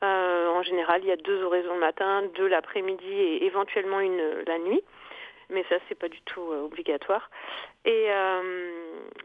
Euh, 0.03 0.49
en 0.49 0.61
général, 0.61 1.01
il 1.03 1.07
y 1.07 1.11
a 1.11 1.15
deux 1.15 1.41
oraisons 1.43 1.73
le 1.73 1.79
matin, 1.79 2.23
deux 2.35 2.47
l'après-midi 2.47 3.09
et 3.09 3.45
éventuellement 3.45 4.01
une 4.01 4.21
la 4.45 4.59
nuit 4.59 4.83
mais 5.49 5.63
ça 5.69 5.75
c'est 5.87 5.97
pas 5.97 6.09
du 6.09 6.21
tout 6.21 6.41
obligatoire. 6.41 7.29
Et, 7.85 8.07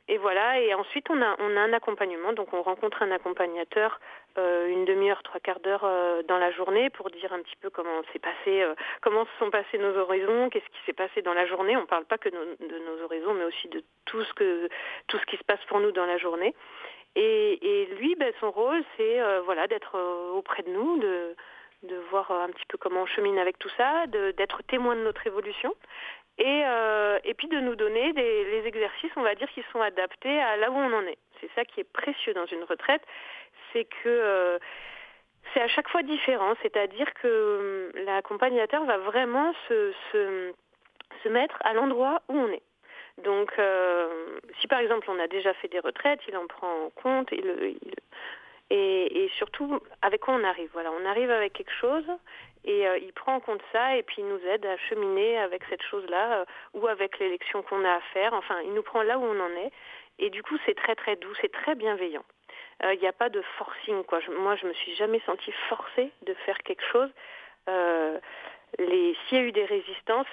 et 0.08 0.18
voilà. 0.18 0.60
Et 0.60 0.74
ensuite 0.74 1.08
on 1.10 1.20
a 1.22 1.36
on 1.38 1.56
a 1.56 1.60
un 1.60 1.72
accompagnement, 1.72 2.32
donc 2.32 2.52
on 2.52 2.62
rencontre 2.62 3.02
un 3.02 3.10
accompagnateur 3.10 4.00
euh, 4.38 4.68
une 4.68 4.84
demi-heure, 4.84 5.22
trois 5.24 5.40
quarts 5.40 5.58
d'heure 5.58 5.82
euh, 5.82 6.22
dans 6.22 6.38
la 6.38 6.52
journée 6.52 6.88
pour 6.90 7.10
dire 7.10 7.32
un 7.32 7.40
petit 7.40 7.56
peu 7.60 7.68
comment 7.68 8.00
s'est 8.12 8.20
passé, 8.20 8.62
euh, 8.62 8.74
comment 9.00 9.24
se 9.24 9.30
sont 9.40 9.50
passés 9.50 9.76
nos 9.76 9.96
horizons, 9.96 10.48
qu'est-ce 10.50 10.66
qui 10.66 10.84
s'est 10.86 10.92
passé 10.92 11.20
dans 11.20 11.34
la 11.34 11.46
journée. 11.46 11.76
On 11.76 11.86
parle 11.86 12.04
pas 12.04 12.16
que 12.16 12.28
de 12.28 12.78
nos 12.78 13.02
horizons, 13.02 13.34
mais 13.34 13.44
aussi 13.44 13.68
de 13.68 13.82
tout 14.04 14.22
ce 14.22 14.32
que 14.34 14.68
tout 15.08 15.18
ce 15.18 15.26
qui 15.26 15.36
se 15.36 15.42
passe 15.42 15.64
pour 15.66 15.80
nous 15.80 15.90
dans 15.90 16.06
la 16.06 16.16
journée. 16.16 16.54
Et, 17.16 17.88
lui, 17.98 18.14
ben, 18.14 18.32
son 18.38 18.52
rôle, 18.52 18.84
c'est 18.96 19.18
voilà 19.44 19.66
d'être 19.66 19.98
auprès 20.32 20.62
de 20.62 20.70
nous, 20.70 20.98
de 20.98 21.34
de 21.83 21.97
voir 22.11 22.31
un 22.31 22.49
petit 22.49 22.66
peu 22.68 22.78
comment 22.78 23.03
on 23.03 23.07
chemine 23.07 23.39
avec 23.39 23.59
tout 23.59 23.70
ça, 23.76 24.07
d'être 24.09 24.62
témoin 24.64 24.97
de 24.97 25.03
notre 25.03 25.26
évolution. 25.26 25.74
Et, 26.39 26.62
et 27.24 27.35
puis 27.35 27.49
de 27.49 27.61
nous 27.61 27.76
donner 27.76 28.14
des, 28.14 28.45
les 28.45 28.66
exercices, 28.66 29.11
on 29.16 29.22
va 29.22 29.35
dire, 29.35 29.49
qui 29.51 29.62
sont 29.72 29.81
adaptés 29.81 30.41
à 30.41 30.57
là 30.57 30.70
où 30.70 30.74
on 30.74 30.93
en 30.93 31.03
est. 31.03 31.18
C'est 31.41 31.51
ça 31.55 31.64
qui 31.64 31.81
est 31.81 31.93
précieux 31.93 32.35
dans 32.35 32.47
une 32.47 32.64
retraite, 32.64 33.03
c'est 33.72 33.85
que 33.85 34.09
euh, 34.09 34.59
c'est 35.53 35.61
à 35.61 35.68
chaque 35.68 35.89
fois 35.89 36.03
différent, 36.03 36.55
c'est-à-dire 36.62 37.12
que 37.14 37.91
hum, 37.95 38.05
l'accompagnateur 38.05 38.85
va 38.85 38.99
vraiment 38.99 39.53
se, 39.68 39.93
se, 40.12 40.53
mettre 41.28 41.59
à 41.61 41.74
l'endroit 41.74 42.22
où 42.28 42.37
on 42.37 42.49
est. 42.49 42.62
Donc, 43.18 43.53
euh, 43.59 44.39
si 44.61 44.66
par 44.66 44.81
exemple 44.81 45.11
on 45.11 45.18
a 45.18 45.28
déjà 45.28 45.53
fait 45.55 45.68
des 45.68 45.81
retraites, 45.81 46.20
il 46.28 46.37
en 46.37 46.47
prend 46.47 46.87
en 46.87 46.91
compte 46.91 47.31
et, 48.70 49.24
et, 49.24 49.28
surtout 49.30 49.80
avec 50.02 50.20
quoi 50.20 50.34
on 50.34 50.44
arrive? 50.44 50.70
Voilà, 50.72 50.90
on 50.92 51.04
arrive 51.04 51.30
avec 51.30 51.52
quelque 51.52 51.74
chose 51.80 52.06
et 52.64 52.86
euh, 52.86 52.98
il 52.98 53.12
prend 53.12 53.34
en 53.34 53.40
compte 53.40 53.62
ça 53.72 53.96
et 53.96 54.02
puis 54.02 54.16
il 54.18 54.28
nous 54.28 54.40
aide 54.46 54.64
à 54.66 54.76
cheminer 54.76 55.38
avec 55.38 55.62
cette 55.68 55.82
chose-là 55.82 56.44
ou 56.74 56.86
avec 56.86 57.18
l'élection 57.18 57.62
qu'on 57.62 57.84
a 57.84 57.94
à 57.94 58.00
faire. 58.12 58.32
Enfin, 58.34 58.60
il 58.64 58.72
nous 58.72 58.82
prend 58.82 59.02
là 59.02 59.18
où 59.18 59.24
on 59.24 59.40
en 59.40 59.50
est 59.56 59.72
et 60.18 60.30
du 60.30 60.42
coup 60.42 60.56
c'est 60.66 60.74
très 60.74 60.94
très 60.94 61.16
doux, 61.16 61.34
c'est 61.40 61.52
très 61.52 61.74
bienveillant. 61.74 62.24
Il 62.82 62.86
euh, 62.86 62.96
n'y 62.96 63.06
a 63.06 63.12
pas 63.12 63.28
de 63.28 63.42
forcing. 63.58 64.04
Quoi. 64.04 64.20
Je, 64.20 64.30
moi, 64.30 64.56
je 64.56 64.66
me 64.66 64.72
suis 64.72 64.94
jamais 64.94 65.20
sentie 65.26 65.52
forcée 65.68 66.10
de 66.22 66.34
faire 66.46 66.58
quelque 66.58 66.84
chose. 66.90 67.10
Euh, 67.68 68.18
les, 68.78 69.16
s'il 69.28 69.38
y 69.38 69.40
a 69.40 69.44
eu 69.44 69.52
des 69.52 69.64
résistances, 69.64 70.26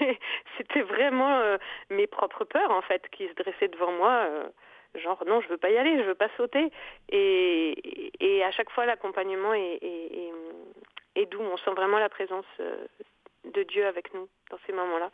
c'était 0.56 0.82
vraiment 0.82 1.38
euh, 1.38 1.58
mes 1.90 2.06
propres 2.06 2.44
peurs 2.44 2.70
en 2.70 2.82
fait 2.82 3.08
qui 3.10 3.28
se 3.28 3.34
dressaient 3.34 3.68
devant 3.68 3.92
moi. 3.92 4.26
Genre 4.98 5.22
non, 5.26 5.40
je 5.40 5.48
veux 5.48 5.56
pas 5.56 5.70
y 5.70 5.76
aller, 5.76 5.98
je 5.98 6.02
veux 6.02 6.14
pas 6.14 6.28
sauter. 6.36 6.70
Et, 7.10 8.12
et 8.20 8.44
à 8.44 8.50
chaque 8.50 8.70
fois, 8.70 8.86
l'accompagnement 8.86 9.54
est, 9.54 9.80
doux. 11.30 11.40
On 11.40 11.56
sent 11.56 11.70
vraiment 11.70 11.98
la 11.98 12.08
présence 12.08 12.46
de 13.44 13.62
Dieu 13.64 13.86
avec 13.86 14.12
nous 14.14 14.28
dans 14.50 14.58
ces 14.66 14.72
moments-là. 14.72 15.10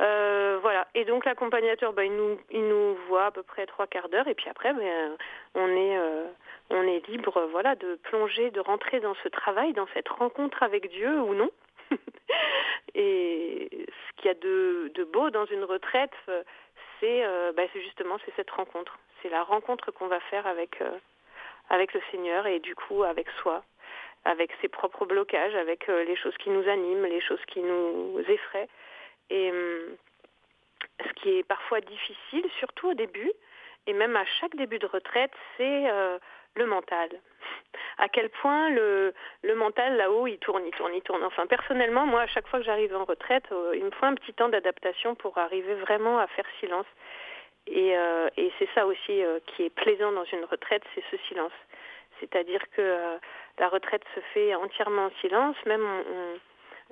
Euh, 0.00 0.58
voilà. 0.62 0.86
Et 0.94 1.04
donc 1.04 1.24
l'accompagnateur, 1.24 1.92
bah, 1.92 2.04
il, 2.04 2.14
nous, 2.14 2.38
il 2.50 2.66
nous 2.66 2.94
voit 3.08 3.26
à 3.26 3.30
peu 3.30 3.42
près 3.42 3.66
trois 3.66 3.86
quarts 3.86 4.08
d'heure 4.08 4.28
et 4.28 4.34
puis 4.34 4.48
après, 4.48 4.72
ben, 4.72 5.16
on 5.54 5.68
est, 5.68 5.98
euh, 5.98 6.24
on 6.70 6.82
est 6.82 7.06
libre, 7.08 7.48
voilà, 7.50 7.74
de 7.74 7.96
plonger, 7.96 8.50
de 8.50 8.60
rentrer 8.60 9.00
dans 9.00 9.14
ce 9.22 9.28
travail, 9.28 9.72
dans 9.72 9.88
cette 9.94 10.08
rencontre 10.08 10.62
avec 10.62 10.90
Dieu 10.90 11.20
ou 11.20 11.34
non. 11.34 11.50
et 12.94 13.68
ce 13.72 14.20
qu'il 14.20 14.26
y 14.26 14.30
a 14.30 14.34
de, 14.34 15.04
beau 15.12 15.30
dans 15.30 15.46
une 15.46 15.64
retraite, 15.64 16.12
c'est, 17.00 17.24
euh, 17.24 17.52
bah, 17.52 17.64
justement 17.74 18.18
c'est 18.24 18.34
cette 18.36 18.50
rencontre. 18.50 18.98
C'est 19.22 19.28
la 19.28 19.42
rencontre 19.42 19.90
qu'on 19.90 20.08
va 20.08 20.20
faire 20.20 20.46
avec, 20.46 20.82
avec 21.70 21.92
le 21.92 22.00
Seigneur 22.10 22.46
et 22.46 22.60
du 22.60 22.74
coup 22.74 23.02
avec 23.02 23.28
soi, 23.42 23.64
avec 24.24 24.52
ses 24.60 24.68
propres 24.68 25.06
blocages, 25.06 25.54
avec 25.56 25.88
les 25.88 26.16
choses 26.16 26.36
qui 26.38 26.50
nous 26.50 26.68
animent, 26.68 27.04
les 27.04 27.20
choses 27.20 27.44
qui 27.46 27.60
nous 27.60 28.22
effraient. 28.28 28.68
Et 29.30 29.50
hum, 29.50 29.96
ce 31.04 31.12
qui 31.14 31.30
est 31.38 31.42
parfois 31.42 31.80
difficile, 31.80 32.44
surtout 32.58 32.90
au 32.90 32.94
début, 32.94 33.32
et 33.86 33.92
même 33.92 34.16
à 34.16 34.24
chaque 34.40 34.54
début 34.56 34.78
de 34.78 34.86
retraite, 34.86 35.32
c'est 35.56 35.90
euh, 35.90 36.18
le 36.54 36.66
mental. 36.66 37.08
À 37.98 38.08
quel 38.08 38.30
point 38.30 38.70
le, 38.70 39.12
le 39.42 39.54
mental 39.54 39.96
là-haut, 39.96 40.26
il 40.26 40.38
tourne, 40.38 40.64
il 40.66 40.72
tourne, 40.72 40.94
il 40.94 41.02
tourne. 41.02 41.22
Enfin, 41.24 41.46
personnellement, 41.46 42.06
moi, 42.06 42.22
à 42.22 42.26
chaque 42.26 42.46
fois 42.46 42.60
que 42.60 42.64
j'arrive 42.64 42.94
en 42.94 43.04
retraite, 43.04 43.44
euh, 43.52 43.72
il 43.74 43.84
me 43.84 43.90
faut 43.90 44.06
un 44.06 44.14
petit 44.14 44.32
temps 44.32 44.48
d'adaptation 44.48 45.14
pour 45.14 45.36
arriver 45.38 45.74
vraiment 45.74 46.18
à 46.18 46.26
faire 46.28 46.46
silence. 46.60 46.86
Et, 47.66 47.96
euh, 47.96 48.28
et 48.36 48.50
c'est 48.58 48.68
ça 48.74 48.86
aussi 48.86 49.22
qui 49.46 49.64
est 49.64 49.74
plaisant 49.74 50.12
dans 50.12 50.24
une 50.24 50.44
retraite, 50.44 50.82
c'est 50.94 51.04
ce 51.10 51.16
silence. 51.28 51.52
C'est-à-dire 52.18 52.62
que 52.74 53.18
la 53.58 53.68
retraite 53.68 54.02
se 54.14 54.20
fait 54.32 54.54
entièrement 54.54 55.06
en 55.06 55.10
silence, 55.20 55.56
même 55.66 55.84
on 55.84 56.02
on 56.10 56.38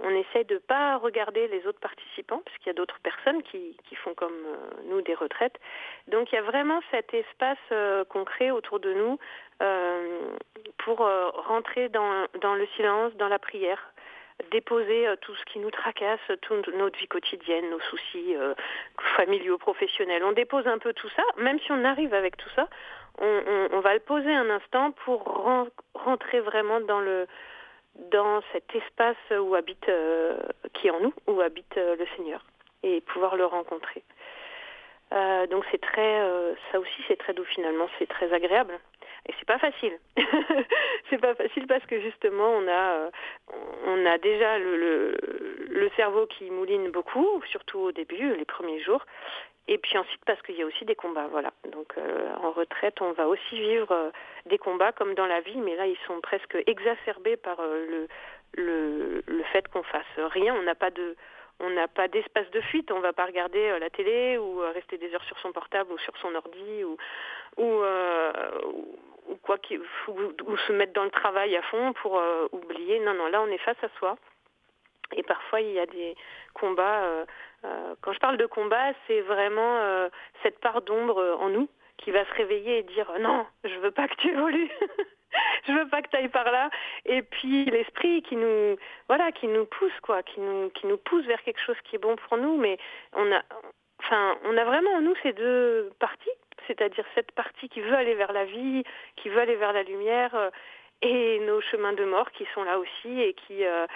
essaie 0.05 0.44
de 0.44 0.55
ne 0.55 0.59
pas 0.59 0.97
regarder 0.99 1.49
les 1.49 1.66
autres 1.66 1.80
participants, 1.80 2.42
parce 2.44 2.57
qu'il 2.59 2.66
y 2.66 2.70
a 2.70 2.74
d'autres 2.74 2.99
personnes 3.03 3.42
qui, 3.42 3.76
qui, 3.88 3.94
font 3.97 4.14
comme 4.14 4.32
euh, 4.47 4.57
nous 4.90 5.01
des 5.03 5.14
retraites. 5.14 5.59
Donc 6.09 6.32
il 6.32 6.34
y 6.34 6.38
a 6.38 6.42
vraiment 6.42 6.80
cet 6.90 7.14
espace 7.14 7.59
euh, 7.72 8.05
concret 8.05 8.51
autour 8.51 8.80
de 8.80 8.92
nous 8.92 9.18
euh, 9.62 10.32
pour 10.78 10.99
rentrer 10.99 11.88
dans, 11.88 12.26
dans, 12.40 12.55
le 12.55 12.66
silence, 12.76 13.14
dans 13.14 13.28
la 13.28 13.38
prière, 13.38 13.92
déposer 14.51 15.07
tout 15.22 15.34
ce 15.34 15.44
qui 15.47 15.59
nous 15.59 15.70
tracasse, 15.70 16.20
toute 16.42 16.68
notre 16.68 16.99
vie 16.99 17.09
quotidienne, 17.09 17.70
nos 17.70 17.80
soucis 17.80 18.36
familiaux, 19.16 19.57
professionnels. 19.57 20.22
On 20.22 20.32
dépose 20.32 20.66
un 20.66 20.78
peu 20.78 20.92
tout 20.92 21.09
ça, 21.16 21.22
même 21.38 21.59
si 21.61 21.72
on 21.72 21.84
arrive 21.84 22.12
avec 22.12 22.36
tout 22.36 22.51
ça, 22.55 22.68
on, 23.18 23.68
on 23.72 23.80
va 23.80 23.94
le 23.94 24.01
poser 24.01 24.32
un 24.32 24.51
instant 24.51 24.92
pour 25.05 25.24
rentrer 25.94 26.40
vraiment 26.40 26.80
dans 26.80 27.01
le 27.01 27.26
dans 28.11 28.40
cet 28.53 28.74
espace 28.74 29.16
où 29.30 29.55
habite, 29.55 29.88
euh, 29.88 30.38
qui 30.74 30.88
est 30.88 30.90
en 30.90 31.01
nous, 31.01 31.14
où 31.26 31.40
habite 31.40 31.76
euh, 31.76 31.97
le 31.97 32.07
Seigneur, 32.16 32.44
et 32.82 33.01
pouvoir 33.01 33.36
le 33.36 33.47
rencontrer. 33.47 34.03
Euh, 35.12 35.47
donc 35.47 35.64
c'est 35.70 35.80
très, 35.80 36.20
ça 36.72 36.80
aussi 36.80 37.03
c'est 37.07 37.16
très 37.16 37.32
doux 37.32 37.44
finalement, 37.44 37.88
c'est 37.99 38.09
très 38.09 38.32
agréable. 38.32 38.78
Et 39.28 39.34
c'est 39.38 39.47
pas 39.47 39.59
facile. 39.59 39.99
c'est 41.11 41.18
pas 41.18 41.34
facile 41.34 41.66
parce 41.66 41.84
que 41.86 42.01
justement 42.01 42.49
on 42.49 42.68
a, 42.68 43.11
on 43.86 44.07
a 44.07 44.18
déjà 44.18 44.59
le, 44.59 45.16
cerveau 45.97 46.26
qui 46.26 46.51
mouline 46.51 46.90
beaucoup, 46.90 47.42
surtout 47.51 47.78
au 47.78 47.92
début, 47.92 48.34
les 48.36 48.44
premiers 48.44 48.80
jours. 48.80 49.05
Et 49.68 49.78
puis 49.78 49.98
ensuite 49.98 50.24
parce 50.24 50.40
qu'il 50.42 50.54
y 50.56 50.62
a 50.62 50.66
aussi 50.66 50.84
des 50.84 50.94
combats, 50.94 51.26
voilà. 51.26 51.52
Donc 51.72 51.94
euh, 51.98 52.34
en 52.40 52.52
retraite, 52.52 53.00
on 53.00 53.12
va 53.12 53.26
aussi 53.26 53.58
vivre 53.58 53.90
euh, 53.90 54.10
des 54.46 54.58
combats 54.58 54.92
comme 54.92 55.14
dans 55.14 55.26
la 55.26 55.40
vie, 55.40 55.56
mais 55.56 55.74
là 55.74 55.86
ils 55.86 55.98
sont 56.06 56.20
presque 56.20 56.56
exacerbés 56.66 57.36
par 57.36 57.58
euh, 57.58 57.84
le, 57.90 58.08
le, 58.62 59.22
le 59.26 59.42
fait 59.44 59.66
qu'on 59.68 59.82
fasse 59.82 60.04
rien. 60.18 60.54
On 60.54 60.62
n'a 60.62 60.76
pas 60.76 60.90
de 60.90 61.16
on 61.58 61.70
n'a 61.70 61.88
pas 61.88 62.06
d'espace 62.06 62.48
de 62.50 62.60
fuite, 62.60 62.92
on 62.92 63.00
va 63.00 63.12
pas 63.12 63.24
regarder 63.24 63.78
la 63.80 63.88
télé 63.90 64.36
ou 64.38 64.58
rester 64.74 64.98
des 64.98 65.12
heures 65.14 65.24
sur 65.24 65.38
son 65.38 65.52
portable 65.52 65.90
ou 65.90 65.98
sur 65.98 66.16
son 66.18 66.34
ordi 66.34 66.84
ou 66.84 66.98
ou, 67.56 67.82
ou 69.28 69.36
quoi 69.42 69.56
ou, 69.70 70.12
ou, 70.46 70.56
se 70.58 70.72
mettre 70.72 70.92
dans 70.92 71.04
le 71.04 71.10
travail 71.10 71.56
à 71.56 71.62
fond 71.62 71.94
pour 71.94 72.22
oublier. 72.52 73.00
Non 73.00 73.14
non, 73.14 73.28
là 73.28 73.40
on 73.40 73.46
est 73.46 73.56
face 73.56 73.82
à 73.82 73.88
soi. 73.98 74.18
Et 75.12 75.22
parfois 75.22 75.62
il 75.62 75.72
y 75.72 75.78
a 75.80 75.86
des 75.86 76.14
combats 76.52 77.24
quand 78.00 78.12
je 78.12 78.18
parle 78.18 78.36
de 78.36 78.46
combat, 78.46 78.92
c'est 79.06 79.20
vraiment 79.22 79.78
euh, 79.78 80.08
cette 80.42 80.58
part 80.60 80.82
d'ombre 80.82 81.38
en 81.40 81.48
nous 81.48 81.68
qui 81.98 82.10
va 82.10 82.24
se 82.24 82.34
réveiller 82.34 82.78
et 82.78 82.82
dire 82.82 83.10
non, 83.20 83.46
je 83.64 83.74
veux 83.80 83.90
pas 83.90 84.08
que 84.08 84.16
tu 84.16 84.28
évolues. 84.28 84.70
je 85.66 85.72
veux 85.72 85.88
pas 85.88 86.02
que 86.02 86.08
tu 86.08 86.16
ailles 86.16 86.28
par 86.28 86.50
là. 86.50 86.70
Et 87.04 87.22
puis 87.22 87.64
l'esprit 87.66 88.22
qui 88.22 88.36
nous, 88.36 88.76
voilà, 89.08 89.32
qui 89.32 89.48
nous 89.48 89.64
pousse 89.64 89.98
quoi, 90.02 90.22
qui 90.22 90.40
nous, 90.40 90.70
qui 90.70 90.86
nous 90.86 90.98
pousse 90.98 91.24
vers 91.24 91.42
quelque 91.42 91.60
chose 91.60 91.76
qui 91.84 91.96
est 91.96 92.00
bon 92.00 92.16
pour 92.16 92.36
nous. 92.38 92.56
Mais 92.56 92.78
on 93.12 93.32
a, 93.32 93.42
enfin, 94.00 94.36
on 94.44 94.56
a 94.56 94.64
vraiment 94.64 94.92
en 94.92 95.00
nous 95.00 95.14
ces 95.22 95.32
deux 95.32 95.90
parties, 95.98 96.30
c'est-à-dire 96.66 97.04
cette 97.14 97.32
partie 97.32 97.68
qui 97.68 97.80
veut 97.80 97.94
aller 97.94 98.14
vers 98.14 98.32
la 98.32 98.44
vie, 98.44 98.84
qui 99.16 99.28
veut 99.28 99.40
aller 99.40 99.56
vers 99.56 99.72
la 99.72 99.82
lumière, 99.82 100.34
euh, 100.34 100.50
et 101.02 101.40
nos 101.40 101.60
chemins 101.60 101.92
de 101.92 102.04
mort 102.04 102.30
qui 102.32 102.46
sont 102.54 102.64
là 102.64 102.78
aussi 102.78 103.20
et 103.20 103.34
qui 103.34 103.64
euh, 103.64 103.86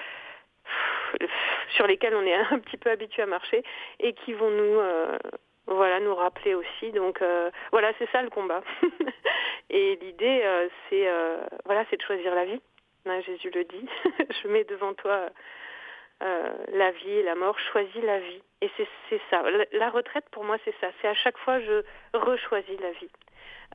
sur 1.75 1.87
lesquels 1.87 2.15
on 2.15 2.25
est 2.25 2.35
un 2.51 2.59
petit 2.59 2.77
peu 2.77 2.91
habitué 2.91 3.23
à 3.23 3.27
marcher 3.27 3.63
et 3.99 4.13
qui 4.13 4.33
vont 4.33 4.51
nous 4.51 4.79
euh, 4.81 5.19
voilà 5.67 6.01
nous 6.01 6.15
rappeler 6.15 6.55
aussi. 6.55 6.93
Donc 6.93 7.23
euh, 7.23 7.51
voilà 7.73 7.93
c'est 7.99 8.11
ça 8.11 8.23
le 8.23 8.31
combat. 8.31 8.63
Et 9.71 9.97
l'idée 10.03 10.41
euh, 10.45 10.69
c'est 10.89 11.09
voilà 11.65 11.85
c'est 11.91 11.97
de 11.97 12.03
choisir 12.03 12.35
la 12.35 12.45
vie. 12.45 12.61
Hein, 13.07 13.21
Jésus 13.23 13.51
le 13.55 13.65
dit. 13.65 13.89
Je 14.43 14.49
mets 14.49 14.65
devant 14.65 14.95
toi 14.95 15.27
la 16.21 16.91
vie 16.91 17.13
et 17.13 17.23
la 17.23 17.35
mort. 17.35 17.59
Choisis 17.73 18.03
la 18.03 18.19
vie. 18.19 18.43
Et 18.61 18.71
c'est 19.09 19.21
ça. 19.31 19.43
La, 19.49 19.65
la, 19.73 19.91
retraite 19.91 20.27
pour 20.31 20.45
moi 20.45 20.59
c'est 20.65 20.75
ça. 20.81 20.89
C'est 21.01 21.09
à 21.09 21.15
chaque 21.15 21.39
fois 21.39 21.61
je 21.61 21.83
rechoisis 22.13 22.79
la 22.81 22.91
vie 22.93 23.11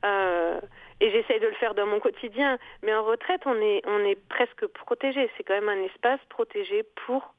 et 0.02 1.10
j'essaye 1.10 1.40
de 1.40 1.46
le 1.46 1.54
faire 1.54 1.74
dans 1.74 1.86
mon 1.86 2.00
quotidien 2.00 2.58
mais 2.82 2.94
en 2.94 3.02
retraite 3.02 3.42
on 3.46 3.60
est 3.60 3.82
on 3.86 4.04
est 4.04 4.18
presque 4.28 4.66
protégé 4.66 5.30
c'est 5.36 5.42
quand 5.42 5.54
même 5.54 5.68
un 5.68 5.82
espace 5.84 6.20
protégé 6.28 6.84
pour 7.06 7.34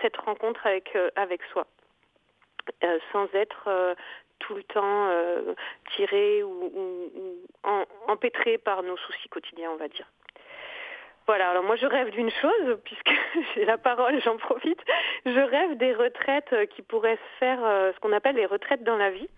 cette 0.00 0.16
rencontre 0.16 0.66
avec, 0.66 0.94
euh, 0.96 1.10
avec 1.16 1.42
soi, 1.52 1.66
euh, 2.84 2.98
sans 3.12 3.26
être 3.34 3.64
euh, 3.66 3.94
tout 4.38 4.54
le 4.54 4.64
temps 4.64 5.08
tiré 5.94 6.42
ou, 6.42 6.72
empêtré 8.08 8.58
par 8.58 8.82
nos 8.82 8.96
soucis 8.96 9.28
quotidiens, 9.28 9.70
on 9.70 9.76
va 9.76 9.86
dire. 9.86 10.06
Voilà, 11.28 11.50
alors 11.50 11.62
moi 11.62 11.76
je 11.76 11.86
rêve 11.86 12.10
d'une 12.10 12.30
chose, 12.30 12.80
puisque 12.84 13.12
j'ai 13.54 13.64
la 13.64 13.78
parole, 13.78 14.20
j'en 14.22 14.38
profite. 14.38 14.80
Je 15.24 15.38
rêve 15.38 15.76
des 15.76 15.94
retraites 15.94 16.68
qui 16.70 16.82
pourraient 16.82 17.18
se 17.18 17.38
faire, 17.38 17.60
ce 17.94 18.00
qu'on 18.00 18.12
appelle 18.12 18.34
les 18.34 18.46
retraites 18.46 18.82
dans 18.82 18.96
la 18.96 19.10
vie. 19.10 19.28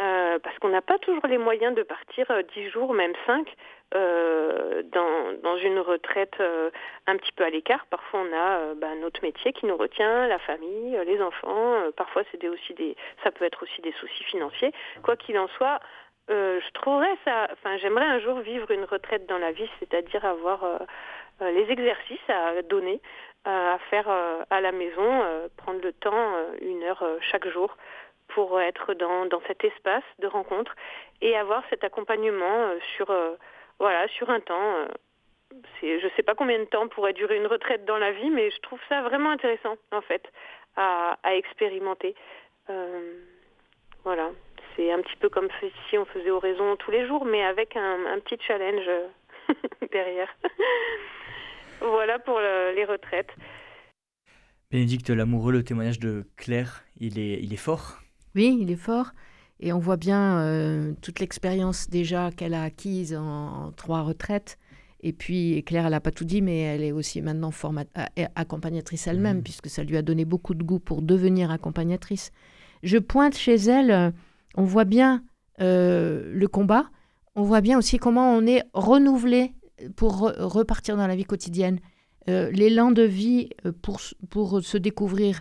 Euh, 0.00 0.38
parce 0.38 0.56
qu'on 0.60 0.68
n'a 0.68 0.82
pas 0.82 0.98
toujours 0.98 1.26
les 1.26 1.38
moyens 1.38 1.74
de 1.74 1.82
partir 1.82 2.26
dix 2.54 2.68
jours, 2.70 2.94
même 2.94 3.14
cinq, 3.26 3.48
euh, 3.94 4.82
dans, 4.92 5.32
dans, 5.42 5.56
une 5.56 5.78
retraite 5.78 6.34
euh, 6.40 6.70
un 7.06 7.16
petit 7.16 7.32
peu 7.32 7.44
à 7.44 7.50
l'écart. 7.50 7.86
Parfois, 7.86 8.20
on 8.20 8.32
a 8.36 8.58
euh, 8.58 8.74
bah, 8.76 8.94
notre 9.00 9.22
métier 9.22 9.52
qui 9.52 9.66
nous 9.66 9.76
retient, 9.76 10.26
la 10.26 10.38
famille, 10.38 10.96
euh, 10.96 11.04
les 11.04 11.20
enfants. 11.22 11.74
parfois, 11.96 12.22
c'est 12.30 12.46
aussi 12.48 12.74
des, 12.74 12.96
ça 13.24 13.30
peut 13.30 13.44
être 13.44 13.62
aussi 13.62 13.80
des 13.80 13.92
soucis 13.92 14.24
financiers. 14.24 14.72
Quoi 15.02 15.16
qu'il 15.16 15.38
en 15.38 15.48
soit, 15.48 15.80
je 16.28 16.70
trouverais 16.74 17.16
ça. 17.24 17.48
Enfin, 17.52 17.78
j'aimerais 17.78 18.04
un 18.04 18.20
jour 18.20 18.40
vivre 18.40 18.70
une 18.70 18.84
retraite 18.84 19.26
dans 19.26 19.38
la 19.38 19.52
vie, 19.52 19.68
c'est-à-dire 19.78 20.24
avoir 20.24 20.60
les 21.40 21.70
exercices 21.70 22.28
à 22.28 22.60
donner, 22.62 23.00
à 23.46 23.78
faire 23.88 24.08
à 24.50 24.60
la 24.60 24.72
maison, 24.72 25.24
prendre 25.56 25.80
le 25.80 25.94
temps, 25.94 26.34
une 26.60 26.82
heure 26.82 27.02
chaque 27.22 27.48
jour 27.48 27.74
pour 28.28 28.60
être 28.60 28.94
dans, 28.94 29.26
dans 29.26 29.40
cet 29.46 29.64
espace 29.64 30.04
de 30.18 30.26
rencontre 30.26 30.74
et 31.20 31.36
avoir 31.36 31.62
cet 31.70 31.84
accompagnement 31.84 32.72
sur 32.96 33.10
voilà, 33.78 34.08
sur 34.08 34.30
un 34.30 34.40
temps. 34.40 34.74
Euh, 34.76 34.86
je 35.82 36.08
sais 36.16 36.22
pas 36.22 36.34
combien 36.34 36.58
de 36.58 36.64
temps 36.64 36.88
pourrait 36.88 37.12
durer 37.12 37.36
une 37.36 37.46
retraite 37.46 37.84
dans 37.84 37.98
la 37.98 38.12
vie, 38.12 38.30
mais 38.30 38.50
je 38.50 38.60
trouve 38.60 38.80
ça 38.88 39.02
vraiment 39.02 39.30
intéressant, 39.30 39.76
en 39.92 40.00
fait, 40.02 40.22
à, 40.76 41.16
expérimenter. 41.34 42.14
Euh, 42.70 43.14
voilà, 44.04 44.30
c'est 44.76 44.92
un 44.92 45.00
petit 45.00 45.16
peu 45.16 45.28
comme 45.28 45.48
si 45.88 45.98
on 45.98 46.04
faisait 46.04 46.30
oraison 46.30 46.76
tous 46.76 46.90
les 46.90 47.06
jours, 47.06 47.24
mais 47.24 47.42
avec 47.42 47.76
un, 47.76 48.18
petit 48.20 48.38
challenge 48.46 48.88
derrière. 49.92 50.34
voilà 51.80 52.18
pour 52.18 52.38
le, 52.38 52.72
les 52.74 52.84
retraites. 52.84 53.30
Bénédicte 54.70 55.08
Lamoureux, 55.08 55.52
le 55.52 55.64
témoignage 55.64 55.98
de 55.98 56.24
Claire, 56.36 56.84
il 57.00 57.18
est, 57.18 57.40
il 57.40 57.54
est 57.54 57.56
fort? 57.56 58.00
Oui, 58.34 58.58
il 58.60 58.70
est 58.70 58.76
fort. 58.76 59.12
Et 59.60 59.72
on 59.72 59.78
voit 59.78 59.96
bien 59.96 60.38
euh, 60.38 60.92
toute 61.02 61.20
l'expérience 61.20 61.88
déjà 61.90 62.30
qu'elle 62.30 62.54
a 62.54 62.62
acquise 62.62 63.14
en, 63.14 63.72
trois 63.76 64.02
retraites. 64.02 64.58
Et 65.00 65.12
puis, 65.12 65.62
Claire, 65.64 65.86
elle 65.86 65.92
n'a 65.92 66.00
pas 66.00 66.10
tout 66.10 66.24
dit, 66.24 66.42
mais 66.42 66.60
elle 66.60 66.82
est 66.82 66.92
aussi 66.92 67.22
maintenant 67.22 67.50
accompagnatrice 68.34 69.06
elle-même, 69.06 69.38
mmh. 69.38 69.42
puisque 69.42 69.68
ça 69.68 69.84
lui 69.84 69.96
a 69.96 70.02
donné 70.02 70.24
beaucoup 70.24 70.54
de 70.54 70.62
goût 70.62 70.80
pour 70.80 71.02
devenir 71.02 71.50
accompagnatrice. 71.50 72.32
Je 72.82 72.98
pointe 72.98 73.36
chez 73.36 73.54
elle, 73.54 73.90
euh, 73.90 74.10
on 74.56 74.64
voit 74.64 74.84
bien 74.84 75.22
euh, 75.60 76.32
le 76.32 76.48
combat, 76.48 76.90
on 77.34 77.42
voit 77.42 77.60
bien 77.60 77.78
aussi 77.78 77.98
comment 77.98 78.32
on 78.32 78.46
est 78.46 78.64
renouvelé 78.72 79.54
pour 79.94 80.32
repartir 80.36 80.96
dans 80.96 81.06
la 81.06 81.14
vie 81.14 81.24
quotidienne. 81.24 81.78
L'élan 82.26 82.90
de 82.90 83.04
vie 83.04 83.50
pour, 83.80 84.00
pour 84.28 84.60
se 84.60 84.76
découvrir 84.76 85.40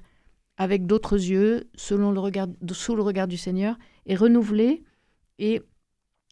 avec 0.57 0.85
d'autres 0.85 1.15
yeux, 1.15 1.69
selon 1.75 2.11
le 2.11 2.19
regard, 2.19 2.47
sous 2.71 2.95
le 2.95 3.03
regard 3.03 3.27
du 3.27 3.37
Seigneur, 3.37 3.77
est 4.05 4.15
renouvelée 4.15 4.83
et 5.39 5.61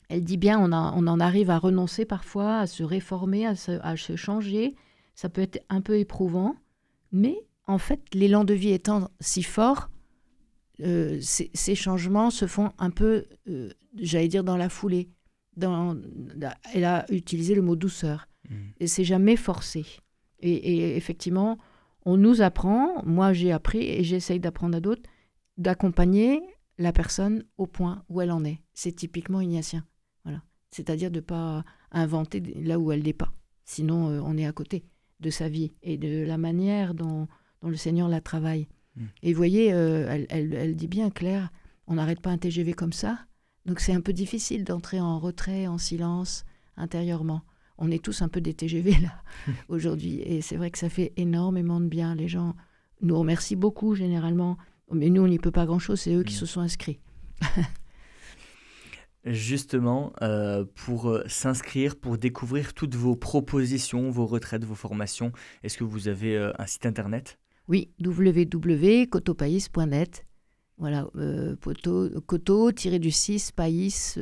elle 0.10 0.24
dit 0.24 0.38
bien, 0.38 0.60
on, 0.60 0.72
a, 0.72 0.94
on 0.96 1.08
en 1.08 1.20
arrive 1.20 1.50
à 1.50 1.58
renoncer 1.58 2.06
parfois, 2.06 2.60
à 2.60 2.68
se 2.68 2.84
réformer, 2.84 3.46
à 3.46 3.56
se, 3.56 3.72
à 3.82 3.98
se 3.98 4.16
changer. 4.16 4.76
Ça 5.16 5.30
peut 5.30 5.42
être 5.42 5.64
un 5.70 5.82
peu 5.82 5.98
éprouvant, 5.98 6.56
mais 7.12 7.38
en 7.68 7.78
fait, 7.78 8.02
l'élan 8.14 8.44
de 8.44 8.54
vie 8.54 8.72
étant 8.72 9.10
si 9.20 9.44
fort, 9.44 9.90
euh, 10.82 11.20
ces, 11.22 11.50
ces, 11.54 11.74
changements 11.74 12.30
se 12.30 12.48
font 12.48 12.72
un 12.78 12.90
peu, 12.90 13.26
euh, 13.48 13.70
j'allais 13.98 14.28
dire, 14.28 14.44
dans 14.44 14.58
la 14.58 14.70
foulée. 14.70 15.10
Dans, 15.56 15.96
elle 16.74 16.84
a 16.84 17.06
utilisé 17.10 17.56
le 17.56 17.62
mot 17.62 17.78
douceur. 17.78 18.28
Mmh. 18.50 18.56
Et 18.82 18.88
c'est 18.88 19.06
jamais 19.06 19.38
forcé. 19.38 19.86
Et, 20.42 20.52
et, 20.52 20.98
effectivement, 20.98 21.58
on 22.06 22.18
nous 22.18 22.42
apprend, 22.42 23.04
moi 23.04 23.34
j'ai 23.34 23.52
appris 23.52 23.80
et 23.80 24.04
j'essaye 24.04 24.40
d'apprendre 24.40 24.78
à 24.78 24.80
d'autres, 24.80 25.10
d'accompagner 25.58 26.42
la 26.78 26.94
personne 26.94 27.44
au 27.58 27.66
point 27.66 28.04
où 28.10 28.22
elle 28.22 28.32
en 28.32 28.44
est. 28.44 28.62
C'est 28.74 28.92
typiquement 28.92 29.42
ignatien. 29.42 29.86
Voilà. 30.24 30.44
C'est-à-dire 30.72 31.10
de 31.10 31.18
ne 31.18 31.22
pas 31.22 31.64
inventer 31.92 32.40
là 32.40 32.80
où 32.80 32.92
elle 32.92 33.04
n'est 33.04 33.14
pas. 33.14 33.34
Sinon, 33.64 34.10
euh, 34.10 34.22
on 34.24 34.38
est 34.38 34.46
à 34.46 34.52
côté 34.52 34.86
de 35.20 35.30
sa 35.30 35.50
vie 35.50 35.74
et 35.82 35.98
de 35.98 36.24
la 36.26 36.38
manière 36.38 36.94
dont, 36.94 37.28
dont 37.62 37.70
le 37.70 37.78
Seigneur 37.78 38.08
la 38.08 38.22
travaille. 38.22 38.68
Hmm. 38.96 39.06
Et 39.24 39.34
vous 39.34 39.38
voyez, 39.38 39.74
euh, 39.74 40.08
elle, 40.10 40.28
elle, 40.30 40.54
elle, 40.54 40.76
dit 40.76 40.88
bien, 40.88 41.10
Claire, 41.10 41.52
on 41.88 41.96
n'arrête 41.96 42.20
pas 42.20 42.30
un 42.30 42.38
TGV 42.38 42.74
comme 42.74 42.94
ça. 42.94 43.20
Donc 43.66 43.80
c'est 43.80 43.94
un 43.94 44.02
peu 44.02 44.14
difficile 44.14 44.64
d'entrer 44.64 45.00
en 45.00 45.20
retrait, 45.20 45.66
en 45.66 45.78
silence, 45.78 46.46
intérieurement. 46.78 47.42
On 47.78 47.92
est 47.92 48.04
tous 48.04 48.22
un 48.22 48.30
peu 48.30 48.42
des 48.42 48.54
TGV 48.54 48.92
là, 49.02 49.22
aujourd'hui. 49.70 50.22
Et 50.22 50.42
c'est 50.42 50.56
vrai 50.56 50.72
que 50.72 50.78
ça 50.78 50.90
fait 50.90 51.14
énormément 51.18 51.80
de 51.80 51.88
bien. 51.88 52.16
Les 52.16 52.28
gens 52.28 52.56
nous 53.02 53.18
remercient 53.18 53.56
beaucoup, 53.56 53.96
généralement. 53.96 54.58
Mais 54.92 55.10
nous, 55.10 55.24
on 55.24 55.28
n'y 55.28 55.40
peut 55.40 55.52
pas 55.52 55.66
grand-chose, 55.66 56.02
c'est 56.02 56.14
eux 56.14 56.24
qui 56.24 56.36
mm. 56.36 56.38
se 56.38 56.46
sont 56.46 56.62
inscrits. 56.62 57.00
Justement, 59.26 60.14
euh, 60.22 60.64
pour 60.76 61.10
euh, 61.10 61.24
s'inscrire, 61.28 61.96
pour 61.96 62.20
découvrir 62.20 62.76
toutes 62.76 62.94
vos 62.94 63.16
propositions, 63.16 64.12
vos 64.12 64.28
retraites, 64.28 64.64
vos 64.64 64.76
formations, 64.76 65.32
est-ce 65.64 65.80
que 65.80 65.84
vous 65.84 66.08
avez 66.08 66.38
euh, 66.38 66.52
un 66.60 66.68
site 66.68 66.86
internet? 66.86 67.40
Oui, 67.68 67.90
www.cotopaïs.net. 68.00 70.28
Voilà, 70.78 71.08
coto-du-6, 72.28 73.52
païs, 73.54 74.20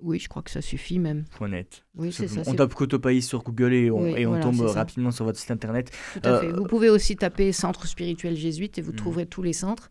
oui, 0.00 0.18
je 0.18 0.28
crois 0.28 0.42
que 0.42 0.50
ça 0.50 0.62
suffit 0.62 0.98
même. 0.98 1.24
.net. 1.40 1.84
Oui, 1.96 2.12
c'est 2.12 2.28
ça. 2.28 2.42
On 2.46 2.54
tape 2.54 2.74
Cotopaïs 2.74 3.26
sur 3.26 3.42
Google 3.42 3.74
et 3.74 3.90
on, 3.90 4.06
et 4.06 4.26
on 4.26 4.38
tombe 4.40 4.60
rapidement 4.60 5.10
sur 5.10 5.24
votre 5.24 5.38
site 5.38 5.50
internet. 5.50 5.90
Tout 6.14 6.20
à 6.28 6.40
fait. 6.40 6.46
Euh, 6.46 6.56
vous 6.56 6.64
pouvez 6.64 6.88
aussi 6.88 7.16
taper 7.16 7.52
Centre 7.52 7.86
spirituel 7.86 8.36
jésuite 8.36 8.78
et 8.78 8.82
vous 8.82 8.92
hmm. 8.92 8.96
trouverez 8.96 9.26
tous 9.26 9.42
les 9.42 9.52
centres. 9.52 9.90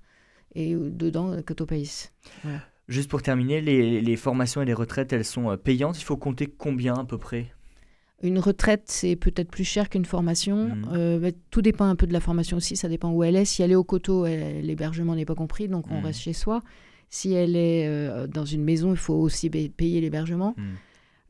Et 0.55 0.73
dedans, 0.75 1.41
Cotopaïs. 1.45 2.13
Voilà. 2.43 2.59
Juste 2.87 3.09
pour 3.09 3.21
terminer, 3.21 3.59
les, 3.59 3.99
les, 3.99 4.15
formations 4.15 4.61
et 4.61 4.65
les 4.65 4.73
retraites, 4.73 5.11
elles 5.11 5.25
sont 5.25 5.51
euh, 5.51 5.57
payantes? 5.57 5.99
Il 5.99 6.05
faut 6.05 6.15
compter 6.15 6.47
combien 6.47 6.93
à 6.93 7.03
peu 7.03 7.17
près? 7.17 7.47
Une 8.23 8.39
retraite, 8.39 8.83
c'est 8.85 9.17
peut-être 9.17 9.51
plus 9.51 9.65
cher 9.65 9.89
qu'une 9.89 10.05
formation. 10.05 10.69
Hmm. 10.69 10.89
Euh, 10.93 11.31
tout 11.51 11.61
dépend 11.61 11.85
un 11.85 11.97
peu 11.97 12.07
de 12.07 12.13
la 12.13 12.21
formation 12.21 12.57
aussi, 12.57 12.77
ça 12.77 12.87
dépend 12.87 13.11
où 13.11 13.25
elle 13.25 13.35
est. 13.35 13.45
Si 13.45 13.61
elle 13.61 13.71
est 13.71 13.75
au 13.75 13.83
coteau, 13.83 14.25
l'hébergement 14.25 15.15
n'est 15.15 15.25
pas 15.25 15.35
compris, 15.35 15.67
donc 15.67 15.91
on 15.91 15.99
hmm. 15.99 16.05
reste 16.05 16.21
chez 16.21 16.33
soi. 16.33 16.61
Si 17.09 17.33
elle 17.33 17.55
est 17.55 17.87
euh, 17.87 18.27
dans 18.27 18.45
une 18.45 18.63
maison, 18.63 18.91
il 18.91 18.97
faut 18.97 19.13
aussi 19.13 19.49
payer 19.49 20.01
l'hébergement. 20.01 20.55
Hmm. 20.57 20.75